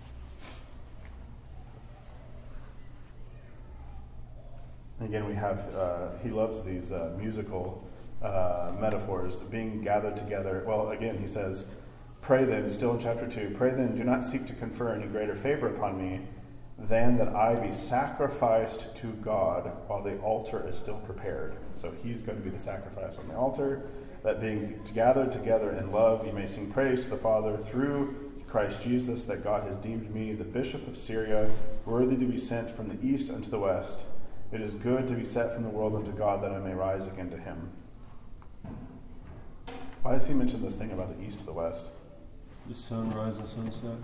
Again, 5.05 5.27
we 5.27 5.35
have, 5.35 5.75
uh, 5.75 6.09
he 6.23 6.31
loves 6.31 6.63
these 6.63 6.93
uh, 6.93 7.13
musical 7.19 7.85
uh, 8.23 8.73
metaphors, 8.81 9.41
being 9.41 9.83
gathered 9.83 10.17
together. 10.17 10.63
Well, 10.67 10.91
again, 10.91 11.19
he 11.19 11.27
says, 11.27 11.67
Pray 12.21 12.45
then, 12.45 12.71
still 12.71 12.95
in 12.95 13.01
chapter 13.01 13.29
2, 13.29 13.55
pray 13.57 13.71
then, 13.71 13.97
do 13.97 14.05
not 14.05 14.25
seek 14.25 14.47
to 14.47 14.53
confer 14.53 14.95
any 14.95 15.07
greater 15.07 15.35
favor 15.35 15.67
upon 15.75 15.99
me 16.01 16.21
than 16.79 17.19
that 17.19 17.35
I 17.35 17.57
be 17.57 17.73
sacrificed 17.73 18.95
to 18.97 19.09
God 19.25 19.73
while 19.89 20.03
the 20.03 20.19
altar 20.19 20.65
is 20.69 20.79
still 20.79 20.99
prepared. 21.01 21.57
So 21.75 21.93
he's 22.03 22.23
going 22.23 22.39
to 22.39 22.45
be 22.45 22.51
the 22.51 22.63
sacrifice 22.63 23.19
on 23.19 23.27
the 23.27 23.37
altar, 23.37 23.83
that 24.23 24.41
being 24.41 24.81
gathered 24.95 25.33
together 25.33 25.73
in 25.73 25.91
love, 25.91 26.25
you 26.25 26.33
may 26.33 26.47
sing 26.47 26.71
praise 26.71 27.05
to 27.05 27.11
the 27.11 27.17
Father 27.17 27.57
through 27.57 28.33
Christ 28.47 28.83
Jesus, 28.83 29.25
that 29.25 29.43
God 29.43 29.65
has 29.65 29.77
deemed 29.77 30.15
me, 30.15 30.33
the 30.33 30.45
bishop 30.45 30.87
of 30.87 30.97
Syria, 30.97 31.51
worthy 31.85 32.17
to 32.17 32.27
be 32.27 32.39
sent 32.39 32.71
from 32.71 32.89
the 32.89 33.05
east 33.05 33.31
unto 33.31 33.51
the 33.51 33.59
west. 33.59 34.03
It 34.53 34.61
is 34.61 34.75
good 34.75 35.09
to 35.09 35.15
be 35.15 35.25
set 35.25 35.55
from 35.55 35.63
the 35.63 35.71
world 35.71 35.95
unto 35.95 36.13
God, 36.13 36.43
that 36.43 36.53
I 36.53 36.59
may 36.59 36.75
rise 36.75 37.07
again 37.07 37.31
to 37.31 37.39
him. 37.39 37.71
Why 40.03 40.13
does 40.13 40.27
he 40.27 40.35
mention 40.35 40.63
this 40.63 40.77
thing 40.77 40.93
about 40.93 41.17
the 41.17 41.25
east 41.25 41.41
to 41.41 41.47
the 41.47 41.53
west? 41.53 41.87
The 42.69 42.75
sunrise 42.75 43.37
and 43.37 43.49
sunset. 43.49 43.97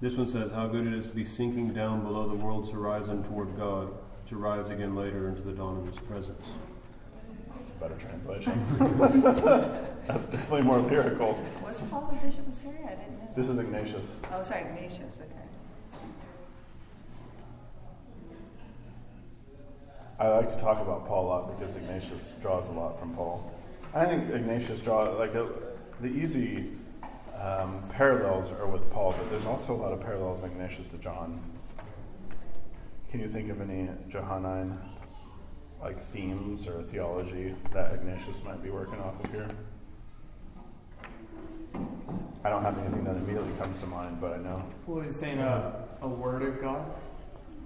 This 0.00 0.14
one 0.14 0.28
says, 0.28 0.52
How 0.52 0.68
good 0.68 0.86
it 0.86 0.94
is 0.94 1.08
to 1.08 1.14
be 1.14 1.24
sinking 1.24 1.74
down 1.74 2.04
below 2.04 2.28
the 2.28 2.36
world's 2.36 2.70
horizon 2.70 3.24
toward 3.24 3.56
God, 3.56 3.92
to 4.28 4.36
rise 4.36 4.68
again 4.68 4.94
later 4.94 5.28
into 5.28 5.42
the 5.42 5.52
dawn 5.52 5.78
of 5.78 5.88
His 5.88 5.98
presence. 5.98 6.44
That's 7.58 7.72
a 7.72 7.74
better 7.74 7.96
translation. 7.96 8.64
That's 10.06 10.26
definitely 10.26 10.62
more 10.62 10.78
lyrical. 10.78 11.42
Was 11.64 11.80
Paul 11.80 12.08
the 12.12 12.26
bishop 12.26 12.46
of 12.46 12.54
Syria? 12.54 12.78
I 12.84 12.94
didn't 12.94 13.18
know. 13.18 13.28
This 13.34 13.48
is 13.48 13.58
Ignatius. 13.58 14.14
Oh, 14.32 14.42
sorry, 14.44 14.62
Ignatius. 14.62 15.20
Okay. 15.20 15.49
I 20.20 20.28
like 20.28 20.50
to 20.50 20.56
talk 20.58 20.82
about 20.82 21.08
Paul 21.08 21.24
a 21.24 21.28
lot 21.28 21.58
because 21.58 21.76
Ignatius 21.76 22.34
draws 22.42 22.68
a 22.68 22.72
lot 22.72 23.00
from 23.00 23.14
Paul. 23.14 23.50
I 23.94 24.04
think 24.04 24.28
Ignatius 24.30 24.82
draws 24.82 25.18
like 25.18 25.34
a, 25.34 25.48
the 26.02 26.08
easy 26.08 26.72
um, 27.40 27.82
parallels 27.88 28.52
are 28.52 28.66
with 28.66 28.90
Paul, 28.90 29.14
but 29.16 29.30
there's 29.30 29.46
also 29.46 29.72
a 29.72 29.80
lot 29.80 29.94
of 29.94 30.02
parallels 30.02 30.44
Ignatius 30.44 30.88
to 30.88 30.98
John. 30.98 31.40
Can 33.10 33.20
you 33.20 33.30
think 33.30 33.50
of 33.50 33.62
any 33.62 33.88
Johannine 34.10 34.78
like 35.80 35.98
themes 35.98 36.66
or 36.66 36.82
theology 36.82 37.54
that 37.72 37.94
Ignatius 37.94 38.44
might 38.44 38.62
be 38.62 38.68
working 38.68 39.00
off 39.00 39.24
of 39.24 39.32
here? 39.32 39.48
I 42.44 42.50
don't 42.50 42.62
have 42.62 42.78
anything 42.78 43.04
that 43.04 43.16
immediately 43.16 43.52
comes 43.58 43.80
to 43.80 43.86
mind, 43.86 44.20
but 44.20 44.34
I 44.34 44.36
know. 44.36 44.62
Well, 44.86 45.02
he's 45.02 45.18
saying 45.18 45.38
a, 45.38 45.88
a 46.02 46.08
word 46.08 46.42
of 46.42 46.60
God. 46.60 46.84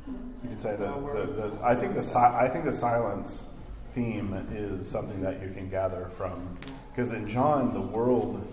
You 0.07 0.49
could 0.49 0.61
say 0.61 0.77
that. 0.77 0.79
The, 0.79 1.49
the, 1.49 1.59
I 1.63 1.75
think 1.75 1.95
the 1.95 2.03
si- 2.03 2.19
I 2.19 2.49
think 2.49 2.65
the 2.65 2.73
silence 2.73 3.47
theme 3.93 4.35
is 4.53 4.89
something 4.89 5.23
that 5.23 5.41
you 5.41 5.51
can 5.55 5.71
gather 5.71 6.11
from 6.17 6.59
because 6.91 7.13
in 7.13 7.29
John 7.29 7.73
the 7.73 7.81
world 7.81 8.47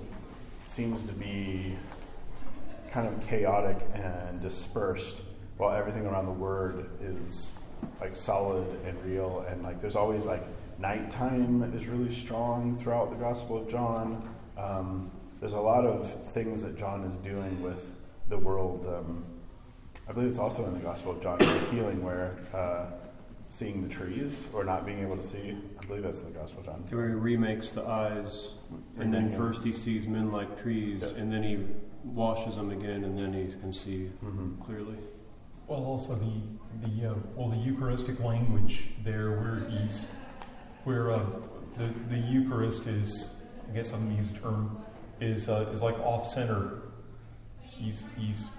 seems 0.65 1.03
to 1.03 1.13
be 1.13 1.75
kind 2.91 3.07
of 3.07 3.27
chaotic 3.27 3.77
and 3.93 4.41
dispersed, 4.41 5.23
while 5.57 5.73
everything 5.73 6.05
around 6.05 6.25
the 6.25 6.31
Word 6.31 6.89
is 7.01 7.53
like 7.99 8.15
solid 8.15 8.65
and 8.85 9.03
real. 9.03 9.45
And 9.49 9.63
like 9.63 9.81
there's 9.81 9.95
always 9.95 10.25
like 10.25 10.43
nighttime 10.79 11.63
is 11.75 11.87
really 11.87 12.13
strong 12.13 12.77
throughout 12.77 13.09
the 13.09 13.17
Gospel 13.17 13.57
of 13.57 13.69
John. 13.69 14.29
Um, 14.57 15.11
there's 15.39 15.53
a 15.53 15.59
lot 15.59 15.85
of 15.85 16.09
things 16.29 16.63
that 16.63 16.77
John 16.77 17.03
is 17.03 17.17
doing 17.17 17.61
with 17.61 17.93
the 18.29 18.37
world. 18.37 18.85
Um, 18.87 19.25
I 20.11 20.13
believe 20.13 20.29
it's 20.31 20.39
also 20.39 20.65
in 20.65 20.73
the 20.73 20.81
Gospel 20.81 21.13
of 21.13 21.23
John, 21.23 21.39
healing, 21.71 22.03
where 22.03 22.35
uh, 22.53 22.87
seeing 23.49 23.81
the 23.81 23.87
trees 23.87 24.45
or 24.51 24.65
not 24.65 24.85
being 24.85 24.99
able 24.99 25.15
to 25.15 25.23
see. 25.23 25.57
I 25.81 25.85
believe 25.85 26.03
that's 26.03 26.19
in 26.19 26.33
the 26.33 26.37
Gospel 26.37 26.59
of 26.59 26.65
John. 26.65 26.83
Where 26.89 27.07
he 27.07 27.15
remakes 27.15 27.71
the 27.71 27.85
eyes, 27.87 28.49
and 28.99 29.13
then 29.13 29.27
Remaking. 29.27 29.37
first 29.39 29.63
he 29.63 29.71
sees 29.71 30.07
men 30.07 30.29
like 30.29 30.61
trees, 30.61 30.99
Yes. 31.01 31.17
and 31.17 31.31
then 31.31 31.43
he 31.43 31.65
washes 32.03 32.57
them 32.57 32.71
again, 32.71 33.05
and 33.05 33.17
then 33.17 33.31
he 33.31 33.53
can 33.61 33.71
see 33.71 34.11
Mhm. 34.21 34.59
clearly. 34.65 34.97
Well, 35.67 35.85
also 35.85 36.15
the 36.15 36.41
the 36.85 37.11
uh, 37.11 37.15
well 37.37 37.47
the 37.47 37.55
Eucharistic 37.55 38.19
language 38.19 38.89
there, 39.05 39.39
where 39.39 39.69
he's 39.69 40.09
where 40.83 41.11
uh, 41.11 41.23
the 41.77 41.87
the 42.09 42.17
Eucharist 42.19 42.85
is, 42.85 43.33
I 43.69 43.73
guess 43.75 43.93
I'm 43.93 44.07
going 44.07 44.17
to 44.17 44.23
use 44.23 44.31
the 44.33 44.39
term, 44.39 44.77
is 45.21 45.47
uh, 45.47 45.69
is 45.73 45.81
like 45.81 45.97
off 45.99 46.27
center. 46.27 46.81
He's 47.61 48.03
he's 48.17 48.27
he's- 48.27 48.49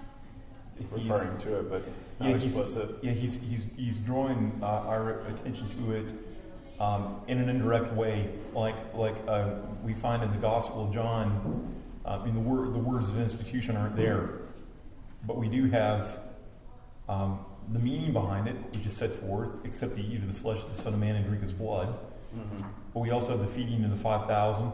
Referring 0.91 1.37
to 1.39 1.59
it, 1.59 1.69
but 1.69 1.83
not 2.19 2.29
yeah, 2.29 2.37
he's, 2.37 2.55
yeah, 3.01 3.11
he's 3.11 3.35
he's 3.41 3.65
he's 3.75 3.97
drawing 3.97 4.59
uh, 4.61 4.65
our 4.65 5.21
attention 5.27 5.69
to 5.77 5.91
it 5.91 6.05
um, 6.79 7.21
in 7.27 7.39
an 7.39 7.49
indirect 7.49 7.93
way, 7.93 8.29
like 8.53 8.75
like 8.95 9.15
uh, 9.27 9.51
we 9.83 9.93
find 9.93 10.23
in 10.23 10.31
the 10.31 10.37
Gospel 10.37 10.85
of 10.87 10.93
John. 10.93 11.81
Uh, 12.05 12.19
I 12.21 12.25
mean, 12.25 12.33
the 12.33 12.39
word 12.39 12.73
the 12.73 12.79
words 12.79 13.09
of 13.09 13.19
institution 13.19 13.77
aren't 13.77 13.95
there, 13.95 14.41
but 15.25 15.37
we 15.37 15.47
do 15.47 15.69
have 15.69 16.19
um, 17.07 17.45
the 17.71 17.79
meaning 17.79 18.11
behind 18.11 18.47
it, 18.47 18.55
which 18.75 18.85
is 18.85 18.95
set 18.95 19.13
forth. 19.13 19.49
Except 19.63 19.95
to 19.95 20.01
eat 20.01 20.21
of 20.21 20.27
the 20.27 20.39
flesh 20.39 20.59
of 20.59 20.75
the 20.75 20.81
Son 20.81 20.93
of 20.93 20.99
Man 20.99 21.15
and 21.15 21.25
drink 21.25 21.41
His 21.41 21.51
blood. 21.53 21.95
Mhm. 22.35 22.65
But 22.93 22.99
we 23.01 23.11
also 23.11 23.37
have 23.37 23.39
the 23.39 23.47
feeding 23.53 23.83
of 23.83 23.91
the 23.91 23.97
five 23.97 24.25
thousand, 24.27 24.71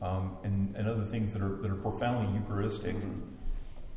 um, 0.00 0.36
and, 0.42 0.74
and 0.76 0.88
other 0.88 1.04
things 1.04 1.32
that 1.34 1.42
are 1.42 1.56
that 1.56 1.70
are 1.70 1.76
profoundly 1.76 2.34
Eucharistic 2.34 2.96
Mhm. 2.96 3.20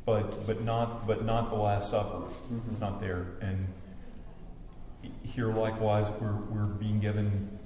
But 0.08 0.46
but 0.46 0.62
not 0.64 1.06
but 1.06 1.24
not 1.24 1.50
the 1.50 1.56
Last 1.56 1.90
Supper. 1.90 2.22
Mhm. 2.50 2.66
It's 2.68 2.80
not 2.80 2.98
there. 2.98 3.26
And 3.42 3.68
here, 5.22 5.52
likewise, 5.52 6.08
we're 6.18 6.40
we're 6.50 6.64
being 6.84 6.98
given 6.98 7.58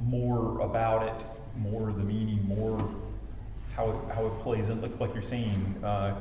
more 0.00 0.60
about 0.60 1.02
it, 1.08 1.26
more 1.56 1.92
the 1.92 2.04
meaning, 2.04 2.46
more 2.46 2.78
how 3.74 3.90
it, 3.90 4.14
how 4.14 4.26
it 4.26 4.38
plays. 4.40 4.68
And 4.68 4.80
look, 4.80 5.00
like 5.00 5.12
you're 5.14 5.22
saying, 5.22 5.80
uh, 5.82 6.14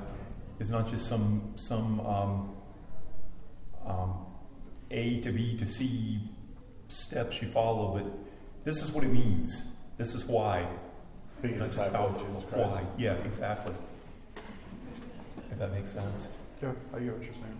is 0.59 0.71
not 0.71 0.89
just 0.89 1.07
some 1.07 1.53
some 1.55 1.99
um, 2.01 2.55
um, 3.85 4.25
A 4.89 5.19
to 5.21 5.31
B 5.31 5.55
to 5.57 5.67
C 5.67 6.19
steps 6.87 7.43
you 7.43 7.47
follow, 7.47 7.93
but 7.95 8.11
this 8.63 8.81
is 8.81 8.91
what 8.91 9.03
it 9.03 9.11
means. 9.11 9.65
This 9.97 10.15
is 10.15 10.25
why. 10.25 10.67
Being 11.43 11.61
a 11.61 11.67
disciple 11.67 12.07
of 12.07 12.19
Jesus 12.19 12.45
Christ. 12.49 12.71
why. 12.71 12.83
Yeah, 12.97 13.13
exactly. 13.23 13.73
If 15.59 15.69
that 15.69 15.73
makes 15.77 15.91
sense. 15.91 16.29
Yeah, 16.63 16.71
I 16.95 16.99
get 16.99 17.13
what 17.17 17.21
you're 17.25 17.33
saying. 17.33 17.57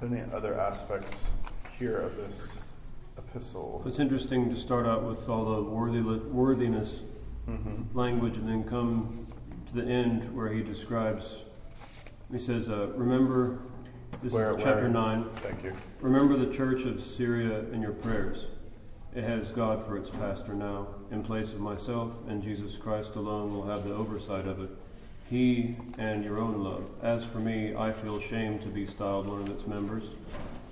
Any 0.00 0.22
other 0.32 0.56
aspects 0.60 1.12
here 1.80 1.98
of 1.98 2.14
this 2.16 2.46
epistle. 3.18 3.82
It's 3.86 3.98
interesting 3.98 4.48
to 4.50 4.56
start 4.56 4.86
out 4.86 5.02
with 5.02 5.28
all 5.28 5.44
the 5.56 5.62
worthy, 5.62 6.00
worthiness 6.00 6.94
Mm-hmm. 7.48 7.98
language 7.98 8.36
and 8.36 8.48
then 8.48 8.62
come 8.62 9.26
to 9.66 9.74
the 9.74 9.82
end 9.82 10.32
where 10.32 10.52
he 10.52 10.62
describes, 10.62 11.38
he 12.30 12.38
says, 12.38 12.68
uh, 12.68 12.86
Remember, 12.94 13.58
this 14.22 14.32
Where- 14.32 14.50
is 14.56 14.62
chapter 14.62 14.82
where? 14.82 14.88
9. 14.90 15.24
Thank 15.38 15.64
you. 15.64 15.72
Remember 16.00 16.36
the 16.36 16.52
church 16.54 16.84
of 16.84 17.02
Syria 17.02 17.64
in 17.72 17.82
your 17.82 17.90
prayers. 17.94 18.46
It 19.12 19.24
has 19.24 19.50
God 19.50 19.84
for 19.84 19.96
its 19.96 20.08
pastor 20.08 20.54
now. 20.54 20.86
In 21.12 21.22
place 21.22 21.52
of 21.52 21.60
myself 21.60 22.10
and 22.26 22.42
Jesus 22.42 22.76
Christ 22.78 23.14
alone 23.16 23.52
will 23.52 23.66
have 23.66 23.84
the 23.84 23.92
oversight 23.94 24.46
of 24.46 24.60
it. 24.62 24.70
He 25.28 25.76
and 25.98 26.24
your 26.24 26.38
own 26.38 26.64
love. 26.64 26.84
As 27.02 27.22
for 27.24 27.38
me, 27.38 27.76
I 27.76 27.92
feel 27.92 28.16
ashamed 28.16 28.62
to 28.62 28.68
be 28.68 28.86
styled 28.86 29.28
one 29.28 29.42
of 29.42 29.50
its 29.50 29.66
members. 29.66 30.04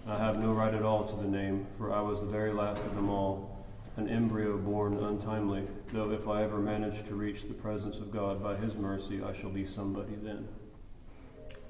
I 0.08 0.16
have 0.16 0.38
no 0.38 0.52
right 0.52 0.72
at 0.72 0.82
all 0.82 1.04
to 1.04 1.16
the 1.16 1.28
name, 1.28 1.66
for 1.76 1.92
I 1.92 2.00
was 2.00 2.20
the 2.20 2.26
very 2.26 2.52
last 2.52 2.80
of 2.82 2.94
them 2.94 3.10
all, 3.10 3.64
an 3.98 4.08
embryo 4.08 4.56
born 4.56 4.96
untimely. 4.98 5.62
Though 5.92 6.10
if 6.10 6.26
I 6.26 6.42
ever 6.42 6.58
manage 6.58 7.06
to 7.08 7.14
reach 7.14 7.42
the 7.42 7.54
presence 7.54 7.98
of 7.98 8.10
God 8.10 8.42
by 8.42 8.56
His 8.56 8.74
mercy, 8.74 9.22
I 9.22 9.34
shall 9.34 9.50
be 9.50 9.66
somebody 9.66 10.14
then. 10.22 10.48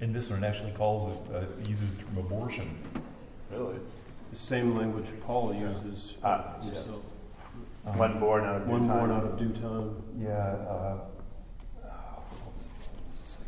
And 0.00 0.14
this 0.14 0.30
one 0.30 0.44
actually 0.44 0.72
calls 0.72 1.12
it, 1.12 1.34
uh, 1.34 1.68
uses 1.68 1.96
the 1.96 2.04
term 2.04 2.18
abortion. 2.18 2.78
Really? 3.50 3.76
The 4.32 4.38
same 4.38 4.76
language 4.76 5.06
Paul 5.26 5.52
uses 5.54 6.12
for 6.20 6.26
Ah, 6.26 6.54
yes. 6.62 6.70
himself. 6.72 7.04
Um, 7.86 7.98
One 7.98 8.20
born 8.20 8.44
out 8.44 8.56
of 8.56 8.64
due 8.66 8.72
One 8.72 8.86
time. 8.86 8.98
born 8.98 9.10
out 9.10 9.24
of 9.24 9.38
due 9.38 9.52
time. 9.52 10.02
Yeah, 10.18 10.28
uh, 10.36 10.98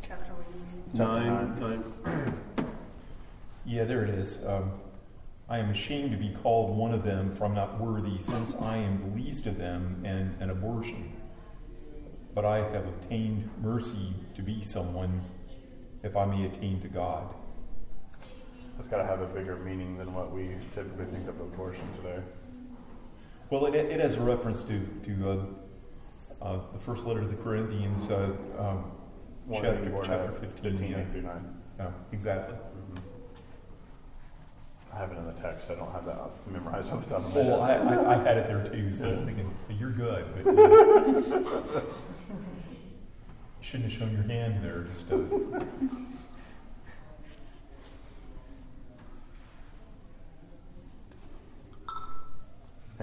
Chapter 0.03 0.33
were 0.35 0.45
you 0.55 0.65
reading? 0.67 0.83
Nine, 0.95 1.55
Chapter 1.59 1.77
nine. 2.11 2.35
yeah, 3.67 3.85
there 3.85 4.05
it 4.05 4.11
is. 4.11 4.45
Um, 4.47 4.73
I 5.49 5.59
am 5.59 5.71
ashamed 5.71 6.13
to 6.13 6.17
be 6.17 6.31
called 6.43 6.77
one 6.77 6.93
of 6.95 7.03
them, 7.05 7.35
for 7.35 7.45
I'm 7.45 7.55
not 7.55 7.79
worthy, 7.79 8.19
since 8.19 8.55
I 8.55 8.79
am 8.79 9.01
the 9.03 9.17
least 9.23 9.47
of 9.47 9.59
them 9.59 10.03
and 10.05 10.35
an 10.41 10.49
abortion. 10.51 11.13
But 12.35 12.47
I 12.47 12.59
have 12.71 12.87
obtained 12.87 13.51
mercy 13.61 14.15
to 14.35 14.43
be 14.43 14.63
someone, 14.63 15.21
if 16.03 16.17
I 16.17 16.25
may 16.25 16.47
attain 16.47 16.81
to 16.81 16.89
God. 16.89 17.35
That's 18.77 18.89
got 18.89 18.99
to 18.99 19.05
have 19.05 19.21
a 19.21 19.27
bigger 19.27 19.57
meaning 19.57 19.99
than 19.99 20.15
what 20.15 20.33
we 20.33 20.57
typically 20.75 21.05
think 21.05 21.29
of 21.29 21.39
abortion 21.39 21.85
today. 21.97 22.21
Well, 23.53 23.67
it, 23.67 23.75
it 23.75 24.01
has 24.01 24.15
a 24.17 24.21
reference 24.23 24.63
to, 24.63 24.81
to 25.05 25.31
uh, 25.31 26.43
uh, 26.43 26.61
the 26.73 26.79
first 26.79 27.05
letter 27.05 27.21
to 27.21 27.29
the 27.29 27.37
Corinthians, 27.37 28.11
uh, 28.11 28.31
um, 28.59 28.91
chapter, 29.53 29.93
chapter 30.03 30.33
15. 30.41 30.73
15, 30.73 30.91
yeah. 30.91 31.01
8 31.01 31.11
through 31.13 31.21
9. 31.21 31.55
Yeah, 31.79 31.91
exactly. 32.13 32.57
Mhm. 32.57 32.99
I 34.95 34.97
have 34.97 35.13
it 35.13 35.19
in 35.19 35.27
the 35.27 35.35
text. 35.35 35.71
I 35.71 35.75
don't 35.75 35.93
have 35.93 36.07
that 36.07 36.31
memorized 36.51 36.95
off 36.95 37.05
the 37.05 37.11
top 37.11 37.27
of 37.27 37.35
my 37.35 37.41
Well, 37.43 37.63
head. 37.63 37.87
I, 37.87 37.95
I, 37.95 38.15
I 38.15 38.25
had 38.25 38.39
it 38.39 38.47
there 38.47 38.65
too, 38.65 38.95
so 38.95 39.05
I 39.05 39.11
was 39.11 39.21
thinking, 39.21 39.55
you're 39.69 39.91
good, 39.91 40.25
but 40.35 40.47
uh, 40.59 40.63
you 41.11 41.83
shouldn't 43.61 43.93
have 43.93 44.01
shown 44.01 44.15
your 44.15 44.23
hand 44.23 44.65
there. 44.65 44.85
Just 44.85 45.13
uh, 45.13 45.19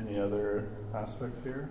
Any 0.08 0.18
other 0.18 0.70
aspects 0.96 1.44
here? 1.44 1.70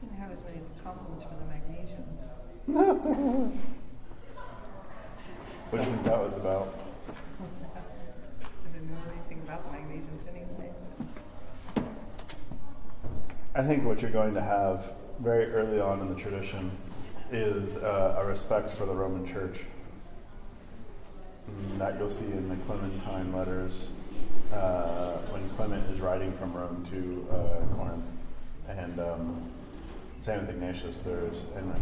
Didn't 0.00 0.18
have 0.18 0.30
as 0.30 0.40
many 0.44 0.60
compliments 0.84 1.24
for 1.24 1.34
the 1.34 1.42
Magnesians. 1.50 2.30
What 5.70 5.82
do 5.82 5.84
you 5.84 5.94
think 5.94 6.04
that 6.06 6.18
was 6.18 6.36
about? 6.36 6.74
I 7.08 8.72
didn't 8.72 8.90
know 8.90 8.96
anything 9.14 9.40
about 9.44 9.62
the 9.70 9.78
Magnesians 9.78 10.26
anyway. 10.26 10.72
I 13.54 13.62
think 13.62 13.84
you're 14.00 14.10
going 14.10 14.34
to 14.34 14.40
have 14.40 14.92
very 15.20 15.46
early 15.52 15.80
on 15.80 16.00
in 16.00 16.08
the 16.08 16.18
tradition 16.18 16.70
is 17.30 17.76
uh, 17.76 18.16
a 18.18 18.24
respect 18.24 18.70
for 18.70 18.86
the 18.86 18.94
Roman 18.94 19.26
Church. 19.26 19.60
Mm, 21.50 21.78
That 21.78 21.98
you'll 21.98 22.10
see 22.10 22.24
in 22.24 22.48
the 22.48 22.56
Clementine 22.66 23.32
letters 23.32 23.88
uh, 24.52 25.12
when 25.30 25.48
Clement 25.50 25.88
is 25.90 26.00
writing 26.00 26.32
from 26.38 26.52
Rome 26.52 26.84
to 26.90 27.26
uh, 27.30 27.74
Corinth. 27.76 28.10
And 28.68 28.98
um, 29.00 29.50
same 30.22 30.40
with 30.40 30.50
Ignatius, 30.50 31.00
there's, 31.00 31.42
and 31.56 31.72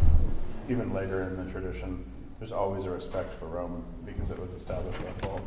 even 0.69 0.93
later 0.93 1.23
in 1.23 1.45
the 1.45 1.51
tradition, 1.51 2.05
there's 2.39 2.53
always 2.53 2.85
a 2.85 2.91
respect 2.91 3.33
for 3.33 3.47
Rome 3.47 3.85
because 4.05 4.31
it 4.31 4.39
was 4.39 4.53
established 4.53 4.99
by 5.05 5.11
Paul. 5.29 5.41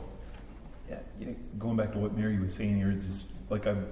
yeah, 0.90 1.00
you 1.20 1.28
know, 1.28 1.36
going 1.58 1.78
back 1.78 1.94
to 1.94 2.00
what 2.00 2.16
Mary 2.18 2.38
was 2.38 2.54
saying 2.54 2.78
here, 2.78 2.92
just 2.92 3.26
like 3.50 3.66
I'm 3.66 3.88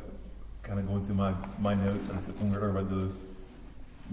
kind 0.70 0.80
of 0.80 0.88
going 0.88 1.04
through 1.04 1.16
my, 1.16 1.34
my 1.60 1.74
notes, 1.74 2.10
and 2.10 2.40
when 2.40 2.52
we 2.52 2.58
were 2.58 2.72
talking 2.72 2.88
about 2.88 3.02
the 3.02 3.12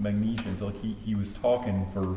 Magnesians, 0.00 0.62
like 0.62 0.80
he, 0.80 0.96
he 1.04 1.14
was 1.14 1.34
talking 1.34 1.86
for, 1.92 2.16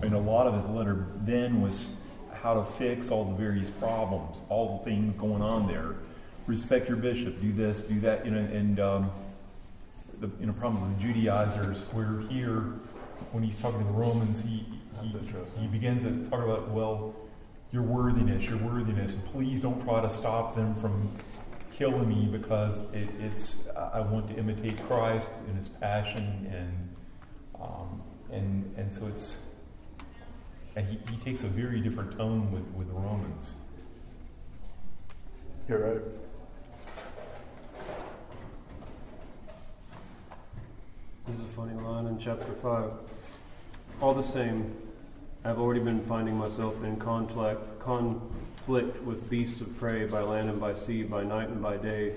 I 0.00 0.04
mean, 0.04 0.14
a 0.14 0.18
lot 0.18 0.46
of 0.46 0.54
his 0.54 0.66
letter 0.70 1.06
then 1.18 1.60
was 1.60 1.88
how 2.32 2.54
to 2.54 2.64
fix 2.64 3.10
all 3.10 3.26
the 3.26 3.34
various 3.34 3.68
problems, 3.68 4.40
all 4.48 4.78
the 4.78 4.90
things 4.90 5.14
going 5.16 5.42
on 5.42 5.66
there. 5.66 5.96
Respect 6.46 6.88
your 6.88 6.96
bishop, 6.96 7.38
do 7.42 7.52
this, 7.52 7.82
do 7.82 8.00
that, 8.00 8.24
you 8.24 8.30
know, 8.30 8.38
and 8.38 8.80
um, 8.80 9.10
the 10.20 10.30
you 10.40 10.46
know 10.46 10.52
problem 10.54 10.88
with 10.88 10.98
the 10.98 11.12
Judaizers, 11.12 11.82
where 11.92 12.20
here, 12.30 12.72
when 13.32 13.42
he's 13.42 13.56
talking 13.56 13.78
to 13.78 13.84
the 13.84 13.92
Romans, 13.92 14.40
he 14.40 14.64
he, 15.02 15.14
he 15.60 15.66
begins 15.66 16.04
to 16.04 16.30
talk 16.30 16.42
about 16.42 16.70
well, 16.70 17.14
your 17.72 17.82
worthiness, 17.82 18.44
your 18.44 18.58
worthiness, 18.58 19.14
and 19.14 19.24
please 19.26 19.60
don't 19.60 19.82
try 19.84 20.00
to 20.00 20.10
stop 20.10 20.54
them 20.54 20.74
from 20.76 21.10
killing 21.74 22.08
me 22.08 22.26
because 22.26 22.80
it, 22.92 23.08
it's 23.20 23.66
I 23.76 23.98
I 23.98 24.00
want 24.00 24.28
to 24.28 24.36
imitate 24.36 24.80
Christ 24.86 25.28
in 25.48 25.56
His 25.56 25.68
passion 25.68 26.50
and 26.50 26.96
um, 27.60 28.02
and 28.30 28.74
and 28.78 28.92
so 28.92 29.06
it's 29.06 29.38
and 30.76 30.86
he, 30.88 30.98
he 31.10 31.16
takes 31.18 31.42
a 31.42 31.46
very 31.46 31.80
different 31.80 32.16
tone 32.16 32.50
with, 32.50 32.64
with 32.74 32.88
Romans. 32.90 33.54
You're 35.68 35.78
right. 35.78 36.02
This 41.26 41.36
is 41.36 41.42
a 41.42 41.48
funny 41.56 41.74
line 41.80 42.06
in 42.06 42.18
chapter 42.18 42.52
5. 42.60 42.90
All 44.02 44.14
the 44.14 44.24
same, 44.24 44.74
I've 45.44 45.58
already 45.58 45.80
been 45.80 46.02
finding 46.02 46.36
myself 46.36 46.82
in 46.82 46.96
conflict, 46.96 47.80
conflict 48.64 49.02
with 49.02 49.28
beasts 49.28 49.60
of 49.60 49.76
prey 49.78 50.06
by 50.06 50.22
land 50.22 50.48
and 50.48 50.58
by 50.58 50.74
sea, 50.74 51.02
by 51.02 51.22
night 51.22 51.48
and 51.48 51.62
by 51.62 51.76
day, 51.76 52.14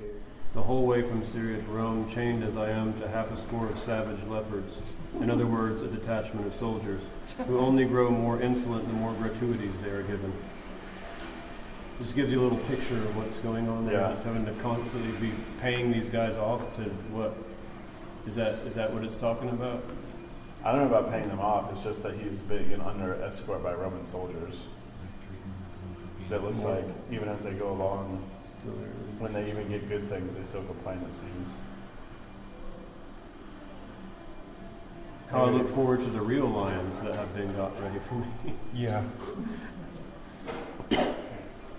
the 0.54 0.62
whole 0.62 0.86
way 0.86 1.02
from 1.02 1.26
Syria 1.26 1.62
to 1.62 1.68
Rome, 1.68 2.10
chained 2.10 2.41
as 2.41 2.56
I 2.56 2.70
am 2.70 2.98
to 3.02 3.08
half 3.10 3.30
a 3.32 3.38
score 3.38 3.68
of 3.68 3.78
savage 3.80 4.24
leopards. 4.28 4.95
In 5.20 5.30
other 5.30 5.45
words, 5.45 5.82
a 5.82 5.88
detachment 5.88 6.48
of 6.48 6.56
soldiers, 6.56 7.02
who 7.48 7.60
only 7.60 7.84
grow 7.84 8.10
more 8.10 8.41
insolent 8.41 8.88
the 8.88 8.93
more 8.93 9.14
gratuities 9.14 9.74
they 9.84 9.89
are 9.89 10.04
given. 10.04 10.32
Just 12.00 12.16
gives 12.16 12.32
you 12.32 12.39
a 12.39 12.43
little 12.43 12.60
picture 12.60 12.95
of 12.95 13.18
what's 13.18 13.39
going 13.39 13.68
on 13.68 13.86
there. 13.86 14.00
Yeah. 14.00 14.12
Just 14.12 14.24
having 14.24 14.45
to 14.45 14.54
constantly 14.62 15.30
be 15.30 15.36
paying 15.60 15.91
these 15.91 16.10
guys 16.10 16.38
off 16.38 16.74
to 16.76 16.84
what? 17.12 17.36
Is 18.26 18.36
that 18.36 18.60
is 18.68 18.76
that 18.76 18.93
what 18.93 19.04
it's 19.04 19.18
talking 19.18 19.50
about? 19.50 19.84
I 20.64 20.72
don't 20.72 20.82
know 20.82 20.95
about 20.95 21.12
paying 21.12 21.28
them 21.28 21.39
off. 21.39 21.72
It's 21.74 21.84
just 21.84 22.04
that 22.04 22.16
he's 22.16 22.39
being 22.39 22.80
under 22.82 23.22
escort 23.24 23.64
by 23.64 23.74
Roman 23.74 24.06
soldiers. 24.06 24.68
It 26.30 26.43
looks 26.43 26.59
like 26.59 26.84
even 27.11 27.30
as 27.30 27.39
they 27.41 27.51
go 27.53 27.71
along, 27.71 28.23
Still 28.59 28.73
when 29.19 29.34
they 29.34 29.49
even 29.49 29.69
get 29.69 29.88
good 29.89 30.09
things, 30.09 30.36
they 30.36 30.43
still 30.43 30.63
complain. 30.63 30.99
It 31.07 31.13
seems. 31.13 31.49
How 35.30 35.45
I 35.45 35.49
look 35.49 35.73
forward 35.73 35.99
to 36.01 36.09
the 36.09 36.21
real 36.21 36.47
lions 36.47 37.01
that 37.01 37.15
have 37.15 37.36
been 37.36 37.53
got 37.55 37.82
ready 37.82 37.99
for 37.99 38.15
me. 38.15 38.28
Yeah. 38.73 39.03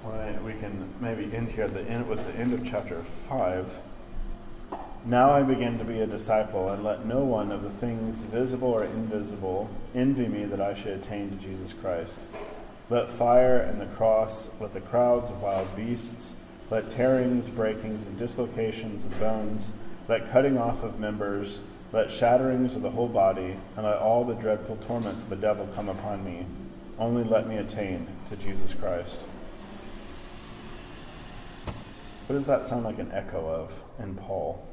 Well, 0.04 0.32
we 0.42 0.54
can 0.54 0.88
maybe 1.00 1.24
end 1.36 1.50
here 1.50 1.64
at 1.64 1.74
the 1.74 1.82
end 1.82 2.08
with 2.08 2.24
the 2.24 2.38
end 2.38 2.54
of 2.54 2.64
chapter 2.64 3.02
five. 3.28 3.76
Now 5.04 5.30
I 5.30 5.42
begin 5.42 5.76
to 5.78 5.84
be 5.84 6.00
a 6.00 6.06
disciple, 6.06 6.70
and 6.70 6.82
let 6.82 7.04
no 7.04 7.24
one 7.24 7.52
of 7.52 7.62
the 7.62 7.70
things 7.70 8.22
visible 8.22 8.68
or 8.68 8.84
invisible 8.84 9.68
envy 9.94 10.26
me 10.28 10.44
that 10.46 10.60
I 10.60 10.72
should 10.72 10.92
attain 10.92 11.30
to 11.30 11.36
Jesus 11.36 11.74
Christ. 11.74 12.20
Let 12.90 13.10
fire 13.10 13.58
and 13.58 13.80
the 13.80 13.86
cross, 13.86 14.48
let 14.60 14.72
the 14.72 14.80
crowds 14.80 15.30
of 15.30 15.42
wild 15.42 15.74
beasts, 15.76 16.34
let 16.70 16.88
tearings, 16.88 17.48
breakings, 17.48 18.06
and 18.06 18.18
dislocations 18.18 19.04
of 19.04 19.18
bones, 19.20 19.72
let 20.08 20.30
cutting 20.30 20.56
off 20.56 20.82
of 20.82 20.98
members, 20.98 21.60
let 21.92 22.08
shatterings 22.08 22.76
of 22.76 22.82
the 22.82 22.90
whole 22.90 23.08
body, 23.08 23.56
and 23.76 23.86
let 23.86 23.98
all 23.98 24.24
the 24.24 24.34
dreadful 24.34 24.76
torments 24.76 25.24
of 25.24 25.30
the 25.30 25.36
devil 25.36 25.68
come 25.74 25.88
upon 25.88 26.24
me. 26.24 26.46
Only 26.98 27.24
let 27.24 27.46
me 27.46 27.56
attain 27.56 28.06
to 28.28 28.36
Jesus 28.36 28.74
Christ. 28.74 29.20
What 32.26 32.36
does 32.36 32.46
that 32.46 32.66
sound 32.66 32.84
like 32.84 32.98
an 32.98 33.10
echo 33.12 33.46
of 33.48 33.82
in 33.98 34.14
Paul? 34.14 34.67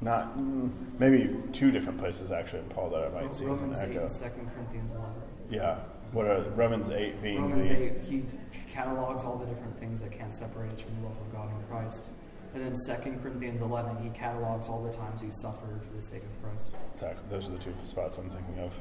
Not 0.00 0.38
mm, 0.38 0.70
maybe 0.98 1.36
two 1.52 1.70
different 1.70 1.98
places 1.98 2.30
actually 2.30 2.60
in 2.60 2.68
Paul 2.68 2.90
that 2.90 3.04
I 3.04 3.22
might 3.22 3.34
see 3.34 3.46
as 3.50 3.62
an 3.62 3.70
Romans 3.70 3.82
8 3.82 3.90
echo. 3.90 4.02
and 4.02 4.10
2 4.10 4.18
Corinthians 4.54 4.92
11. 4.92 5.12
Yeah. 5.50 5.78
What 6.12 6.26
are 6.26 6.40
Romans 6.56 6.90
eight 6.90 7.22
being 7.22 7.42
Romans 7.42 7.68
the 7.68 7.96
8, 7.96 8.02
he 8.02 8.24
catalogs 8.72 9.24
all 9.24 9.36
the 9.36 9.44
different 9.44 9.78
things 9.78 10.00
that 10.00 10.10
can't 10.10 10.34
separate 10.34 10.72
us 10.72 10.80
from 10.80 10.94
the 10.96 11.08
love 11.08 11.16
of 11.18 11.32
God 11.32 11.50
in 11.50 11.66
Christ. 11.66 12.06
And 12.54 12.64
then 12.64 12.72
2 12.72 13.18
Corinthians 13.20 13.60
11, 13.60 14.02
he 14.02 14.08
catalogs 14.10 14.68
all 14.68 14.82
the 14.82 14.92
times 14.92 15.20
he 15.20 15.30
suffered 15.30 15.82
for 15.82 15.94
the 15.94 16.00
sake 16.00 16.22
of 16.22 16.42
Christ. 16.42 16.70
Exactly. 16.94 17.24
Those 17.28 17.48
are 17.48 17.52
the 17.52 17.58
two 17.58 17.74
spots 17.84 18.16
I'm 18.16 18.30
thinking 18.30 18.58
of. 18.60 18.72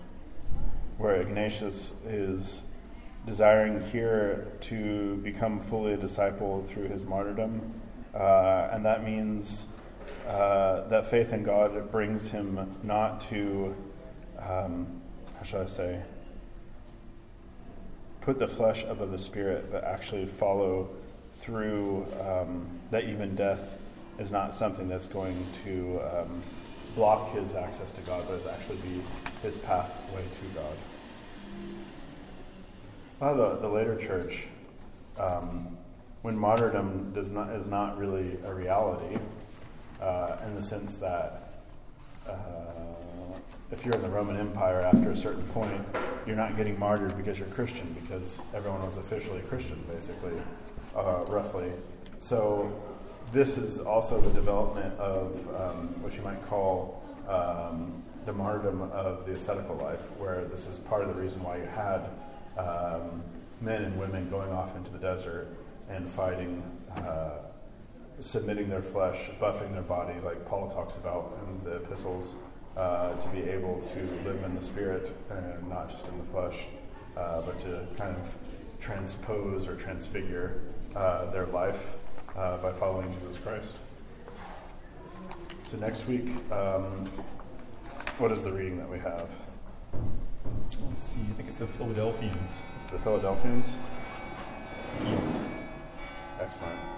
Where 0.98 1.22
Ignatius 1.22 1.94
is 2.08 2.62
desiring 3.26 3.86
here 3.90 4.48
to 4.62 5.18
become 5.18 5.60
fully 5.60 5.94
a 5.94 5.98
disciple 5.98 6.64
through 6.68 6.88
his 6.88 7.04
martyrdom. 7.04 7.74
Uh, 8.16 8.70
and 8.72 8.86
that 8.86 9.04
means 9.04 9.68
uh, 10.28 10.88
that 10.88 11.10
faith 11.10 11.34
in 11.34 11.44
God 11.44 11.92
brings 11.92 12.30
him 12.30 12.76
not 12.84 13.22
to, 13.30 13.76
um, 14.40 15.02
how 15.38 15.44
shall 15.44 15.62
I 15.62 15.66
say, 15.66 16.02
put 18.22 18.40
the 18.40 18.48
flesh 18.48 18.84
above 18.84 19.12
the 19.12 19.18
spirit, 19.18 19.72
but 19.72 19.84
actually 19.84 20.26
follow 20.26 20.90
through 21.34 22.06
um, 22.20 22.68
that 22.92 23.06
even 23.06 23.36
death 23.36 23.78
is 24.20 24.32
not 24.32 24.54
something 24.54 24.90
that's 24.90 25.08
going 25.08 25.46
to 25.64 26.02
um, 26.02 26.44
block 26.96 27.32
his 27.34 27.56
access 27.56 27.92
to 27.94 28.02
God, 28.02 28.26
but 28.28 28.40
is 28.40 28.48
actually 28.48 28.78
be 28.78 29.02
his 29.44 29.58
pathway 29.60 30.24
to 30.24 30.60
God. 30.60 30.78
Well, 33.20 33.36
the, 33.36 33.62
the 33.62 33.70
later 33.70 33.96
church, 33.96 34.48
um, 35.18 35.78
when 36.22 36.38
martyrdom 36.38 37.14
does 37.14 37.32
not 37.32 37.52
is 37.52 37.68
not 37.68 37.98
really 37.98 38.38
a 38.44 38.54
reality, 38.54 39.18
uh, 40.02 40.38
in 40.46 40.56
the 40.56 40.62
sense 40.62 40.98
that 40.98 41.54
uh, 42.28 42.34
if 43.72 43.86
you're 43.86 43.96
in 43.96 44.02
the 44.02 44.10
Roman 44.10 44.38
Empire 44.38 44.82
after 44.82 45.12
a 45.12 45.18
certain 45.18 45.44
point, 45.50 45.82
you're 46.26 46.36
not 46.36 46.56
getting 46.56 46.78
martyred 46.80 47.18
because 47.18 47.38
you're 47.38 47.48
Christian, 47.50 47.96
because 48.02 48.42
everyone 48.54 48.82
was 48.86 48.98
officially 48.98 49.42
Christian, 49.42 49.84
basically, 49.90 50.34
uh, 50.96 51.26
roughly. 51.28 51.72
So 52.20 52.72
this 53.32 53.58
is 53.58 53.80
also 53.80 54.22
the 54.22 54.32
development 54.32 54.98
of 55.00 55.48
um, 55.56 56.02
what 56.02 56.16
you 56.16 56.22
might 56.22 56.46
call 56.48 57.04
um, 57.28 58.04
the 58.26 58.34
martyrdom 58.34 58.82
of 58.94 59.26
the 59.26 59.34
ascetical 59.34 59.76
life, 59.76 60.02
where 60.18 60.46
this 60.46 60.68
is 60.68 60.80
part 60.80 61.02
of 61.02 61.10
the 61.10 61.22
reason 61.22 61.44
why 61.44 61.58
you 61.58 61.66
had 61.66 62.10
um, 62.58 63.22
men 63.62 63.84
and 63.84 64.00
women 64.00 64.30
going 64.30 64.52
off 64.52 64.76
into 64.76 64.92
the 64.92 64.98
desert 64.98 65.48
and 65.90 66.10
fighting, 66.10 66.64
uh, 66.98 67.40
submitting 68.20 68.70
their 68.70 68.82
flesh, 68.82 69.30
buffing 69.40 69.74
their 69.74 69.84
body, 69.84 70.14
like 70.24 70.46
Paul 70.48 70.70
talks 70.70 70.96
about 70.96 71.38
in 71.48 71.64
the 71.64 71.78
epistles, 71.78 72.34
uh, 72.76 73.14
to 73.16 73.30
be 73.30 73.42
able 73.42 73.82
to 73.82 74.00
live 74.26 74.44
in 74.44 74.56
the 74.56 74.64
spirit 74.64 75.12
and 75.30 75.70
not 75.70 75.90
just 75.90 76.08
in 76.08 76.18
the 76.18 76.24
flesh, 76.26 76.66
uh, 77.16 77.42
but 77.42 77.58
to 77.60 77.88
kind 77.98 78.16
of 78.16 78.36
transpose 78.80 79.68
or 79.68 79.76
transfigure 79.76 80.62
uh, 80.96 81.30
their 81.32 81.48
life 81.48 81.94
uh, 82.36 82.58
by 82.58 82.72
following 82.74 83.14
Jesus 83.20 83.38
Christ. 83.40 83.76
So 85.66 85.78
next 85.78 86.08
week, 86.08 86.30
um, 86.52 87.06
what 88.20 88.32
is 88.32 88.44
the 88.44 88.52
reading 88.52 88.78
that 88.78 88.90
we 88.90 89.00
have? 89.00 89.30
Let's 90.90 91.08
see, 91.08 91.20
I 91.20 91.34
think 91.34 91.50
it's 91.50 91.60
the 91.60 91.68
Philadelphians. 91.68 92.58
It's 92.82 92.92
the 92.92 93.00
Philadelphians. 93.00 93.68
Yes. 95.04 95.40
Excellent. 96.40 96.97